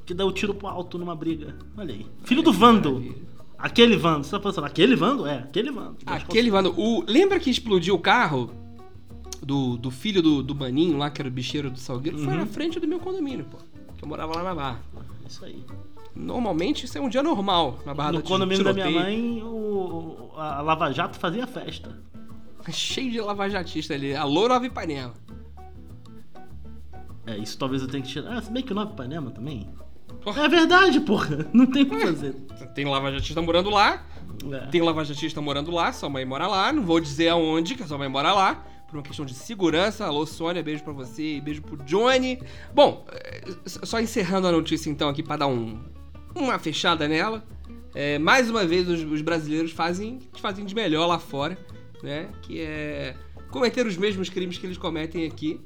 Que 0.05 0.13
deu 0.13 0.31
tiro 0.31 0.53
pro 0.53 0.67
alto 0.67 0.97
numa 0.97 1.15
briga. 1.15 1.55
Olha 1.77 1.93
aí. 1.93 2.05
Filho 2.23 2.41
do 2.41 2.51
Vando. 2.51 2.93
maravilha. 2.93 3.29
Aquele 3.57 3.95
Vando. 3.95 4.23
Você 4.25 4.31
tá 4.31 4.39
pensando, 4.39 4.65
aquele 4.65 4.95
Vando? 4.95 5.25
É, 5.27 5.39
aquele 5.39 5.71
Vando. 5.71 5.97
Aquele, 6.05 6.49
mano, 6.51 6.73
o... 6.77 7.03
lembra 7.07 7.39
que 7.39 7.49
explodiu 7.49 7.95
o 7.95 7.99
carro 7.99 8.51
do, 9.41 9.77
do 9.77 9.89
filho 9.91 10.21
do, 10.21 10.43
do 10.43 10.53
Maninho 10.55 10.97
lá, 10.97 11.09
que 11.09 11.21
era 11.21 11.27
o 11.27 11.31
bicheiro 11.31 11.69
do 11.69 11.79
Salgueiro? 11.79 12.17
Foi 12.17 12.27
Uhum. 12.33 12.39
na 12.39 12.45
frente 12.45 12.79
do 12.79 12.87
meu 12.87 12.99
condomínio, 12.99 13.45
pô. 13.45 13.57
Que 13.97 14.03
eu 14.03 14.07
morava 14.09 14.35
lá 14.35 14.43
na 14.43 14.55
Barra. 14.55 14.79
Isso 15.27 15.43
aí. 15.45 15.63
Normalmente 16.15 16.85
isso 16.85 16.97
é 16.97 17.01
um 17.01 17.07
dia 17.09 17.21
normal 17.23 17.79
na 17.85 17.93
Barra 17.93 18.11
no 18.13 18.21
da 18.21 18.27
condomínio 18.27 18.63
da 18.63 18.73
minha 18.73 18.87
tiroteio. 18.87 19.05
mãe, 19.35 19.43
o, 19.43 20.31
a 20.35 20.57
a 20.57 20.61
Lava 20.61 20.91
Jato 20.91 21.17
fazia 21.19 21.45
festa. 21.47 21.97
Cheio 22.71 23.11
de 23.11 23.21
lavajatista 23.21 23.93
ali. 23.93 24.15
Alô, 24.15 24.47
Nova 24.47 24.65
Ipanema. 24.65 25.13
É, 27.25 27.37
isso 27.37 27.57
talvez 27.57 27.81
eu 27.81 27.87
tenha 27.87 28.01
que 28.03 28.09
tirar. 28.09 28.37
Ah, 28.37 28.41
se 28.41 28.51
bem 28.51 28.63
que 28.63 28.71
o 28.71 28.75
Nova 28.75 28.91
Ipanema 28.91 29.31
também. 29.31 29.67
Porra. 30.23 30.43
É 30.43 30.49
verdade, 30.49 30.99
porra. 31.01 31.47
Não 31.53 31.65
tem 31.65 31.83
o 31.83 31.89
que 31.89 31.99
fazer. 31.99 32.33
Tem 32.75 32.85
lavajatista 32.85 33.41
morando 33.41 33.69
lá. 33.69 34.03
É. 34.51 34.57
Tem 34.67 34.81
lavajatista 34.81 35.41
morando 35.41 35.71
lá. 35.71 35.91
Sua 35.93 36.09
mãe 36.09 36.25
mora 36.25 36.47
lá. 36.47 36.73
Não 36.73 36.83
vou 36.83 36.99
dizer 36.99 37.29
aonde, 37.29 37.75
que 37.75 37.83
a 37.83 37.87
sua 37.87 37.97
mãe 37.97 38.09
mora 38.09 38.33
lá. 38.33 38.65
Por 38.89 38.97
uma 38.97 39.03
questão 39.03 39.25
de 39.25 39.33
segurança. 39.33 40.05
Alô, 40.05 40.25
Sônia. 40.25 40.63
Beijo 40.63 40.83
pra 40.83 40.93
você 40.93 41.35
e 41.35 41.41
beijo 41.41 41.61
pro 41.61 41.77
Johnny. 41.83 42.41
Bom, 42.73 43.05
eh, 43.11 43.43
só 43.65 43.99
encerrando 43.99 44.47
a 44.47 44.51
notícia 44.51 44.89
então 44.89 45.07
aqui 45.09 45.21
pra 45.21 45.37
dar 45.37 45.47
um, 45.47 45.79
uma 46.35 46.57
fechada 46.57 47.07
nela. 47.07 47.43
É, 47.93 48.17
mais 48.19 48.49
uma 48.49 48.65
vez 48.65 48.87
os, 48.87 49.01
os 49.03 49.21
brasileiros 49.21 49.71
fazem 49.71 50.17
o 50.17 50.31
que 50.33 50.41
fazem 50.41 50.65
de 50.65 50.73
melhor 50.75 51.05
lá 51.07 51.19
fora, 51.19 51.57
né? 52.03 52.29
Que 52.41 52.61
é 52.61 53.15
cometer 53.51 53.85
os 53.85 53.97
mesmos 53.97 54.29
crimes 54.29 54.57
que 54.57 54.65
eles 54.65 54.77
cometem 54.77 55.25
aqui, 55.25 55.59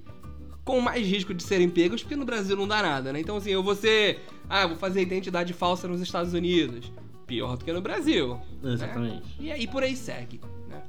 com 0.64 0.80
mais 0.80 1.06
risco 1.06 1.34
de 1.34 1.44
serem 1.44 1.70
pegos, 1.70 2.02
porque 2.02 2.16
no 2.16 2.24
Brasil 2.26 2.56
não 2.56 2.68
dá 2.68 2.82
nada, 2.82 3.12
né? 3.12 3.20
Então 3.20 3.36
assim, 3.36 3.52
eu 3.52 3.62
vou 3.62 3.76
ser, 3.76 4.22
ah, 4.50 4.66
vou 4.68 4.78
fazer 4.78 5.02
identidade 5.02 5.52
falsa 5.52 5.88
nos 5.88 6.00
Estados 6.02 6.34
Unidos, 6.34 6.92
pior 7.28 7.58
do 7.58 7.66
que 7.66 7.74
no 7.74 7.82
Brasil. 7.82 8.40
né? 8.62 8.74
Exatamente. 8.74 9.36
E 9.40 9.52
aí 9.52 9.68
por 9.68 9.84
aí 9.84 9.96
segue. 9.96 10.40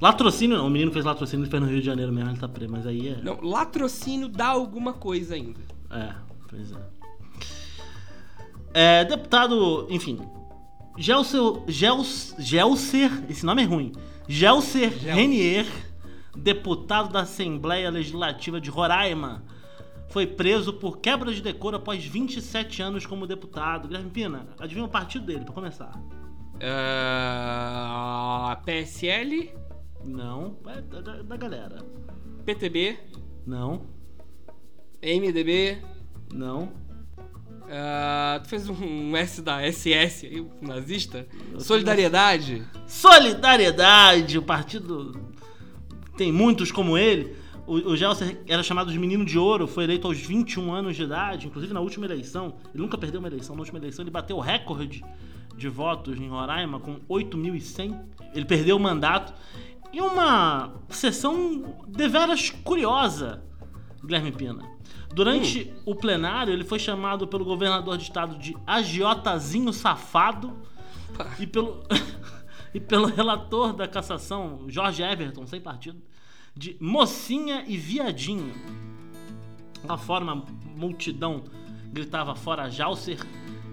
Latrocínio 0.05 0.59
não. 0.59 0.67
O 0.67 0.71
menino 0.71 0.93
fez 0.93 1.03
latrocínio, 1.03 1.45
ele 1.45 1.51
fez 1.51 1.63
no 1.63 1.67
Rio 1.67 1.81
de 1.81 1.87
Janeiro 1.87 2.13
mesmo, 2.13 2.29
ele 2.29 2.39
tá 2.39 2.47
preso. 2.47 2.71
Mas 2.71 2.87
aí 2.87 3.09
é. 3.09 3.23
Não, 3.23 3.41
latrocínio 3.41 4.29
dá 4.29 4.49
alguma 4.49 4.93
coisa 4.93 5.35
ainda. 5.35 5.61
É, 5.91 6.13
pois 6.47 6.73
é. 6.73 6.77
É, 8.75 9.05
deputado, 9.07 9.87
enfim. 9.89 10.21
Gelser, 10.99 11.41
Gels, 11.67 12.35
Gelser, 12.39 13.11
esse 13.31 13.47
nome 13.47 13.63
é 13.63 13.65
ruim. 13.65 13.93
Gelser. 14.29 14.93
Renier, 14.99 15.67
deputado 16.37 17.11
da 17.11 17.21
Assembleia 17.21 17.89
Legislativa 17.89 18.61
de 18.61 18.69
Roraima, 18.69 19.43
foi 20.11 20.27
preso 20.27 20.75
por 20.75 20.99
quebra 20.99 21.33
de 21.33 21.41
decoro 21.41 21.79
após 21.79 22.05
27 22.05 22.83
anos 22.83 23.07
como 23.07 23.27
deputado. 23.27 23.89
Guilherme 23.89 24.11
Pina, 24.11 24.47
adivinha 24.59 24.85
o 24.85 24.89
partido 24.89 25.25
dele, 25.25 25.47
pra 25.47 25.55
começar? 25.55 25.99
Ah, 26.63 28.61
PSL, 28.67 29.64
Não, 30.05 30.57
é 30.67 30.81
da, 30.81 31.01
da- 31.23 31.37
galera. 31.37 31.79
PTB, 32.45 32.99
Não, 33.47 33.83
MDB. 35.03 35.79
não. 36.33 36.73
ah, 37.71 38.39
tu 38.43 38.49
fez 38.49 38.69
um 38.69 39.17
S 39.17 39.41
da 39.43 39.61
SS 39.63 40.27
aí, 40.27 40.47
nazista? 40.61 41.27
Solidariedade. 41.59 42.63
Solidariedade, 42.87 44.39
o 44.39 44.43
partido 44.43 45.13
tem 46.17 46.31
muitos 46.33 46.71
como 46.71 46.97
ele. 46.99 47.35
O, 47.67 47.93
o 47.93 47.97
Gelser 47.97 48.43
era 48.47 48.63
chamado 48.63 48.93
de 48.93 48.99
menino 48.99 49.25
de 49.25 49.39
ouro, 49.39 49.67
foi 49.67 49.85
eleito 49.85 50.07
aos 50.07 50.19
21 50.19 50.71
anos 50.71 50.97
de 50.97 51.03
idade, 51.05 51.47
inclusive 51.47 51.73
na 51.73 51.81
última 51.81 52.05
eleição. 52.05 52.57
Ele 52.75 52.83
nunca 52.83 52.99
perdeu 52.99 53.21
uma 53.21 53.29
eleição, 53.29 53.55
na 53.57 53.61
última 53.63 53.79
eleição 53.79 54.03
ele 54.03 54.11
bateu 54.11 54.37
o 54.37 54.41
recorde 54.41 55.03
de 55.57 55.69
votos 55.69 56.21
em 56.21 56.29
Roraima 56.29 56.79
com 56.79 57.01
8.100. 57.09 57.99
Ele 58.35 58.45
perdeu 58.45 58.77
o 58.77 58.81
mandato. 58.81 59.33
E 59.95 60.01
uma 60.01 60.75
sessão 60.89 61.77
deveras 61.87 62.51
curiosa, 62.51 63.45
Guilherme 64.05 64.33
Pina. 64.33 64.69
Durante 65.15 65.73
o 65.87 65.95
plenário, 65.95 66.53
ele 66.53 66.65
foi 66.65 66.81
chamado 66.81 67.29
pelo 67.29 67.45
governador 67.45 67.97
de 67.97 68.03
estado 68.03 68.37
de 68.37 68.57
agiotazinho 68.67 69.73
safado 69.73 70.53
e 71.39 71.47
pelo, 71.47 71.85
e 72.75 72.81
pelo 72.81 73.07
relator 73.07 73.73
da 73.73 73.87
cassação, 73.87 74.65
Jorge 74.67 75.01
Everton, 75.01 75.47
sem 75.47 75.61
partido, 75.61 76.03
de 76.57 76.77
mocinha 76.81 77.63
e 77.65 77.77
viadinho. 77.77 78.53
Da 79.85 79.97
forma, 79.97 80.33
a 80.33 80.77
multidão 80.77 81.45
gritava 81.93 82.35
fora 82.35 82.69
Jalser 82.69 83.21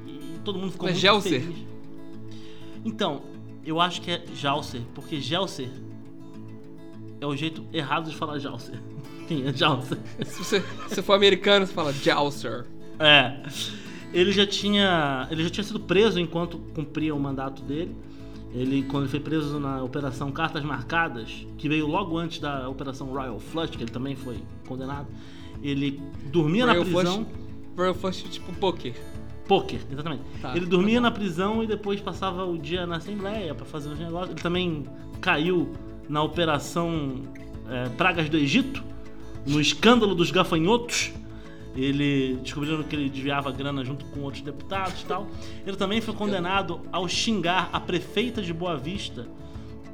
e 0.06 0.38
todo 0.46 0.60
mundo 0.60 0.74
ficou 0.74 0.88
é 0.88 0.92
muito 0.92 1.02
Gelser? 1.02 1.42
feliz. 1.42 1.68
Então, 2.86 3.24
eu 3.66 3.82
acho 3.82 4.04
que 4.04 4.12
é 4.12 4.24
Jalser, 4.36 4.84
porque 4.94 5.20
Gelser 5.20 5.72
é 7.22 7.26
o 7.26 7.36
jeito 7.36 7.64
errado 7.72 8.10
de 8.10 8.16
falar 8.16 8.40
Jalser. 8.40 8.82
Sim, 9.28 9.46
é 9.48 9.54
Jalser. 9.54 10.00
Se 10.26 10.44
você, 10.44 10.64
se 10.88 11.02
for 11.04 11.14
americano, 11.14 11.68
você 11.68 11.74
fala 11.74 11.94
Jalser. 11.94 12.66
É. 13.00 13.40
Ele 14.12 14.32
já 14.32 14.46
tinha, 14.46 15.28
ele 15.30 15.44
já 15.44 15.50
tinha 15.50 15.64
sido 15.64 15.80
preso 15.80 16.20
enquanto 16.20 16.58
cumpria 16.74 17.16
o 17.16 17.20
mandato 17.20 17.62
dele. 17.62 17.96
Ele, 18.54 18.84
quando 18.84 19.04
ele 19.04 19.12
foi 19.12 19.20
preso 19.22 19.60
na 19.60 19.82
Operação 19.82 20.30
Cartas 20.32 20.62
Marcadas, 20.64 21.48
que 21.58 21.70
veio 21.70 21.88
logo 21.88 22.18
antes 22.18 22.40
da 22.40 22.68
Operação 22.68 23.08
Royal 23.08 23.40
Flush, 23.40 23.70
que 23.70 23.84
ele 23.84 23.92
também 23.92 24.14
foi 24.14 24.40
condenado, 24.68 25.08
ele 25.64 26.02
dormia 26.26 26.66
Royal 26.66 26.80
na 26.80 26.84
prisão. 26.84 27.26
Flush. 27.26 27.78
Royal 27.78 27.94
Flush 27.94 28.24
tipo 28.24 28.52
poker. 28.56 28.94
Poker, 29.48 29.80
exatamente. 29.90 30.24
Tá, 30.42 30.56
ele 30.56 30.66
dormia 30.66 31.00
na 31.00 31.12
prisão 31.12 31.64
e 31.64 31.68
depois 31.68 32.02
passava 32.02 32.46
o 32.46 32.58
dia 32.58 32.86
na 32.86 32.98
Assembleia 32.98 33.56
pra 33.56 33.66
fazer 33.66 33.90
os 33.90 34.00
negócios. 34.00 34.32
Ele 34.32 34.42
também 34.42 34.86
caiu 35.22 35.72
na 36.12 36.22
Operação 36.22 37.24
é, 37.70 37.88
Pragas 37.90 38.28
do 38.28 38.36
Egito, 38.38 38.84
no 39.48 39.62
escândalo 39.62 40.14
dos 40.14 40.30
gafanhotos. 40.30 41.14
Ele 41.74 42.38
descobriram 42.44 42.84
que 42.84 42.94
ele 42.94 43.10
desviava 43.10 43.50
grana 43.50 43.86
junto 43.86 44.04
com 44.08 44.20
outros 44.20 44.44
deputados 44.44 45.02
e 45.02 45.06
tal. 45.06 45.26
Ele 45.66 45.78
também 45.78 46.02
foi 46.02 46.14
condenado 46.14 46.82
ao 46.92 47.08
xingar 47.08 47.70
a 47.72 47.80
prefeita 47.80 48.42
de 48.42 48.54
Boa 48.54 48.76
Vista 48.76 49.26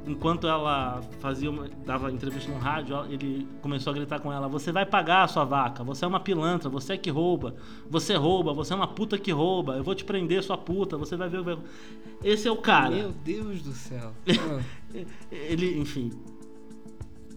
enquanto 0.08 0.46
ela 0.46 1.00
fazia 1.20 1.50
uma, 1.50 1.68
dava 1.86 2.10
entrevista 2.10 2.50
no 2.50 2.58
rádio, 2.58 2.96
ele 3.10 3.46
começou 3.60 3.92
a 3.92 3.94
gritar 3.94 4.18
com 4.20 4.32
ela: 4.32 4.48
"Você 4.48 4.72
vai 4.72 4.84
pagar 4.86 5.24
a 5.24 5.28
sua 5.28 5.44
vaca, 5.44 5.84
você 5.84 6.04
é 6.04 6.08
uma 6.08 6.20
pilantra, 6.20 6.68
você 6.68 6.94
é 6.94 6.96
que 6.96 7.10
rouba, 7.10 7.54
você 7.90 8.14
rouba, 8.14 8.52
você 8.52 8.72
é 8.72 8.76
uma 8.76 8.88
puta 8.88 9.18
que 9.18 9.30
rouba, 9.30 9.76
eu 9.76 9.84
vou 9.84 9.94
te 9.94 10.04
prender, 10.04 10.42
sua 10.42 10.56
puta, 10.58 10.96
você 10.96 11.16
vai 11.16 11.28
ver 11.28 11.38
o 11.40 11.44
ver-" 11.44 11.58
Esse 12.24 12.48
é 12.48 12.50
o 12.50 12.56
cara. 12.56 12.90
Meu 12.96 13.12
Deus 13.12 13.62
do 13.62 13.72
céu. 13.72 14.12
Ele, 15.30 15.78
enfim. 15.78 16.10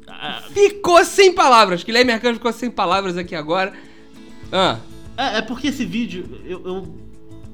Ah, 0.07 0.41
ficou 0.51 1.03
sem 1.05 1.33
palavras. 1.33 1.83
Guilherme 1.83 2.11
Arcanjo 2.11 2.35
ficou 2.35 2.51
sem 2.53 2.69
palavras 2.69 3.17
aqui 3.17 3.35
agora. 3.35 3.73
Ah, 4.51 4.79
É, 5.17 5.37
é 5.37 5.41
porque 5.41 5.67
esse 5.67 5.85
vídeo, 5.85 6.41
eu, 6.45 6.61
eu- 6.65 6.95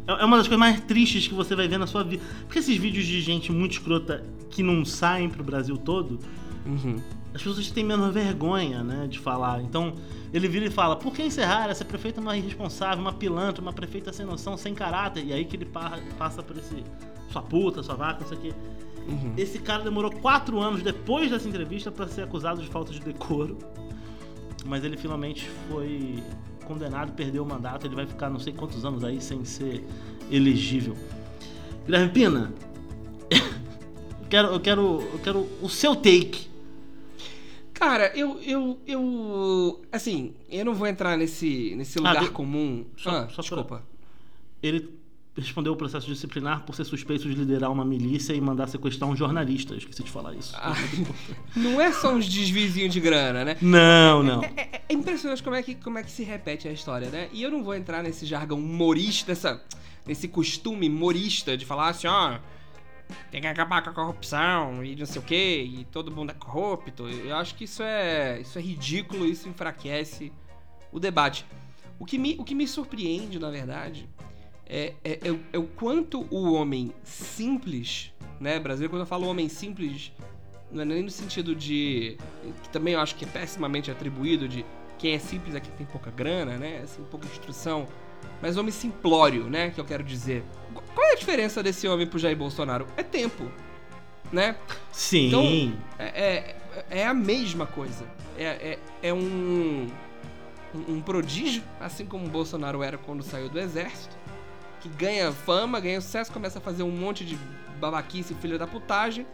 é 0.08 0.23
uma 0.23 0.38
das 0.38 0.47
coisas 0.47 0.60
mais 0.60 0.80
tristes 0.82 1.27
que 1.27 1.34
você 1.34 1.53
vai 1.56 1.67
ver 1.67 1.77
na 1.77 1.86
sua 1.86 2.03
vida. 2.03 2.23
Porque 2.45 2.60
esses 2.60 2.77
vídeos 2.77 3.06
de 3.06 3.19
gente 3.21 3.51
muito 3.51 3.73
escrota 3.73 4.23
que 4.57 4.63
não 4.63 4.83
saem 4.83 5.29
pro 5.29 5.43
Brasil 5.43 5.77
todo, 5.77 6.17
uhum. 6.65 6.95
as 7.31 7.43
pessoas 7.43 7.69
têm 7.69 7.83
menos 7.83 8.11
vergonha, 8.11 8.83
né, 8.83 9.05
de 9.07 9.19
falar. 9.19 9.61
Então, 9.61 9.93
ele 10.33 10.47
vira 10.47 10.65
e 10.65 10.71
fala: 10.71 10.95
por 10.95 11.13
que 11.13 11.21
encerrar? 11.21 11.69
Essa 11.69 11.85
prefeita 11.85 12.19
é 12.19 12.23
uma 12.23 12.35
irresponsável, 12.35 12.99
uma 12.99 13.13
pilantra, 13.13 13.62
uma 13.62 13.71
prefeita 13.71 14.12
sem 14.12 14.25
noção, 14.25 14.58
sem 14.58 14.73
caráter. 14.73 15.23
E 15.23 15.31
aí 15.31 15.45
que 15.45 15.55
ele 15.55 15.65
pa- 15.65 15.99
passa 16.17 16.41
por 16.41 16.58
esse. 16.58 16.83
sua 17.31 17.43
puta, 17.43 17.83
sua 17.83 17.93
vaca, 17.93 18.21
não 18.21 18.27
sei 18.27 18.37
o 18.37 18.41
quê. 18.41 18.53
Uhum. 19.08 19.33
Esse 19.37 19.60
cara 19.60 19.83
demorou 19.83 20.12
quatro 20.12 20.60
anos 20.60 20.81
depois 20.81 21.29
dessa 21.29 21.47
entrevista 21.47 21.91
pra 21.91 22.08
ser 22.08 22.23
acusado 22.23 22.60
de 22.60 22.67
falta 22.67 22.91
de 22.91 22.99
decoro. 22.99 23.60
Mas 24.65 24.83
ele 24.83 24.97
finalmente 24.97 25.47
foi 25.69 26.23
condenado, 26.65 27.12
perdeu 27.12 27.43
o 27.43 27.47
mandato. 27.47 27.85
Ele 27.85 27.95
vai 27.95 28.08
ficar 28.08 28.27
não 28.27 28.39
sei 28.39 28.53
quantos 28.53 28.83
anos 28.83 29.03
aí 29.03 29.21
sem 29.21 29.45
ser 29.45 29.85
elegível. 30.31 30.95
Guilherme 31.85 32.10
Pina, 32.10 32.53
quero, 34.30 34.48
eu 34.50 34.60
quero, 34.60 35.02
eu 35.13 35.19
quero 35.23 35.48
o 35.62 35.69
seu 35.69 35.96
take. 35.96 36.48
Cara, 37.73 38.12
eu, 38.15 38.40
eu, 38.42 38.80
eu. 38.88 39.82
Assim, 39.92 40.34
eu 40.50 40.65
não 40.65 40.73
vou 40.73 40.88
entrar 40.88 41.15
nesse, 41.17 41.75
nesse 41.75 42.00
lugar 42.00 42.23
de- 42.23 42.30
comum. 42.32 42.86
só- 42.98 43.10
ah, 43.10 43.30
só 43.30 43.42
desculpa. 43.42 43.84
Ele 44.63 44.90
respondeu 45.36 45.73
o 45.73 45.75
processo 45.75 46.08
disciplinar 46.08 46.63
por 46.65 46.73
ser 46.73 46.84
suspeito 46.84 47.30
de 47.30 47.36
liderar 47.36 47.71
uma 47.71 47.86
milícia 47.86 48.34
e 48.34 48.42
mandar 48.42 48.65
sequestrar 48.65 49.08
um 49.08 49.15
jornalista. 49.15 49.75
Eu 49.75 49.78
esqueci 49.78 50.02
de 50.04 50.10
falar 50.10 50.34
isso. 50.34 50.56
Ah, 50.58 50.73
não 51.56 51.80
é 51.80 51.92
só 51.92 52.12
uns 52.15 52.28
desvizinhos 52.28 52.92
de 52.92 53.00
grana, 53.00 53.46
né? 53.46 53.56
Não, 53.62 54.23
não. 54.23 54.44
É, 54.44 54.48
é- 54.58 54.82
é 54.90 54.94
impressionante 54.94 55.44
como 55.44 55.56
é, 55.56 55.62
que, 55.62 55.75
como 55.75 56.00
é 56.00 56.04
que 56.04 56.10
se 56.10 56.23
repete 56.23 56.67
a 56.67 56.71
história, 56.71 57.10
né? 57.12 57.30
E 57.32 57.44
eu 57.44 57.52
não 57.52 57.63
vou 57.63 57.75
entrar 57.75 58.02
nesse 58.02 58.25
jargão 58.25 58.58
humorista, 58.58 59.32
nessa, 59.32 59.63
nesse 60.08 60.28
costume 60.28 60.90
humorista 60.90 61.56
de 61.56 61.63
falar 61.65 61.90
assim, 61.90 62.08
ó. 62.08 62.40
Tem 63.31 63.41
que 63.41 63.47
acabar 63.47 63.81
com 63.83 63.89
a 63.89 63.93
corrupção 63.93 64.83
e 64.83 64.95
não 64.95 65.05
sei 65.05 65.21
o 65.21 65.25
quê, 65.25 65.63
e 65.63 65.85
todo 65.85 66.12
mundo 66.12 66.31
é 66.31 66.33
corrupto. 66.33 67.08
Eu 67.10 67.35
acho 67.35 67.55
que 67.55 67.63
isso 67.65 67.81
é, 67.83 68.39
isso 68.41 68.58
é 68.58 68.62
ridículo, 68.62 69.25
isso 69.25 69.47
enfraquece 69.49 70.31
o 70.91 70.99
debate. 70.99 71.45
O 71.99 72.05
que 72.05 72.17
me, 72.17 72.35
o 72.39 72.43
que 72.43 72.53
me 72.55 72.67
surpreende, 72.67 73.39
na 73.39 73.49
verdade, 73.49 74.08
é, 74.65 74.93
é, 75.03 75.19
é 75.23 75.31
o- 75.31 75.39
é 75.53 75.58
o 75.58 75.63
quanto 75.67 76.27
o 76.29 76.53
homem 76.53 76.93
simples, 77.03 78.13
né, 78.39 78.60
Brasil, 78.60 78.89
quando 78.89 79.01
eu 79.01 79.05
falo 79.08 79.27
homem 79.27 79.49
simples, 79.49 80.12
não 80.71 80.81
é 80.81 80.85
nem 80.85 81.03
no 81.03 81.10
sentido 81.10 81.55
de. 81.55 82.17
que 82.63 82.69
também 82.69 82.93
eu 82.93 82.99
acho 82.99 83.15
que 83.15 83.23
é 83.25 83.27
pessimamente 83.27 83.89
atribuído 83.89 84.47
de 84.47 84.65
quem 84.99 85.13
é 85.13 85.19
simples 85.19 85.55
é 85.55 85.60
quem 85.60 85.71
tem 85.73 85.85
pouca 85.85 86.12
grana, 86.12 86.58
né? 86.58 86.81
Assim, 86.83 87.03
pouca 87.05 87.25
instrução. 87.27 87.87
Mas 88.41 88.58
homem 88.58 88.71
simplório, 88.71 89.45
né? 89.49 89.69
Que 89.69 89.79
eu 89.79 89.85
quero 89.85 90.03
dizer. 90.03 90.43
Qu- 90.98 91.02
Qual 91.02 91.08
é 91.10 91.13
a 91.13 91.15
diferença 91.15 91.62
desse 91.62 91.87
homem 91.87 92.08
pro 92.08 92.17
Jair 92.17 92.35
Bolsonaro? 92.35 92.87
É 92.98 93.04
tempo, 93.04 93.52
né? 94.31 94.56
Sim. 94.91 95.27
Então, 95.27 95.77
É, 96.00 96.56
é, 96.91 97.00
é 97.02 97.06
a 97.08 97.13
mesma 97.13 97.65
coisa. 97.67 98.06
É, 98.37 98.43
é, 98.43 98.79
é 99.04 99.13
um, 99.13 99.87
um, 100.75 100.93
um 100.95 101.02
prodígio, 101.02 101.62
assim 101.79 102.06
como 102.06 102.25
o 102.25 102.29
Bolsonaro 102.29 102.81
era 102.83 102.98
quando 102.98 103.23
saiu 103.23 103.48
do 103.50 103.60
exército, 103.60 104.15
que 104.81 104.89
ganha 104.89 105.31
fama, 105.31 105.79
ganha 105.79 106.02
sucesso, 106.02 106.31
começa 106.31 106.60
a 106.60 106.62
fazer 106.62 106.83
um 106.83 106.91
monte 106.91 107.25
de 107.25 107.37
babaquice, 107.79 108.33
filho 108.35 108.58
da 108.60 108.65
putagem. 108.67 109.25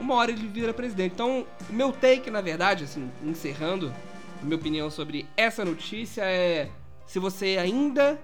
Uma 0.00 0.14
hora 0.14 0.30
ele 0.32 0.48
vira 0.48 0.72
presidente. 0.74 1.12
Então, 1.14 1.46
o 1.68 1.72
meu 1.72 1.92
take, 1.92 2.30
na 2.30 2.40
verdade, 2.40 2.84
assim, 2.84 3.10
encerrando, 3.24 3.92
a 4.40 4.44
minha 4.44 4.56
opinião 4.56 4.90
sobre 4.90 5.26
essa 5.36 5.64
notícia 5.64 6.22
é: 6.24 6.68
se 7.06 7.18
você 7.18 7.58
ainda. 7.60 8.18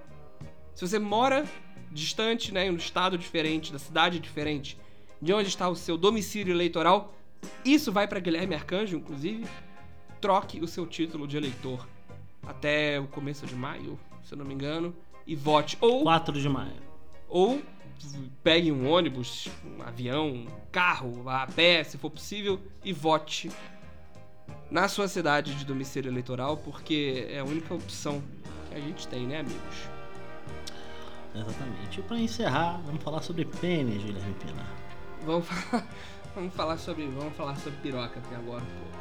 Se 0.75 0.87
você 0.87 0.99
mora 1.01 1.45
distante, 1.91 2.53
né, 2.53 2.67
em 2.67 2.71
um 2.71 2.77
estado 2.77 3.17
diferente, 3.17 3.73
da 3.73 3.79
cidade 3.79 4.19
diferente, 4.19 4.79
de 5.21 5.33
onde 5.33 5.49
está 5.49 5.69
o 5.69 5.75
seu 5.75 5.97
domicílio 5.97 6.53
eleitoral, 6.53 7.15
isso 7.65 7.93
vai 7.93 8.07
para 8.07 8.21
Guilherme 8.21 8.55
Arcanjo, 8.55 8.97
inclusive. 8.97 9.47
Troque 10.21 10.61
o 10.61 10.67
seu 10.67 10.87
título 10.87 11.27
de 11.27 11.37
eleitor 11.37 11.87
até 12.47 12.99
o 12.99 13.07
começo 13.07 13.47
de 13.47 13.55
maio, 13.55 13.99
se 14.25 14.35
eu 14.35 14.39
não 14.39 14.45
me 14.45 14.55
engano, 14.55 14.95
e 15.27 15.37
vote. 15.37 15.77
Ou, 15.81 16.03
4 16.03 16.41
de 16.41 16.49
maio. 16.49 16.83
ou 17.29 17.63
pegue 18.43 18.71
um 18.71 18.89
ônibus, 18.89 19.49
um 19.65 19.83
avião, 19.83 20.29
um 20.29 20.47
carro, 20.71 21.23
vá 21.23 21.43
a 21.43 21.47
pé, 21.47 21.83
se 21.85 21.99
for 21.99 22.11
possível, 22.11 22.61
e 22.85 22.93
vote 22.93 23.51
na 24.71 24.89
sua 24.89 25.09
cidade 25.09 25.55
de 25.55 25.65
domicílio 25.65 26.11
eleitoral, 26.11 26.57
porque 26.57 27.27
é 27.31 27.41
a 27.41 27.45
única 27.45 27.75
opção 27.75 28.23
que 28.69 28.75
a 28.77 28.81
gente 28.81 29.07
tem, 29.09 29.27
né, 29.27 29.41
amigos? 29.41 29.98
Exatamente. 31.41 32.01
E 32.01 32.03
pra 32.03 32.19
encerrar, 32.19 32.81
vamos 32.85 33.03
falar 33.03 33.23
sobre 33.23 33.45
pênis, 33.45 34.03
Guilherme 34.03 34.35
Pina. 34.35 34.67
Vamos 35.25 35.47
falar, 35.47 35.87
vamos 36.35 36.55
falar 36.55 36.79
sobre, 36.79 37.07
vamos 37.07 37.35
falar 37.37 37.57
sobre 37.57 37.79
piroca 37.81 38.19
aqui 38.19 38.35
agora 38.35 38.63
um 38.63 38.81
pouco. 38.81 38.99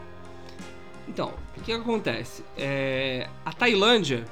Então, 1.08 1.34
o 1.56 1.62
que, 1.62 1.72
acontece? 1.72 2.44
É, 2.58 3.30
a 3.46 3.54
Tailândia 3.54 4.26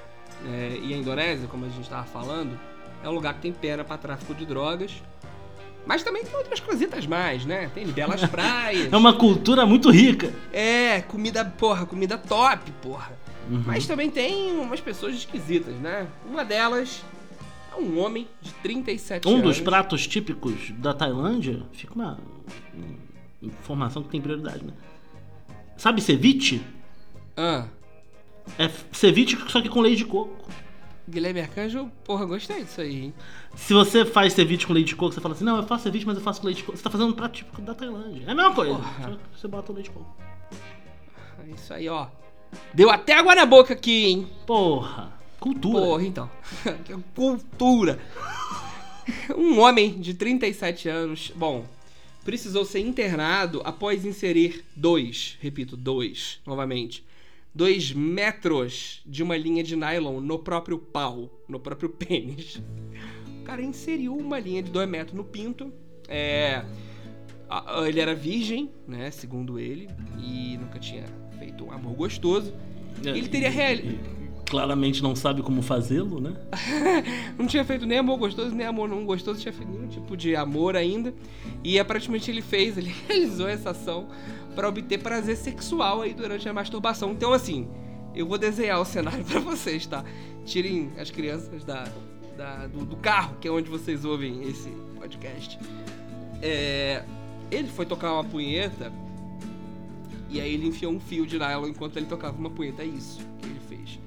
é, 0.46 0.78
e 0.82 0.94
a 0.94 0.98
Indonésia, 0.98 1.48
como 1.48 1.66
a 1.66 1.70
gente 1.70 1.84
estava 1.84 2.06
falando, 2.06 2.60
é 3.04 3.10
um 3.10 3.14
lugar 3.14 3.34
que 3.36 3.42
tem 3.42 3.54
pena 3.54 3.84
para 3.84 3.98
tráfico 3.98 4.36
de 4.36 4.46
drogas. 4.46 5.02
Mas 5.86 6.04
também 6.04 6.26
tem 6.26 6.36
outras 6.36 6.60
cositas 6.60 7.06
mais, 7.06 7.46
né? 7.46 7.70
Tem 7.74 7.86
belas 7.86 8.26
praias. 8.28 8.92
É 8.92 8.98
uma 8.98 9.14
cultura 9.14 9.66
muito 9.66 9.92
rica. 9.92 10.34
É, 10.52 11.02
comida, 11.02 11.46
porra, 11.46 11.86
comida 11.86 12.18
top, 12.18 12.72
porra. 12.82 13.12
Uhum. 13.50 13.64
Mas 13.66 13.86
também 13.86 14.10
tem 14.10 14.58
umas 14.58 14.82
pessoas 14.82 15.16
esquisitas, 15.16 15.76
né? 15.76 16.08
Uma 16.28 16.44
delas 16.44 17.04
um 17.76 18.00
homem 18.00 18.28
de 18.42 18.52
37 18.56 19.28
Um 19.28 19.32
anos. 19.36 19.44
dos 19.44 19.60
pratos 19.62 20.08
típicos 20.08 20.72
da 20.78 20.94
Tailândia, 20.94 21.64
fica 21.72 21.94
uma 21.94 22.18
uma 22.74 22.96
informação 23.42 24.02
que 24.04 24.10
tem 24.10 24.22
prioridade, 24.22 24.64
né? 24.64 24.74
Sabe 25.78 26.02
ceviche? 26.02 26.62
Ah, 27.38 27.68
É 28.58 28.70
ceviche 28.92 29.38
só 29.50 29.62
que 29.62 29.70
com 29.70 29.82
leite 29.82 29.98
de 30.00 30.06
coco. 30.06 30.50
Guilherme 31.08 31.42
Arcanjo, 31.42 31.92
porra, 32.04 32.26
gostei 32.26 32.64
disso 32.64 32.82
aí, 32.82 33.04
hein? 33.06 33.14
Se 33.56 33.74
você 33.74 34.04
faz 34.04 34.34
ceviche 34.34 34.66
com 34.66 34.74
leite 34.74 34.88
de 34.88 34.96
coco, 34.96 35.14
você 35.14 35.22
fala 35.22 35.36
assim, 35.36 35.44
não, 35.44 35.58
eu 35.58 35.64
faço 35.64 35.84
ceviche, 35.84 36.06
mas 36.06 36.18
eu 36.18 36.24
faço 36.24 36.42
com 36.42 36.48
leite 36.48 36.58
de 36.58 36.64
coco. 36.64 36.78
Você 36.78 36.84
tá 36.84 36.90
fazendo 36.90 37.10
um 37.10 37.14
prato 37.14 37.34
típico 37.34 37.62
da 37.62 37.76
Tailândia. 37.76 38.24
É 38.26 38.32
a 38.32 38.36
mesma 38.36 38.54
coisa, 38.56 38.74
Porra. 38.74 39.20
você 39.36 39.48
bota 39.48 39.72
o 39.72 39.76
leite 39.76 39.90
de 39.90 39.92
coco. 39.96 40.16
É 41.46 41.52
Isso 41.52 41.74
aí, 41.74 41.88
ó. 41.88 42.08
Deu 42.74 42.90
até 42.90 43.14
água 43.14 43.36
na 43.36 43.46
boca 43.46 43.74
aqui, 43.74 44.06
hein? 44.06 44.28
Porra, 44.48 45.12
cultura. 45.46 45.80
Porra, 45.80 46.04
então. 46.04 46.32
Cultura. 47.14 48.00
Um 49.38 49.60
homem 49.60 50.00
de 50.00 50.16
37 50.16 50.90
anos, 50.90 51.32
bom, 51.36 51.64
precisou 52.24 52.66
ser 52.66 52.80
internado 52.80 53.62
após 53.64 54.04
inserir 54.04 54.66
dois, 54.76 55.38
repito, 55.40 55.78
dois, 55.78 56.40
novamente, 56.48 57.06
dois 57.54 57.92
metros 57.92 59.04
de 59.06 59.22
uma 59.22 59.38
linha 59.38 59.64
de 59.64 59.76
nylon 59.76 60.20
no 60.20 60.40
próprio 60.40 60.80
pau, 60.80 61.30
no 61.48 61.60
próprio 61.60 61.90
pênis. 61.94 62.60
O 63.42 63.44
cara 63.44 63.62
inseriu 63.62 64.18
uma 64.18 64.40
linha 64.40 64.64
de 64.64 64.72
dois 64.72 64.90
metros 64.90 65.16
no 65.16 65.24
pinto. 65.24 65.72
É. 66.08 66.66
Ele 67.88 68.00
era 68.00 68.16
virgem, 68.16 68.72
né? 68.88 69.12
Segundo 69.12 69.60
ele, 69.60 69.88
e 70.20 70.58
nunca 70.58 70.80
tinha 70.80 71.06
feito 71.38 71.64
um 71.64 71.72
amor 71.72 71.94
gostoso. 71.94 72.52
Ele 73.04 73.28
teria 73.28 73.52
real... 73.52 73.78
Claramente 74.56 75.04
não 75.04 75.16
sabe 75.16 75.42
como 75.42 75.62
fazê-lo, 75.62 76.20
né? 76.22 76.34
Não 77.38 77.46
tinha 77.48 77.64
feito 77.66 77.86
nem 77.86 77.98
amor 77.98 78.18
gostoso, 78.18 78.56
nem 78.56 78.66
amor 78.66 78.88
não 78.88 79.06
gostoso, 79.06 79.40
tinha 79.42 79.54
feito 79.54 79.70
nenhum 79.72 79.88
tipo 79.88 80.16
de 80.16 80.36
amor 80.36 80.76
ainda. 80.76 81.14
E 81.64 81.78
aparentemente 81.80 82.32
ele 82.32 82.42
fez, 82.42 82.78
ele 82.78 82.94
realizou 83.08 83.48
essa 83.48 83.72
ação 83.72 84.08
para 84.56 84.68
obter 84.70 85.00
prazer 85.00 85.36
sexual 85.36 86.02
aí 86.02 86.14
durante 86.14 86.48
a 86.48 86.54
masturbação. 86.54 87.12
Então, 87.12 87.34
assim, 87.34 87.68
eu 88.16 88.26
vou 88.26 88.38
desenhar 88.38 88.80
o 88.80 88.86
cenário 88.86 89.24
para 89.26 89.40
vocês, 89.42 89.86
tá? 89.86 90.04
Tirem 90.46 90.92
as 90.98 91.12
crianças 91.12 91.64
da, 91.66 91.84
da- 92.38 92.68
do, 92.68 92.86
do 92.86 92.96
carro, 92.96 93.36
que 93.42 93.48
é 93.48 93.52
onde 93.52 93.70
vocês 93.70 94.06
ouvem 94.06 94.42
esse 94.48 94.70
podcast. 94.98 95.60
É, 96.42 97.04
ele 97.52 97.68
foi 97.68 97.86
tocar 97.86 98.14
uma 98.14 98.24
punheta 98.24 98.92
e 100.30 100.40
aí 100.40 100.54
ele 100.54 100.68
enfiou 100.68 100.92
um 100.94 101.00
fio 101.00 101.26
de 101.26 101.38
nylon 101.38 101.68
enquanto 101.68 101.98
ele 101.98 102.06
tocava 102.06 102.38
uma 102.38 102.50
punheta. 102.50 102.82
É 102.84 102.86
isso 102.86 103.20
que 103.40 103.48
ele 103.50 103.60
fez. 103.68 104.00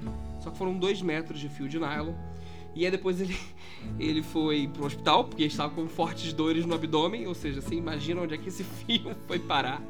Só 0.49 0.53
que 0.53 0.59
foram 0.59 0.79
dois 0.79 1.03
metros 1.03 1.39
de 1.39 1.49
fio 1.49 1.69
de 1.69 1.79
nylon. 1.79 2.15
E 2.75 2.85
aí 2.85 2.91
depois 2.91 3.21
ele, 3.21 3.37
ele 4.01 4.23
foi 4.23 4.67
pro 4.73 4.87
hospital, 4.87 5.25
porque 5.25 5.43
ele 5.43 5.51
estava 5.51 5.75
com 5.75 5.87
fortes 5.87 6.33
dores 6.33 6.65
no 6.65 6.75
abdômen, 6.75 7.27
ou 7.27 7.35
seja, 7.35 7.61
você 7.61 7.75
imagina 7.75 8.23
onde 8.23 8.35
é 8.35 8.39
que 8.39 8.49
esse 8.49 8.65
fio 8.87 9.15
foi 9.27 9.39
parar, 9.39 9.83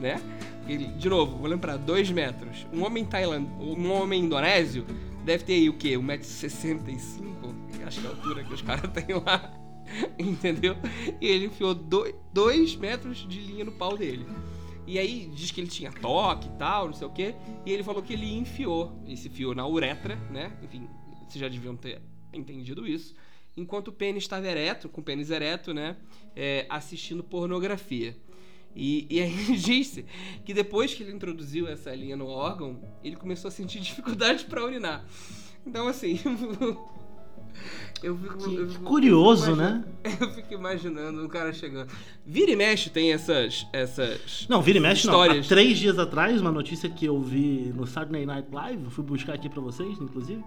né? 0.00 0.18
Ele, 0.66 0.86
de 0.86 1.08
novo, 1.08 1.36
vou 1.36 1.46
lembrar, 1.46 1.76
dois 1.76 2.10
metros. 2.10 2.66
Um 2.72 2.82
homem 2.84 3.04
tailand, 3.04 3.46
um 3.60 3.92
homem 3.92 4.24
indonésio 4.24 4.86
deve 5.22 5.44
ter 5.44 5.52
aí 5.52 5.68
o 5.68 5.74
quê? 5.74 5.98
1,65m? 5.98 7.54
Acho 7.86 8.00
que 8.00 8.06
é 8.06 8.08
a 8.08 8.12
altura 8.12 8.42
que 8.42 8.54
os 8.54 8.62
caras 8.62 8.90
têm 8.94 9.14
lá. 9.14 9.52
Entendeu? 10.18 10.76
E 11.20 11.26
ele 11.26 11.46
enfiou 11.46 11.74
dois, 11.74 12.14
dois 12.32 12.74
metros 12.74 13.18
de 13.28 13.38
linha 13.38 13.64
no 13.66 13.72
pau 13.72 13.96
dele. 13.98 14.26
E 14.86 14.98
aí 14.98 15.30
diz 15.34 15.50
que 15.50 15.60
ele 15.60 15.68
tinha 15.68 15.90
toque 15.92 16.48
e 16.48 16.52
tal, 16.52 16.86
não 16.86 16.94
sei 16.94 17.06
o 17.06 17.10
quê. 17.10 17.34
E 17.64 17.72
ele 17.72 17.82
falou 17.82 18.02
que 18.02 18.12
ele 18.12 18.32
enfiou 18.36 19.02
esse 19.06 19.28
fio 19.28 19.54
na 19.54 19.66
uretra, 19.66 20.16
né? 20.30 20.56
Enfim, 20.62 20.88
vocês 21.28 21.40
já 21.40 21.48
deviam 21.48 21.76
ter 21.76 22.00
entendido 22.32 22.86
isso. 22.86 23.14
Enquanto 23.56 23.88
o 23.88 23.92
pênis 23.92 24.24
estava 24.24 24.46
ereto, 24.46 24.88
com 24.88 25.00
o 25.00 25.04
pênis 25.04 25.30
ereto, 25.30 25.72
né? 25.72 25.96
é, 26.36 26.66
assistindo 26.68 27.24
pornografia. 27.24 28.14
E, 28.74 29.06
e 29.08 29.22
aí 29.22 29.32
disse 29.56 30.04
que 30.44 30.52
depois 30.52 30.92
que 30.92 31.02
ele 31.02 31.12
introduziu 31.12 31.66
essa 31.66 31.92
linha 31.94 32.16
no 32.16 32.26
órgão, 32.26 32.78
ele 33.02 33.16
começou 33.16 33.48
a 33.48 33.50
sentir 33.50 33.80
dificuldade 33.80 34.44
para 34.44 34.62
urinar. 34.62 35.06
Então, 35.66 35.88
assim. 35.88 36.20
Eu 38.02 38.16
fico, 38.16 38.36
Que- 38.38 38.54
eu 38.56 38.68
fico- 38.68 38.84
curioso, 38.84 39.50
eu 39.52 39.56
né? 39.56 39.82
Eu 40.20 40.30
fico 40.30 40.54
imaginando 40.54 41.24
o 41.24 41.28
cara 41.28 41.52
chegando. 41.52 41.90
Vira 42.24 42.50
e 42.50 42.56
mexe 42.56 42.90
tem 42.90 43.12
essas. 43.12 43.66
essas 43.72 44.46
Não, 44.48 44.60
vira 44.62 44.78
e 44.78 44.80
mexe 44.80 45.06
não. 45.06 45.14
Há 45.14 45.24
Histórias. 45.26 45.48
três 45.48 45.78
dias 45.78 45.98
atrás, 45.98 46.40
uma 46.40 46.52
notícia 46.52 46.88
que 46.90 47.06
eu 47.06 47.20
vi 47.20 47.72
no 47.74 47.86
Saturday 47.86 48.26
Night 48.26 48.48
Live, 48.52 48.90
fui 48.90 49.02
buscar 49.02 49.32
aqui 49.34 49.48
pra 49.48 49.60
vocês, 49.62 49.98
inclusive. 50.00 50.44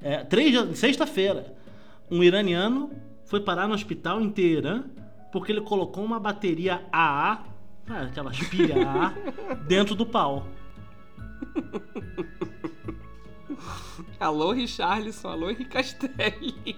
É, 0.00 0.18
três 0.24 0.78
sexta-feira, 0.78 1.52
um 2.10 2.22
iraniano 2.22 2.90
foi 3.24 3.40
parar 3.40 3.66
no 3.66 3.74
hospital 3.74 4.20
em 4.20 4.30
Teherã 4.30 4.84
porque 5.32 5.50
ele 5.50 5.62
colocou 5.62 6.04
uma 6.04 6.20
bateria 6.20 6.82
AA, 6.92 7.42
aquelas 7.88 8.38
pilhas 8.38 8.78
AA, 8.86 9.14
dentro 9.66 9.94
do 9.96 10.06
pau. 10.06 10.46
Alô, 14.20 14.52
Richarlison. 14.52 15.28
Alô, 15.28 15.50
Henrique 15.50 15.70
Castelli. 15.70 16.76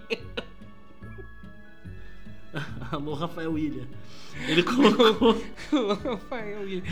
Alô, 2.90 3.14
Rafael 3.14 3.52
William. 3.52 3.86
Ele 4.48 4.62
colocou. 4.62 5.36
Rafael 6.12 6.60
William. 6.62 6.82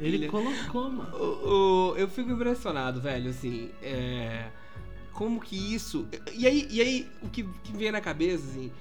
Ele 0.00 0.28
colocou, 0.28 0.90
mano. 0.90 1.16
O- 1.16 1.92
o- 1.92 1.96
eu 1.96 2.08
fico 2.08 2.30
impressionado, 2.30 3.00
velho, 3.00 3.30
assim, 3.30 3.70
é, 3.82 4.48
como 5.12 5.40
que 5.40 5.74
isso... 5.74 6.08
E 6.34 6.46
aí, 6.46 6.66
e 6.70 6.80
aí 6.80 7.10
o 7.22 7.28
que, 7.28 7.42
que 7.64 7.72
vem 7.72 7.92
na 7.92 8.00
cabeça, 8.00 8.44
assim, 8.46 8.72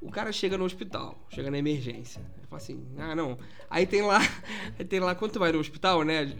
o 0.00 0.10
cara 0.10 0.30
chega 0.32 0.56
no 0.56 0.64
hospital, 0.64 1.18
chega 1.30 1.50
na 1.50 1.58
emergência, 1.58 2.22
ele 2.46 2.48
fala 2.48 2.62
assim, 2.62 2.86
ah, 2.96 3.14
não, 3.14 3.38
aí 3.68 3.86
tem 3.86 4.02
lá, 4.02 4.20
aí 4.78 4.84
tem 4.84 5.00
lá, 5.00 5.14
quando 5.14 5.32
tu 5.32 5.38
vai 5.38 5.50
no 5.52 5.58
hospital, 5.58 6.02
né, 6.02 6.32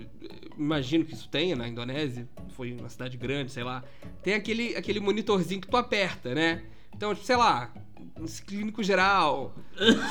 imagino 0.56 1.04
que 1.04 1.14
isso 1.14 1.28
tenha 1.28 1.56
na 1.56 1.68
Indonésia, 1.68 2.28
foi 2.50 2.72
uma 2.72 2.88
cidade 2.88 3.16
grande, 3.16 3.52
sei 3.52 3.64
lá, 3.64 3.84
tem 4.22 4.34
aquele, 4.34 4.76
aquele 4.76 5.00
monitorzinho 5.00 5.60
que 5.60 5.68
tu 5.68 5.76
aperta, 5.76 6.34
né, 6.34 6.62
então, 6.96 7.14
tipo, 7.14 7.26
sei 7.26 7.36
lá, 7.36 7.70
clínico 8.46 8.82
geral, 8.82 9.54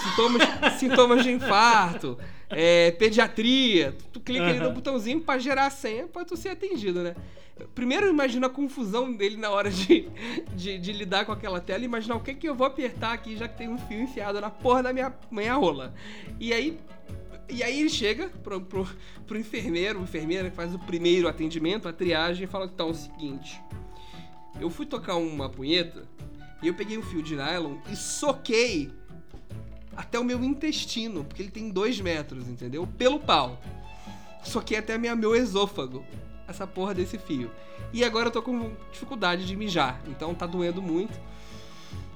sintomas, 0.03 0.41
sintomas 0.77 1.23
de 1.23 1.31
infarto, 1.31 2.17
é, 2.49 2.91
pediatria. 2.91 3.91
Tu, 3.91 4.05
tu 4.13 4.19
clica 4.19 4.45
ali 4.45 4.59
no 4.59 4.71
botãozinho 4.71 5.19
pra 5.19 5.39
gerar 5.39 5.65
a 5.65 5.69
senha 5.71 6.07
pra 6.07 6.23
tu 6.23 6.37
ser 6.37 6.49
atendido, 6.49 7.01
né? 7.01 7.15
Primeiro 7.73 8.05
eu 8.05 8.11
imagino 8.11 8.45
a 8.45 8.49
confusão 8.49 9.11
dele 9.11 9.37
na 9.37 9.49
hora 9.49 9.71
de, 9.71 10.09
de, 10.55 10.77
de 10.77 10.91
lidar 10.91 11.25
com 11.25 11.31
aquela 11.31 11.59
tela 11.59 11.85
imaginar 11.85 12.15
o 12.15 12.19
que 12.19 12.35
que 12.35 12.47
eu 12.47 12.53
vou 12.53 12.67
apertar 12.67 13.13
aqui 13.13 13.37
já 13.37 13.47
que 13.47 13.57
tem 13.57 13.69
um 13.69 13.77
fio 13.77 14.01
enfiado 14.01 14.39
na 14.41 14.49
porra 14.49 14.83
da 14.83 14.93
minha, 14.93 15.13
minha 15.31 15.55
rola. 15.55 15.93
E 16.39 16.53
aí. 16.53 16.77
E 17.47 17.61
aí 17.61 17.79
ele 17.79 17.89
chega 17.89 18.27
pro, 18.43 18.59
pro, 18.59 18.87
pro 19.27 19.37
enfermeiro, 19.37 19.99
o 19.99 20.03
enfermeiro 20.03 20.49
que 20.49 20.55
faz 20.55 20.73
o 20.73 20.79
primeiro 20.79 21.27
atendimento, 21.27 21.87
a 21.87 21.93
triagem, 21.93 22.43
e 22.43 22.47
fala: 22.47 22.65
então 22.65 22.87
é 22.87 22.91
o 22.91 22.93
seguinte. 22.93 23.61
Eu 24.59 24.69
fui 24.69 24.85
tocar 24.85 25.15
uma 25.15 25.47
punheta 25.47 26.07
e 26.65 26.67
eu 26.67 26.73
peguei 26.73 26.97
um 26.97 27.03
fio 27.03 27.21
de 27.21 27.35
nylon 27.35 27.75
e 27.91 27.95
soquei 27.95 28.91
até 29.95 30.19
o 30.19 30.23
meu 30.23 30.43
intestino, 30.43 31.23
porque 31.23 31.43
ele 31.43 31.51
tem 31.51 31.69
dois 31.69 32.01
metros, 32.01 32.47
entendeu? 32.47 32.87
Pelo 32.97 33.19
pau. 33.19 33.61
Soquei 34.43 34.75
até 34.77 34.97
minha, 34.97 35.15
meu 35.15 35.35
esôfago, 35.35 36.03
essa 36.47 36.65
porra 36.65 36.95
desse 36.95 37.19
fio. 37.19 37.51
E 37.93 38.03
agora 38.03 38.29
eu 38.29 38.31
tô 38.31 38.41
com 38.41 38.71
dificuldade 38.91 39.45
de 39.45 39.55
mijar, 39.55 40.01
então 40.07 40.33
tá 40.33 40.47
doendo 40.47 40.81
muito. 40.81 41.19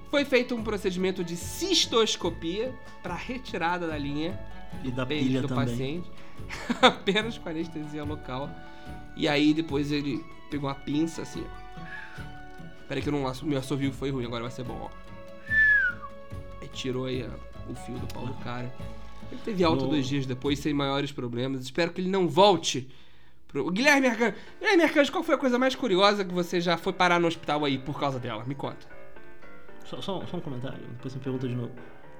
Foi 0.09 0.25
feito 0.25 0.55
um 0.55 0.63
procedimento 0.63 1.23
de 1.23 1.35
cistoscopia 1.35 2.73
para 3.03 3.13
retirada 3.13 3.87
da 3.87 3.97
linha 3.99 4.39
E 4.83 4.89
da 4.89 5.05
pilha 5.05 5.43
do 5.43 5.47
também. 5.47 5.65
paciente, 5.65 6.09
apenas 6.81 7.37
com 7.37 7.49
anestesia 7.49 8.03
local. 8.03 8.49
E 9.15 9.27
aí 9.27 9.53
depois 9.53 9.91
ele 9.91 10.25
pegou 10.49 10.67
uma 10.67 10.75
pinça 10.75 11.21
assim. 11.21 11.45
Peraí 12.89 13.01
que 13.01 13.07
eu 13.07 13.13
não, 13.13 13.31
meu 13.43 13.59
assovio 13.59 13.93
foi 13.93 14.09
ruim, 14.11 14.25
agora 14.25 14.41
vai 14.41 14.51
ser 14.51 14.63
bom, 14.63 14.89
ó. 14.91 16.67
Tirou 16.73 17.05
aí 17.05 17.23
ó, 17.25 17.71
o 17.71 17.75
fio 17.75 17.95
do 17.97 18.07
pau 18.13 18.25
do 18.25 18.33
cara. 18.35 18.71
Ele 19.31 19.41
teve 19.43 19.63
alta 19.63 19.83
No- 19.83 19.89
dois 19.91 20.07
dias 20.07 20.25
depois, 20.25 20.59
sem 20.59 20.73
maiores 20.73 21.11
problemas. 21.11 21.61
Espero 21.63 21.91
que 21.91 22.01
ele 22.01 22.09
não 22.09 22.27
volte. 22.27 22.89
Pro... 23.47 23.69
Guilherme 23.71 24.07
Arcanjo, 24.07 24.35
Guilherme 24.59 24.83
Arcanjo, 24.83 25.11
qual 25.11 25.23
foi 25.23 25.35
a 25.35 25.37
coisa 25.37 25.57
mais 25.59 25.75
curiosa 25.75 26.23
que 26.23 26.33
você 26.33 26.59
já 26.61 26.77
foi 26.77 26.93
parar 26.93 27.19
no 27.19 27.27
hospital 27.27 27.65
aí 27.65 27.77
por 27.77 27.99
causa 27.99 28.19
dela? 28.19 28.43
Me 28.45 28.55
conta. 28.55 28.87
Só, 29.85 30.01
só- 30.01 30.25
só 30.27 30.37
um 30.37 30.41
comentário, 30.41 30.79
depois 30.79 31.11
você 31.13 31.17
me 31.19 31.23
pergunta 31.23 31.47
de 31.47 31.55
novo. 31.55 31.71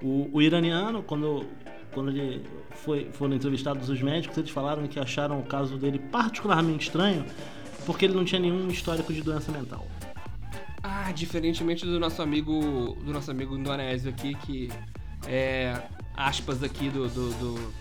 O, 0.02 0.28
o 0.32 0.42
iraniano, 0.42 1.02
quando, 1.02 1.46
quando 1.92 2.10
ele 2.10 2.44
foi, 2.70 3.10
foram 3.12 3.34
entrevistados 3.34 3.88
os 3.88 4.02
médicos, 4.02 4.36
eles 4.38 4.50
falaram 4.50 4.86
que 4.88 4.98
acharam 4.98 5.38
o 5.38 5.44
caso 5.44 5.76
dele 5.78 5.98
particularmente 5.98 6.86
estranho 6.86 7.24
porque 7.86 8.04
ele 8.04 8.14
não 8.14 8.24
tinha 8.24 8.40
nenhum 8.40 8.68
histórico 8.68 9.12
de 9.12 9.22
doença 9.22 9.50
mental. 9.52 9.86
Ah, 10.82 11.12
diferentemente 11.12 11.84
do 11.84 12.00
nosso 12.00 12.22
amigo 12.22 12.96
do 13.04 13.12
nosso 13.12 13.30
amigo 13.30 13.56
indonésio 13.56 14.10
aqui, 14.10 14.34
que 14.34 14.70
é 15.26 15.76
aspas 16.16 16.62
aqui 16.62 16.88
do, 16.88 17.08
do, 17.08 17.30
do, 17.34 17.72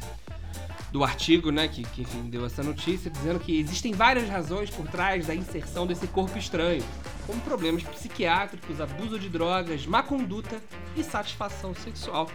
do 0.91 1.04
artigo, 1.04 1.52
né, 1.52 1.68
que, 1.68 1.84
que 1.84 2.02
enfim, 2.02 2.30
deu 2.30 2.45
essa 2.45 2.64
notícia, 2.64 3.10
dizendo 3.12 3.39
que 3.39 3.60
existem 3.60 3.93
várias 3.93 4.28
razões 4.30 4.70
por 4.70 4.88
trás 4.88 5.28
da 5.28 5.36
inserção 5.36 5.86
desse 5.86 6.08
corpo 6.08 6.38
estranho, 6.38 6.84
como 7.28 7.39
problemas 7.41 7.84
psiquiátricos, 7.84 8.80
abuso 8.82 9.20
de 9.20 9.30
drogas, 9.30 9.86
má 9.86 10.02
conduta 10.02 10.62
e 10.95 11.04
satisfação 11.04 11.74
sexual. 11.76 12.30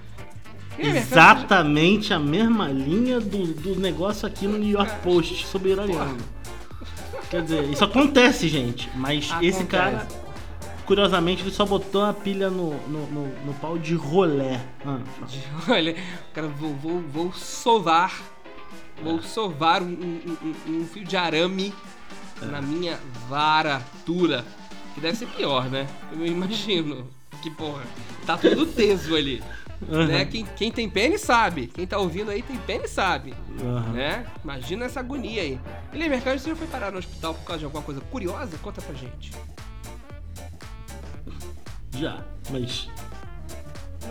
E 0.79 0.85
Mercado, 0.85 1.13
Exatamente 1.13 2.13
a 2.13 2.19
mesma 2.19 2.69
linha 2.69 3.21
do, 3.21 3.55
do 3.55 3.79
negócio 3.79 4.27
aqui 4.27 4.47
no 4.47 4.59
New 4.59 4.71
York 4.71 4.93
Post 5.03 5.47
sobre 5.47 5.71
iraniano. 5.71 6.19
Quer 7.31 7.43
dizer, 7.43 7.65
isso 7.71 7.85
acontece, 7.85 8.49
gente, 8.49 8.91
mas 8.97 9.25
esse 9.41 9.63
Acontece. 9.63 9.67
cara, 9.67 10.09
curiosamente, 10.87 11.43
ele 11.43 11.51
só 11.51 11.65
botou 11.65 12.05
a 12.05 12.13
pilha 12.13 12.51
no, 12.51 12.75
no, 12.89 13.07
no- 13.07 13.45
no 13.47 13.55
pau 13.55 13.79
de 13.79 13.95
rolé. 13.95 14.61
Ah, 14.85 14.99
fala. 15.19 15.77
Olha, 15.79 15.97
cara, 16.33 16.49
vou, 16.49 16.75
vou, 16.75 17.01
vou 17.01 17.33
sovar. 17.33 18.21
Vou 19.03 19.21
sovar 19.23 19.83
um, 19.83 19.87
um- 19.87 20.37
um- 20.67 20.81
um 20.81 20.87
fio 20.87 21.05
de 21.05 21.17
arame 21.17 21.75
na 22.43 22.63
minha 22.63 22.99
varatura. 23.29 24.45
Que 24.95 25.01
deve 25.01 25.17
ser 25.17 25.27
pior, 25.27 25.69
né? 25.69 25.87
Eu 26.13 26.25
imagino. 26.27 27.09
Que 27.43 27.51
porra. 27.51 27.83
Tá 28.25 28.37
tudo 28.39 28.65
teso 28.67 29.15
ali. 29.17 29.43
Aham. 29.91 30.07
Né? 30.07 30.25
Quem, 30.25 30.45
quem 30.57 30.71
tem 30.71 30.89
pênis 30.89 31.21
sabe. 31.21 31.67
Quem 31.67 31.87
tá 31.87 31.99
ouvindo 31.99 32.31
aí 32.31 32.41
tem 32.43 32.57
pênis 32.59 32.91
sabe. 32.91 33.35
Aham. 33.61 33.93
Né? 33.93 34.25
Imagina 34.43 34.85
essa 34.87 35.01
agonia 35.01 35.43
aí. 35.43 35.61
Ele 35.93 36.09
Mercado, 36.09 36.39
você 36.39 36.51
já 36.51 36.57
foi 36.57 36.67
parar 36.69 36.93
no 36.93 36.99
hospital 36.99 37.35
por 37.35 37.45
causa 37.45 37.59
de 37.59 37.65
alguma 37.65 37.83
coisa 37.83 38.01
curiosa? 38.03 38.57
Conta 38.63 38.81
pra 38.81 38.95
gente. 38.95 39.33
Já, 41.97 42.25
mas. 42.51 42.89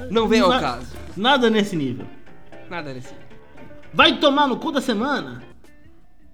Não 0.09 0.27
vem 0.27 0.41
ao 0.41 0.49
Na- 0.49 0.59
caso. 0.59 0.95
Nada 1.15 1.49
nesse 1.49 1.75
nível. 1.75 2.05
Nada 2.69 2.93
nesse. 2.93 3.13
Vai 3.93 4.19
tomar 4.19 4.47
no 4.47 4.57
cu 4.57 4.71
da 4.71 4.81
semana? 4.81 5.43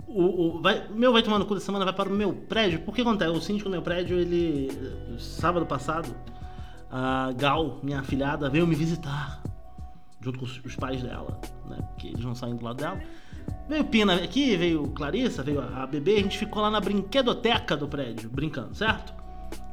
O, 0.08 0.58
o, 0.58 0.62
vai, 0.62 0.88
meu 0.89 1.12
vai 1.12 1.22
tomar 1.22 1.38
no 1.39 1.45
cu 1.45 1.54
da 1.56 1.62
semana 1.62 1.86
vai 1.86 1.93
para 1.93 2.10
o 2.10 2.14
meu 2.14 2.34
prédio. 2.34 2.80
Porque 2.82 3.02
acontece? 3.02 3.32
O 3.32 3.41
síndico 3.41 3.70
do 3.70 3.74
meu 3.74 3.82
prédio, 3.82 4.18
ele. 4.18 4.70
Sábado 5.20 5.66
passado, 5.66 6.16
a 6.89 7.32
Gal, 7.36 7.80
minha 7.84 8.00
afilhada, 8.00 8.50
veio 8.50 8.66
me 8.66 8.76
visitar. 8.76 9.41
Junto 10.22 10.39
com 10.39 10.45
os, 10.45 10.60
os 10.66 10.76
pais 10.76 11.02
dela, 11.02 11.39
né? 11.70 11.78
Porque 11.91 12.08
eles 12.08 12.24
não 12.24 12.36
saem 12.36 12.56
do 12.56 12.64
lado 12.64 12.78
dela. 12.78 13.00
Veio 13.68 13.86
Pina 13.86 14.16
aqui, 14.16 14.56
veio 14.58 14.88
Clarissa, 14.89 15.43
veio 15.43 15.62
a, 15.62 15.84
a 15.84 15.88
bebê, 15.88 16.16
a 16.18 16.22
gente 16.22 16.38
ficou 16.38 16.62
lá 16.62 16.70
na 16.72 16.80
brinquedoteca 16.80 17.78
do 17.78 17.88
prédio, 17.88 18.30
brincando, 18.30 18.76
certo? 18.76 19.14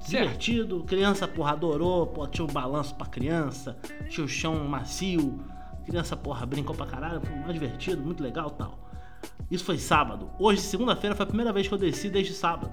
Divertido, 0.06 0.84
criança 0.84 1.26
porra 1.26 1.52
adorou, 1.52 2.06
pô, 2.06 2.26
tinha 2.26 2.44
um 2.44 2.52
balanço 2.52 2.94
pra 2.94 3.06
criança, 3.06 3.76
tinha 4.08 4.24
o 4.24 4.28
chão 4.28 4.64
macio, 4.68 5.40
criança 5.84 6.16
porra 6.16 6.46
brincou 6.46 6.74
pra 6.74 6.86
caralho, 6.86 7.20
foi 7.20 7.34
mais 7.36 7.52
divertido, 7.54 8.02
muito 8.02 8.22
legal 8.22 8.50
tal. 8.50 8.78
Isso 9.50 9.64
foi 9.64 9.78
sábado. 9.78 10.30
Hoje, 10.38 10.60
segunda-feira, 10.60 11.14
foi 11.14 11.24
a 11.24 11.26
primeira 11.26 11.52
vez 11.52 11.68
que 11.68 11.74
eu 11.74 11.78
desci 11.78 12.08
desde 12.08 12.32
sábado. 12.32 12.72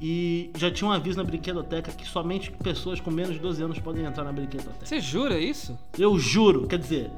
E 0.00 0.52
já 0.56 0.70
tinha 0.70 0.88
um 0.88 0.92
aviso 0.92 1.18
na 1.18 1.24
brinquedoteca 1.24 1.90
que 1.90 2.06
somente 2.06 2.52
pessoas 2.52 3.00
com 3.00 3.10
menos 3.10 3.34
de 3.34 3.40
12 3.40 3.62
anos 3.62 3.78
podem 3.80 4.04
entrar 4.04 4.24
na 4.24 4.32
brinquedoteca. 4.32 4.86
Você 4.86 5.00
jura 5.00 5.38
isso? 5.38 5.76
Eu 5.98 6.16
juro, 6.18 6.68
quer 6.68 6.78
dizer, 6.78 7.10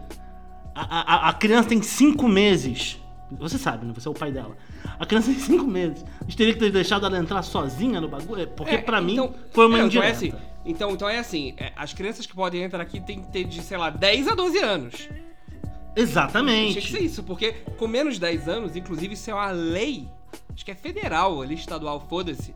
a, 0.75 1.27
a, 1.27 1.29
a 1.29 1.33
criança 1.35 1.69
tem 1.69 1.83
5 1.83 2.27
meses. 2.27 2.99
Você 3.39 3.59
sabe, 3.59 3.87
né? 3.87 3.93
Você 3.95 4.09
é 4.09 4.11
o 4.11 4.15
pai 4.15 4.33
dela. 4.33 4.57
A 4.99 5.07
criança 5.07 5.31
tem 5.31 5.39
5 5.39 5.65
meses. 5.65 6.05
A 6.21 6.25
gente 6.25 6.37
teria 6.37 6.53
que 6.53 6.59
ter 6.59 6.71
deixado 6.73 7.07
ela 7.07 7.19
entrar 7.19 7.43
sozinha 7.43 8.01
no 8.01 8.09
bagulho, 8.09 8.47
porque 8.49 8.75
É, 8.75 8.79
pra 8.79 9.01
mim 9.01 9.13
então- 9.15 9.35
foi 9.53 9.67
uma 9.67 9.79
é, 9.79 9.83
então 9.83 10.03
é 10.03 10.11
indireta. 10.11 10.13
assim. 10.17 10.33
Então, 10.65 10.91
então 10.91 11.09
é 11.09 11.19
assim, 11.19 11.55
é, 11.57 11.73
as 11.77 11.95
crianças 11.95 12.27
que 12.27 12.35
podem 12.35 12.63
entrar 12.63 12.83
aqui 12.83 13.01
tem 13.01 13.21
que 13.23 13.29
ter 13.29 13.45
de, 13.45 13.63
sei 13.63 13.79
lá, 13.79 13.89
10 13.89 14.29
a 14.29 14.35
12 14.35 14.59
anos. 14.59 14.95
Tinha 14.95 15.09
que 15.09 15.95
ser 15.95 16.01
Exatamente. 16.03 17.05
isso, 17.05 17.23
porque 17.23 17.53
com 17.79 17.87
menos 17.89 18.15
de 18.15 18.21
10 18.21 18.49
anos, 18.49 18.77
inclusive 18.77 19.15
isso 19.15 19.31
é 19.31 19.35
uma 19.35 19.51
lei, 19.51 20.07
acho 20.55 20.65
que 20.65 20.71
é 20.71 20.75
federal, 20.75 21.39
lei 21.39 21.57
estadual, 21.57 22.01
foda-se. 22.09 22.55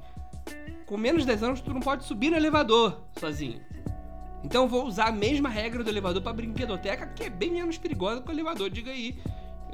Com 0.87 0.97
menos 0.99 1.23
de 1.23 1.29
10 1.29 1.43
anos, 1.43 1.61
tu 1.61 1.73
não 1.73 1.81
pode 1.81 2.05
subir 2.05 2.31
no 2.31 2.37
elevador 2.37 3.01
sozinho. 3.19 3.61
Então 4.45 4.65
eu 4.65 4.69
vou 4.69 4.85
usar 4.87 5.07
a 5.07 5.13
mesma 5.13 5.49
regra 5.49 5.83
do 5.83 5.89
elevador 5.89 6.21
pra 6.21 6.33
brinquedoteca, 6.33 7.07
que 7.07 7.25
é 7.25 7.31
bem 7.31 7.51
menos 7.53 7.79
perigosa 7.79 8.21
que 8.21 8.29
o 8.29 8.33
elevador, 8.33 8.69
diga 8.69 8.91
aí. 8.91 9.17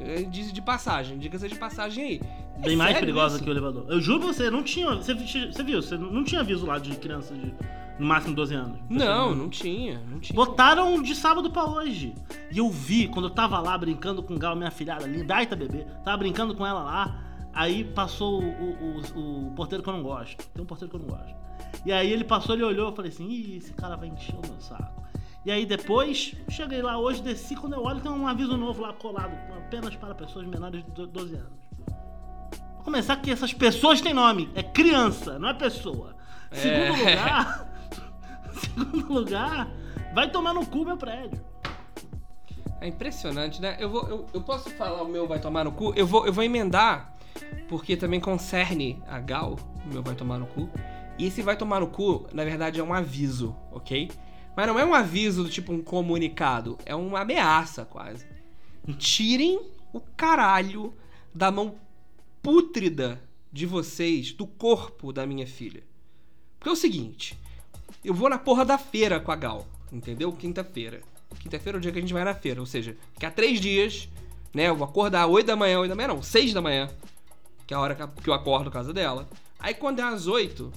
Eh, 0.01 0.23
De, 0.23 0.53
de 0.53 0.63
passagem, 0.63 1.19
diga-se 1.19 1.49
de 1.49 1.55
passagem 1.57 2.05
aí. 2.05 2.21
É 2.63 2.67
Bem 2.67 2.77
mais 2.77 2.99
perigosa 2.99 3.37
isso? 3.37 3.45
que 3.45 3.51
o 3.51 3.53
elevador. 3.53 3.87
Eu 3.89 4.01
juro 4.01 4.21
pra 4.21 4.29
você, 4.33 4.51
não 4.51 4.63
tinha. 4.63 4.95
Você, 4.97 5.15
você 5.15 5.63
viu, 5.63 5.81
você 5.83 5.97
não 5.97 6.23
tinha 6.25 6.41
aviso 6.43 6.67
lá 6.67 6.79
de 6.79 6.95
criança 6.97 7.35
de 7.35 7.55
no 7.99 8.07
máximo 8.07 8.35
12 8.35 8.55
anos. 8.55 8.79
Não, 8.89 9.35
não 9.35 9.49
tinha, 9.51 10.01
não 10.11 10.19
tinha. 10.21 10.35
Botaram 10.35 11.03
de 11.03 11.15
sábado 11.15 11.51
pra 11.51 11.65
hoje. 11.67 12.15
E 12.51 12.57
eu 12.59 12.71
vi, 12.71 13.09
quando 13.09 13.27
eu 13.29 13.31
tava 13.35 13.59
lá 13.61 13.77
brincando 13.77 14.23
com 14.23 14.35
o 14.35 14.39
Gal, 14.39 14.57
minha 14.57 14.71
filhada, 14.71 15.07
lindaita 15.07 15.55
bebê, 15.55 15.85
tava 16.05 16.17
brincando 16.17 16.55
com 16.55 16.67
ela 16.67 16.83
lá. 16.83 17.25
Aí 17.53 17.85
passou 17.85 18.41
o, 18.43 18.45
o- 18.45 19.01
o- 19.19 19.47
o 19.49 19.51
porteiro 19.53 19.83
que 19.83 19.89
eu 19.91 19.95
não 19.95 20.03
gosto. 20.03 20.37
Tem 20.49 20.63
um 20.63 20.67
porteiro 20.67 20.91
que 20.91 20.97
eu 20.97 21.01
não 21.07 21.09
gosto. 21.15 21.35
E 21.85 21.93
aí 21.93 22.11
ele 22.11 22.25
passou, 22.25 22.55
ele 22.55 22.65
olhou, 22.65 22.89
eu 22.89 22.95
falei 22.97 23.11
assim: 23.11 23.29
Ih, 23.29 23.57
esse 23.59 23.73
cara 23.75 23.97
vai 23.97 24.09
encher 24.09 24.35
o 24.35 24.41
meu 24.51 24.61
saco. 24.61 25.03
E 25.45 25.51
aí 25.51 25.65
depois, 25.65 26.35
cheguei 26.51 26.83
lá 26.83 26.99
hoje, 26.99 27.23
desci, 27.23 27.57
quando 27.57 27.75
eu 27.75 27.83
olho, 27.83 28.01
tem 28.01 28.11
um 28.11 28.27
aviso 28.27 28.57
novo 28.57 28.83
lá 28.83 28.93
colado, 28.93 29.33
apenas 29.57 29.97
para 29.97 30.15
pessoas 30.15 30.47
menores 30.47 30.85
de 30.85 31.07
12 31.07 31.35
anos. 31.35 31.61
Vou 32.75 32.85
começar 32.85 33.17
que 33.17 33.31
essas 33.31 33.53
pessoas 33.55 34.01
têm 34.01 34.13
nome, 34.13 34.51
é 34.55 34.63
criança, 34.63 35.39
não 35.39 35.49
é 35.49 35.55
pessoa. 35.55 36.15
É. 36.51 36.57
Segundo 36.57 36.99
lugar, 36.99 37.73
segundo 38.53 39.13
lugar, 39.13 39.71
Vai 40.13 40.29
tomar 40.29 40.53
no 40.53 40.67
cu 40.67 40.85
meu 40.85 40.97
prédio. 40.97 41.41
É 42.81 42.89
impressionante, 42.89 43.61
né? 43.61 43.77
Eu, 43.79 43.91
vou, 43.91 44.09
eu, 44.09 44.27
eu 44.35 44.41
posso 44.41 44.71
falar 44.71 45.03
o 45.03 45.09
meu 45.09 45.27
vai 45.29 45.39
tomar 45.39 45.65
no 45.65 45.73
cu? 45.73 45.93
Eu 45.95 46.07
vou, 46.07 46.27
eu 46.27 46.33
vou 46.33 46.43
emendar, 46.43 47.15
porque 47.69 47.97
também 47.97 48.19
concerne 48.19 49.01
a 49.07 49.21
Gal, 49.21 49.57
o 49.85 49.89
meu 49.89 50.03
vai 50.03 50.15
tomar 50.15 50.39
no 50.39 50.47
cu. 50.47 50.69
E 51.19 51.27
esse 51.27 51.43
vai 51.43 51.57
tomar 51.57 51.81
no 51.81 51.89
cu, 51.89 52.27
na 52.33 52.43
verdade, 52.43 52.81
é 52.81 52.83
um 52.83 52.93
aviso, 52.93 53.55
ok? 53.71 54.11
Mas 54.57 54.67
não 54.67 54.79
é 54.79 54.85
um 54.85 54.95
aviso 54.95 55.45
do 55.45 55.51
tipo 55.51 55.73
um 55.73 55.83
comunicado, 55.83 56.79
é 56.85 56.95
uma 56.95 57.21
ameaça 57.21 57.85
quase. 57.85 58.27
Tirem 58.99 59.61
o 59.93 60.01
caralho 60.01 60.93
da 61.35 61.51
mão 61.51 61.77
pútrida 62.43 63.21
de 63.53 63.67
vocês 63.67 64.33
do 64.33 64.47
corpo 64.47 65.13
da 65.13 65.27
minha 65.27 65.47
filha. 65.47 65.83
Porque 66.59 66.69
é 66.69 66.73
o 66.73 66.77
seguinte, 66.77 67.39
eu 68.05 68.15
vou 68.15 68.29
na 68.29 68.39
porra 68.39 68.65
da 68.65 68.79
feira 68.79 69.21
com 69.21 69.33
a 69.33 69.37
Gal, 69.37 69.67
entendeu? 69.93 70.33
Quinta-feira. 70.33 71.01
Quinta-feira 71.39 71.77
é 71.77 71.79
o 71.79 71.81
dia 71.81 71.93
que 71.93 71.99
a 71.99 72.01
gente 72.01 72.13
vai 72.13 72.25
na 72.25 72.35
feira, 72.35 72.61
ou 72.61 72.67
seja, 72.67 72.97
daqui 73.15 73.27
a 73.27 73.31
três 73.31 73.61
dias, 73.61 74.09
né? 74.53 74.69
Eu 74.69 74.77
vou 74.77 74.87
acordar 74.87 75.27
8 75.27 75.47
da 75.47 75.57
manhã, 75.57 75.79
8 75.81 75.89
da 75.91 75.95
manhã 75.95 76.09
não, 76.09 76.23
6 76.23 76.53
da 76.53 76.61
manhã, 76.61 76.91
que 77.67 77.73
é 77.73 77.77
a 77.77 77.81
hora 77.81 77.95
que 77.95 78.29
eu 78.29 78.35
acordo 78.35 78.71
casa 78.71 78.93
dela. 78.93 79.29
Aí 79.59 79.75
quando 79.75 80.01
é 80.01 80.03
às 80.03 80.27
8, 80.27 80.73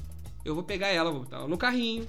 eu 0.46 0.54
vou 0.54 0.64
pegar 0.64 0.88
ela, 0.88 1.12
vou 1.12 1.22
botar 1.22 1.38
ela 1.38 1.48
no 1.48 1.58
carrinho, 1.58 2.08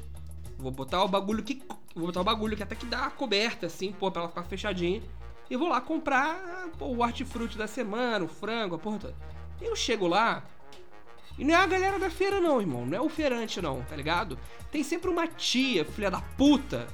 vou 0.58 0.70
botar 0.70 1.02
o 1.02 1.08
bagulho 1.08 1.42
que. 1.42 1.62
Vou 1.94 2.06
botar 2.06 2.20
o 2.20 2.24
bagulho 2.24 2.56
que 2.56 2.62
até 2.62 2.74
que 2.74 2.86
dá 2.86 3.06
a 3.06 3.10
coberta, 3.10 3.66
assim, 3.66 3.92
pô, 3.92 4.10
pra 4.10 4.22
ela 4.22 4.28
ficar 4.28 4.42
fechadinha. 4.44 5.02
E 5.48 5.56
vou 5.56 5.68
lá 5.68 5.80
comprar 5.80 6.68
pô, 6.78 6.86
o 6.86 7.00
hortifruti 7.00 7.56
da 7.56 7.66
semana, 7.66 8.24
o 8.24 8.28
frango, 8.28 8.74
a 8.74 8.78
porra 8.78 8.98
toda. 8.98 9.14
Eu 9.60 9.76
chego 9.76 10.06
lá, 10.06 10.42
e 11.38 11.44
não 11.44 11.54
é 11.54 11.56
a 11.56 11.66
galera 11.66 11.98
da 11.98 12.10
feira, 12.10 12.40
não, 12.40 12.60
irmão. 12.60 12.86
Não 12.86 12.96
é 12.96 13.00
o 13.00 13.08
feirante, 13.08 13.60
não, 13.60 13.82
tá 13.82 13.96
ligado? 13.96 14.38
Tem 14.70 14.82
sempre 14.82 15.10
uma 15.10 15.26
tia, 15.26 15.84
filha 15.84 16.10
da 16.10 16.20
puta, 16.20 16.86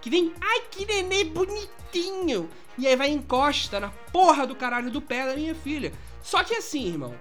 que 0.00 0.10
vem, 0.10 0.32
ai 0.40 0.62
que 0.70 0.84
nenê 0.84 1.24
bonitinho. 1.24 2.48
E 2.78 2.86
aí 2.86 2.94
vai 2.94 3.08
encosta 3.08 3.80
na 3.80 3.88
porra 4.12 4.46
do 4.46 4.54
caralho 4.54 4.90
do 4.90 5.00
pé 5.00 5.26
da 5.26 5.34
minha 5.34 5.54
filha. 5.54 5.92
Só 6.22 6.44
que 6.44 6.54
assim, 6.54 6.88
irmão, 6.88 7.14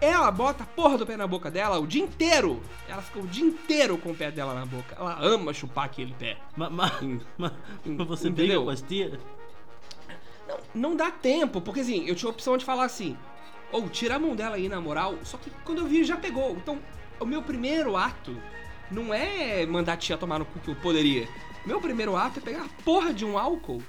ela 0.00 0.30
bota 0.30 0.62
a 0.62 0.66
porra 0.66 0.96
do 0.96 1.06
pé 1.06 1.16
na 1.16 1.26
boca 1.26 1.50
dela 1.50 1.78
o 1.78 1.86
dia 1.86 2.02
inteiro. 2.02 2.60
Ela 2.88 3.02
fica 3.02 3.18
o 3.18 3.26
dia 3.26 3.44
inteiro 3.44 3.98
com 3.98 4.10
o 4.10 4.14
pé 4.14 4.30
dela 4.30 4.54
na 4.54 4.64
boca. 4.64 4.96
Ela 4.98 5.18
ama 5.20 5.52
chupar 5.52 5.84
aquele 5.84 6.14
pé. 6.18 6.38
Mas, 6.56 6.70
mas, 6.72 6.92
mas 7.38 7.52
você 8.08 8.28
Entendeu? 8.28 8.46
briga 8.46 8.64
com 8.64 8.70
as 8.70 8.82
tias? 8.82 9.18
Não, 10.48 10.58
não 10.74 10.96
dá 10.96 11.10
tempo, 11.10 11.60
porque 11.60 11.80
assim, 11.80 12.06
eu 12.06 12.14
tinha 12.14 12.28
a 12.28 12.32
opção 12.32 12.56
de 12.56 12.64
falar 12.64 12.84
assim, 12.84 13.16
ou 13.70 13.88
tira 13.88 14.16
a 14.16 14.18
mão 14.18 14.34
dela 14.34 14.56
aí 14.56 14.68
na 14.68 14.80
moral, 14.80 15.16
só 15.22 15.36
que 15.36 15.50
quando 15.64 15.78
eu 15.78 15.86
vi 15.86 16.02
já 16.02 16.16
pegou. 16.16 16.52
Então, 16.52 16.78
o 17.20 17.26
meu 17.26 17.42
primeiro 17.42 17.96
ato 17.96 18.36
não 18.90 19.12
é 19.14 19.64
mandar 19.66 19.92
a 19.92 19.96
tia 19.96 20.16
tomar 20.16 20.38
no 20.38 20.44
cu 20.44 20.58
que 20.58 20.68
eu 20.68 20.76
poderia. 20.76 21.28
Meu 21.64 21.80
primeiro 21.80 22.16
ato 22.16 22.38
é 22.38 22.42
pegar 22.42 22.64
a 22.64 22.82
porra 22.84 23.12
de 23.12 23.24
um 23.24 23.38
álcool 23.38 23.82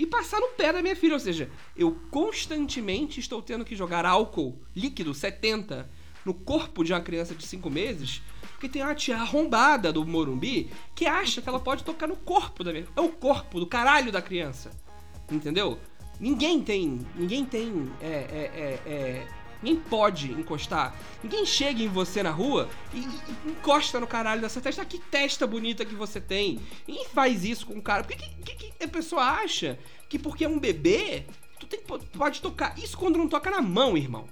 e 0.00 0.06
passar 0.06 0.40
no 0.40 0.48
pé 0.48 0.72
da 0.72 0.80
minha 0.80 0.96
filha. 0.96 1.12
Ou 1.12 1.20
seja, 1.20 1.50
eu 1.76 1.94
constantemente 2.10 3.20
estou 3.20 3.42
tendo 3.42 3.66
que 3.66 3.76
jogar 3.76 4.06
álcool 4.06 4.58
líquido 4.74 5.12
70 5.12 5.90
no 6.24 6.32
corpo 6.32 6.82
de 6.82 6.90
uma 6.90 7.02
criança 7.02 7.34
de 7.34 7.46
5 7.46 7.68
meses. 7.68 8.22
Porque 8.52 8.66
tem 8.66 8.82
uma 8.82 8.94
tia 8.94 9.16
arrombada 9.18 9.92
do 9.92 10.06
Morumbi 10.06 10.70
que 10.94 11.04
acha 11.04 11.42
que 11.42 11.48
ela 11.48 11.60
pode 11.60 11.84
tocar 11.84 12.06
no 12.06 12.16
corpo 12.16 12.64
da 12.64 12.72
minha. 12.72 12.86
É 12.96 13.00
o 13.00 13.10
corpo 13.10 13.60
do 13.60 13.66
caralho 13.66 14.10
da 14.10 14.22
criança. 14.22 14.70
Entendeu? 15.30 15.78
Ninguém 16.18 16.62
tem. 16.62 17.00
Ninguém 17.14 17.44
tem. 17.44 17.90
É, 18.00 18.06
é, 18.06 18.50
é, 18.86 18.90
é, 18.90 19.26
ninguém 19.62 19.80
pode 19.80 20.32
encostar. 20.32 20.94
Ninguém 21.22 21.44
chega 21.44 21.82
em 21.82 21.88
você 21.88 22.22
na 22.22 22.30
rua 22.30 22.68
e, 22.92 22.98
e 22.98 23.50
encosta 23.50 24.00
no 24.00 24.06
caralho 24.06 24.40
dessa 24.40 24.60
testa. 24.60 24.84
Que 24.84 24.98
testa 24.98 25.46
bonita 25.46 25.84
que 25.84 25.94
você 25.94 26.20
tem. 26.20 26.60
Ninguém 26.86 27.06
faz 27.06 27.44
isso 27.44 27.66
com 27.66 27.78
o 27.78 27.82
cara. 27.82 28.04
Por 28.04 28.16
que, 28.16 28.28
que, 28.56 28.70
que 28.70 28.84
a 28.84 28.88
pessoa 28.88 29.22
acha 29.22 29.78
que 30.08 30.18
porque 30.18 30.44
é 30.44 30.48
um 30.48 30.58
bebê, 30.58 31.24
tu 31.58 31.66
tem, 31.66 31.80
pode 31.80 32.40
tocar? 32.40 32.78
Isso 32.78 32.96
quando 32.96 33.18
não 33.18 33.28
toca 33.28 33.50
na 33.50 33.62
mão, 33.62 33.96
irmão. 33.96 34.26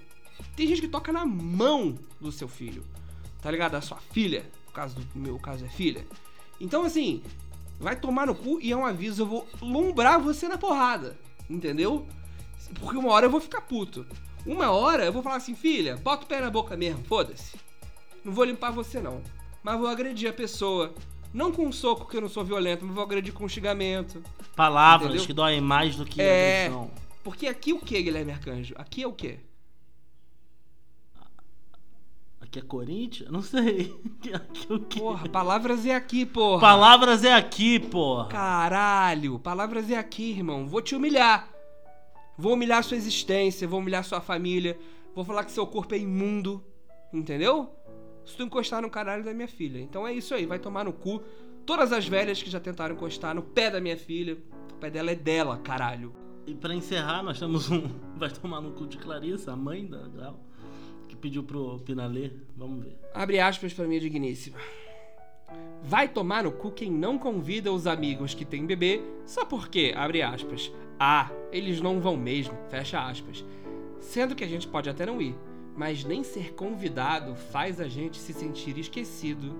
Tem 0.57 0.67
gente 0.67 0.81
que 0.81 0.89
toca 0.89 1.13
na 1.13 1.25
mão 1.25 1.99
do 2.21 2.33
seu 2.33 2.49
filho. 2.49 2.85
Tá 3.41 3.51
ligado? 3.51 3.73
Da 3.73 3.81
sua 3.81 3.99
filha. 3.99 4.51
No 4.67 4.73
caso 4.73 4.97
do 4.97 5.19
meu 5.19 5.39
caso 5.39 5.65
é 5.65 5.69
filha. 5.69 6.07
Então, 6.61 6.85
assim, 6.85 7.23
vai 7.79 7.95
tomar 7.95 8.27
no 8.27 8.35
cu 8.35 8.61
e 8.61 8.73
é 8.73 8.77
um 8.77 8.85
aviso, 8.85 9.23
eu 9.23 9.27
vou 9.27 9.49
lombrar 9.61 10.21
você 10.21 10.49
na 10.49 10.59
porrada. 10.59 11.17
Entendeu? 11.49 12.07
Porque 12.81 12.97
uma 12.99 13.13
hora 13.13 13.27
eu 13.27 13.31
vou 13.31 13.41
ficar 13.41 13.61
puto. 13.61 14.07
Uma 14.49 14.71
hora 14.71 15.05
eu 15.05 15.13
vou 15.13 15.23
falar 15.23 15.37
assim, 15.37 15.55
filha, 15.55 15.97
bota 15.99 16.25
o 16.25 16.27
pé 16.27 16.41
na 16.41 16.49
boca 16.51 16.75
mesmo, 16.77 17.05
foda-se. 17.05 17.55
Não 18.25 18.33
vou 18.33 18.45
limpar 18.45 18.71
você 18.73 18.99
não. 19.01 19.21
Mas 19.63 19.79
vou 19.79 19.87
agredir 19.89 20.31
a 20.31 20.33
pessoa. 20.33 20.95
Não 21.35 21.53
com 21.53 21.67
um 21.67 21.73
soco, 21.73 22.09
que 22.09 22.17
eu 22.17 22.23
não 22.23 22.29
sou 22.31 22.43
violento, 22.43 22.83
mas 22.85 22.95
vou 22.95 23.05
agredir 23.05 23.35
com 23.35 23.45
um 23.45 23.49
xingamento. 23.49 24.23
Palavras 24.57 25.11
Entendeu? 25.11 25.27
que 25.27 25.33
doem 25.35 25.61
mais 25.61 25.97
do 25.97 26.07
que 26.07 26.23
É. 26.23 26.65
agressão. 26.67 26.91
Porque 27.23 27.47
aqui 27.47 27.75
o 27.75 27.79
que, 27.79 28.01
Guilherme 28.03 28.33
Arcanjo? 28.33 28.75
Aqui 28.79 29.03
é 29.03 29.07
o 29.07 29.13
quê? 29.13 29.39
Aqui 32.41 32.59
é 32.61 32.63
Corinthians? 32.63 33.31
Não 33.31 33.43
sei. 33.43 33.95
Aqui 34.25 34.33
é 34.71 34.75
o 34.75 34.81
quê? 34.81 34.99
Porra, 35.01 35.29
palavras 35.29 35.85
é 35.85 35.95
aqui, 35.95 36.25
porra. 36.25 36.61
Palavras 36.61 37.23
é 37.23 37.35
aqui, 37.35 37.79
porra. 37.79 38.29
Caralho, 38.29 39.39
palavras 39.39 39.91
é 39.91 39.99
aqui, 39.99 40.31
irmão. 40.31 40.67
Vou 40.67 40.81
te 40.81 40.95
humilhar. 40.97 41.47
Vou 42.39 42.53
humilhar 42.53 42.85
sua 42.85 42.97
existência, 42.97 43.67
vou 43.67 43.81
humilhar 43.81 44.05
sua 44.05 44.21
família. 44.21 44.79
Vou 45.13 45.25
falar 45.25 45.45
que 45.45 45.51
seu 45.51 45.67
corpo 45.67 45.93
é 45.95 45.99
imundo. 45.99 46.65
Entendeu? 47.13 47.75
Se 48.25 48.37
tu 48.37 48.45
encostar 48.45 48.81
no 48.81 48.89
caralho 48.89 49.25
da 49.25 49.35
minha 49.35 49.49
filha. 49.49 49.81
Então 49.81 50.07
é 50.07 50.13
isso 50.13 50.33
aí, 50.35 50.47
vai 50.47 50.61
tomar 50.61 50.85
no 50.85 50.93
cu. 50.93 51.21
Todas 51.67 51.93
as 51.93 52.07
velhas 52.07 52.41
que 52.41 52.49
já 52.49 52.61
tentaram 52.61 52.95
encostar 52.95 53.35
no 53.35 53.43
pé 53.43 53.71
da 53.71 53.81
minha 53.81 53.97
filha. 53.97 54.39
O 54.73 54.75
pé 54.77 54.89
dela 54.89 55.11
é 55.11 55.17
dela, 55.17 55.59
caralho. 55.59 56.15
E 56.47 56.55
pra 56.55 56.73
encerrar, 56.73 57.23
nós 57.25 57.39
temos 57.39 57.71
um. 57.71 57.83
Vai 58.17 58.31
tomar 58.31 58.61
no 58.61 58.73
cu 58.73 58.87
de 58.87 58.97
Clarissa, 58.97 59.53
a 59.53 59.57
mãe 59.57 59.85
da 59.85 60.09
Gal, 60.09 60.41
que 61.07 61.15
pediu 61.15 61.43
pro 61.43 61.79
Pinalê. 61.81 62.31
Vamos 62.57 62.85
ver. 62.85 62.99
Abre 63.13 63.39
aspas 63.39 63.75
pra 63.75 63.87
minha 63.87 64.01
digníssima. 64.01 64.57
Vai 65.83 66.09
tomar 66.09 66.45
no 66.45 66.53
cu 66.53 66.71
quem 66.71 66.91
não 66.91 67.19
convida 67.19 67.73
os 67.73 67.87
amigos 67.87 68.35
que 68.35 68.45
tem 68.45 68.67
bebê 68.67 69.01
só 69.25 69.45
porque, 69.45 69.93
abre 69.97 70.23
aspas, 70.23 70.73
ah, 70.99 71.31
eles 71.53 71.81
não 71.81 72.01
vão 72.01 72.17
mesmo, 72.17 72.57
fecha 72.69 73.01
aspas. 73.01 73.45
Sendo 74.01 74.35
que 74.35 74.45
a 74.45 74.49
gente 74.49 74.67
pode 74.67 74.91
até 74.91 75.07
não 75.07 75.21
ir, 75.21 75.35
mas 75.77 76.05
nem 76.05 76.25
ser 76.25 76.55
convidado 76.55 77.35
faz 77.35 77.81
a 77.81 77.89
gente 77.89 78.17
se 78.19 78.33
sentir 78.33 78.77
esquecido 78.79 79.57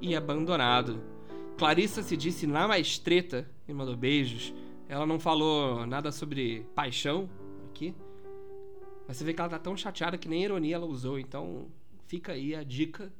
e 0.00 0.14
abandonado. 0.14 1.00
Clarissa 1.56 2.02
se 2.02 2.16
disse 2.16 2.46
na 2.46 2.66
mais 2.66 2.98
treta 2.98 3.48
e 3.68 3.72
mandou 3.72 3.96
beijos. 3.96 4.54
Ela 4.88 5.06
não 5.06 5.20
falou 5.20 5.86
nada 5.86 6.10
sobre 6.10 6.66
paixão 6.74 7.28
aqui. 7.70 7.94
Mas 9.06 9.16
você 9.16 9.24
vê 9.24 9.34
que 9.34 9.40
ela 9.40 9.50
tá 9.50 9.58
tão 9.58 9.76
chateada 9.76 10.16
que 10.16 10.28
nem 10.28 10.42
ironia 10.42 10.76
ela 10.76 10.86
usou. 10.86 11.18
Então 11.18 11.66
fica 12.06 12.32
aí 12.32 12.54
a 12.54 12.62
dica. 12.62 13.12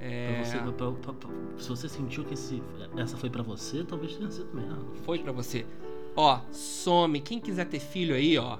É, 0.00 0.42
você, 0.44 0.58
pra- 0.58 0.72
pra- 0.92 1.12
pra- 1.12 1.30
se 1.58 1.68
você 1.68 1.88
sentiu 1.88 2.24
que 2.24 2.34
esse, 2.34 2.62
essa 2.96 3.16
foi 3.16 3.28
pra 3.28 3.42
você, 3.42 3.82
talvez 3.84 4.14
tenha 4.16 4.30
sido 4.30 4.48
mesmo. 4.54 4.94
Foi 5.04 5.18
pra 5.18 5.32
você. 5.32 5.66
Ó, 6.14 6.40
some. 6.52 7.20
Quem 7.20 7.40
quiser 7.40 7.64
ter 7.66 7.80
filho 7.80 8.14
aí, 8.14 8.38
ó. 8.38 8.58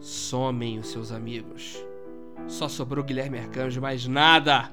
Somem 0.00 0.78
os 0.78 0.88
seus 0.88 1.10
amigos. 1.12 1.76
Só 2.48 2.68
sobrou 2.68 3.02
Guilherme 3.04 3.38
Arcanjo, 3.38 3.80
mais 3.80 4.06
nada. 4.06 4.70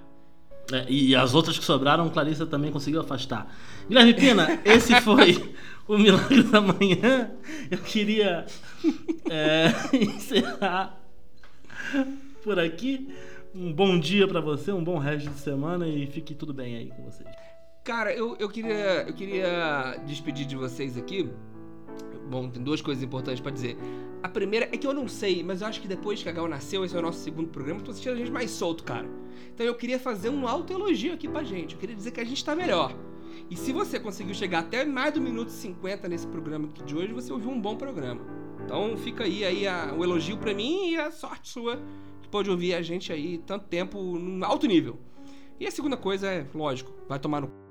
É, 0.72 0.86
e 0.90 1.16
as 1.16 1.34
outras 1.34 1.58
que 1.58 1.66
sobraram, 1.66 2.10
Clarissa 2.10 2.46
também 2.46 2.72
conseguiu 2.72 3.02
afastar. 3.02 3.54
Guilherme 3.88 4.14
Pina, 4.14 4.60
esse 4.66 5.00
foi 5.02 5.54
o 5.88 5.98
Milagre 5.98 6.44
da 6.44 6.62
Manhã. 6.62 7.32
Eu 7.70 7.78
queria 7.80 8.46
é, 9.30 9.68
encerrar 9.96 11.00
por 12.44 12.60
aqui. 12.60 13.10
Um 13.56 13.72
bom 13.72 14.00
dia 14.00 14.28
pra 14.28 14.42
você, 14.42 14.72
um 14.72 14.84
bom 14.84 14.98
resto 14.98 15.30
de 15.30 15.40
semana 15.40 15.88
e 15.88 16.08
fique 16.08 16.34
tudo 16.34 16.52
bem 16.52 16.76
aí 16.76 16.90
com 16.90 17.04
vocês. 17.04 17.30
Cara, 17.84 18.12
eu, 18.12 18.36
eu 18.40 18.50
queria 18.50 19.04
eu 19.04 19.14
queria 19.14 19.96
despedir 20.08 20.48
de 20.48 20.56
vocês 20.56 20.98
aqui. 20.98 21.30
Bom, 22.28 22.50
tem 22.50 22.64
duas 22.64 22.82
coisas 22.82 23.04
importantes 23.04 23.40
pra 23.40 23.52
dizer. 23.52 23.78
A 24.24 24.30
primeira 24.30 24.68
é 24.72 24.78
que 24.78 24.88
eu 24.88 24.94
não 24.94 25.08
sei, 25.08 25.44
mas 25.44 25.62
eu 25.62 25.68
acho 25.68 25.80
que 25.80 25.88
depois 25.88 26.24
que 26.24 26.30
a 26.30 26.32
Gal 26.32 26.48
nasceu, 26.48 26.84
esse 26.84 26.96
é 26.96 27.00
o 27.00 27.02
nosso 27.04 27.20
segundo 27.20 27.50
programa, 27.50 27.80
eu 27.80 27.84
tô 27.84 27.94
sentindo 27.94 28.14
a 28.14 28.18
gente 28.18 28.32
mais 28.32 28.50
solto, 28.50 28.84
cara. 28.84 29.08
Então 29.54 29.64
eu 29.64 29.76
queria 29.76 30.00
fazer 30.00 30.30
um 30.30 30.48
autoelogio 30.48 31.14
aqui 31.14 31.28
pra 31.28 31.44
gente. 31.44 31.76
Eu 31.76 31.80
queria 31.80 31.96
dizer 31.96 32.10
que 32.10 32.22
a 32.22 32.26
gente 32.26 32.44
tá 32.44 32.56
melhor. 32.56 32.96
E 33.52 33.56
se 33.56 33.72
você 33.72 34.00
conseguiu 34.00 34.34
chegar 34.34 34.60
até 34.60 34.84
mais 34.84 35.14
do 35.14 35.22
minuto 35.22 35.50
50 35.50 36.08
nesse 36.08 36.26
programa 36.26 36.70
aqui 36.70 36.84
de 36.84 36.96
hoje, 36.96 37.14
você 37.14 37.32
ouviu 37.32 37.52
um 37.52 37.62
bom 37.62 37.76
programa. 37.76 38.22
Então 38.66 38.98
fica 38.98 39.26
aí, 39.26 39.46
aí 39.46 39.66
o 39.96 40.04
elogio 40.04 40.38
pra 40.38 40.56
mim 40.56 40.90
e 40.90 40.98
a 40.98 41.12
sorte 41.12 41.50
sua 41.50 41.80
pôde 42.34 42.50
ouvir 42.50 42.74
a 42.74 42.82
gente 42.82 43.14
aí 43.14 43.38
tanto 43.38 43.68
tempo 43.68 44.02
num 44.02 44.44
alto 44.44 44.66
nível. 44.66 44.98
E 45.60 45.68
a 45.68 45.72
segunda 45.72 45.96
coisa 45.96 46.28
é, 46.28 46.48
lógico, 46.52 46.92
vai 47.08 47.20
tomar 47.20 47.42
no 47.42 47.63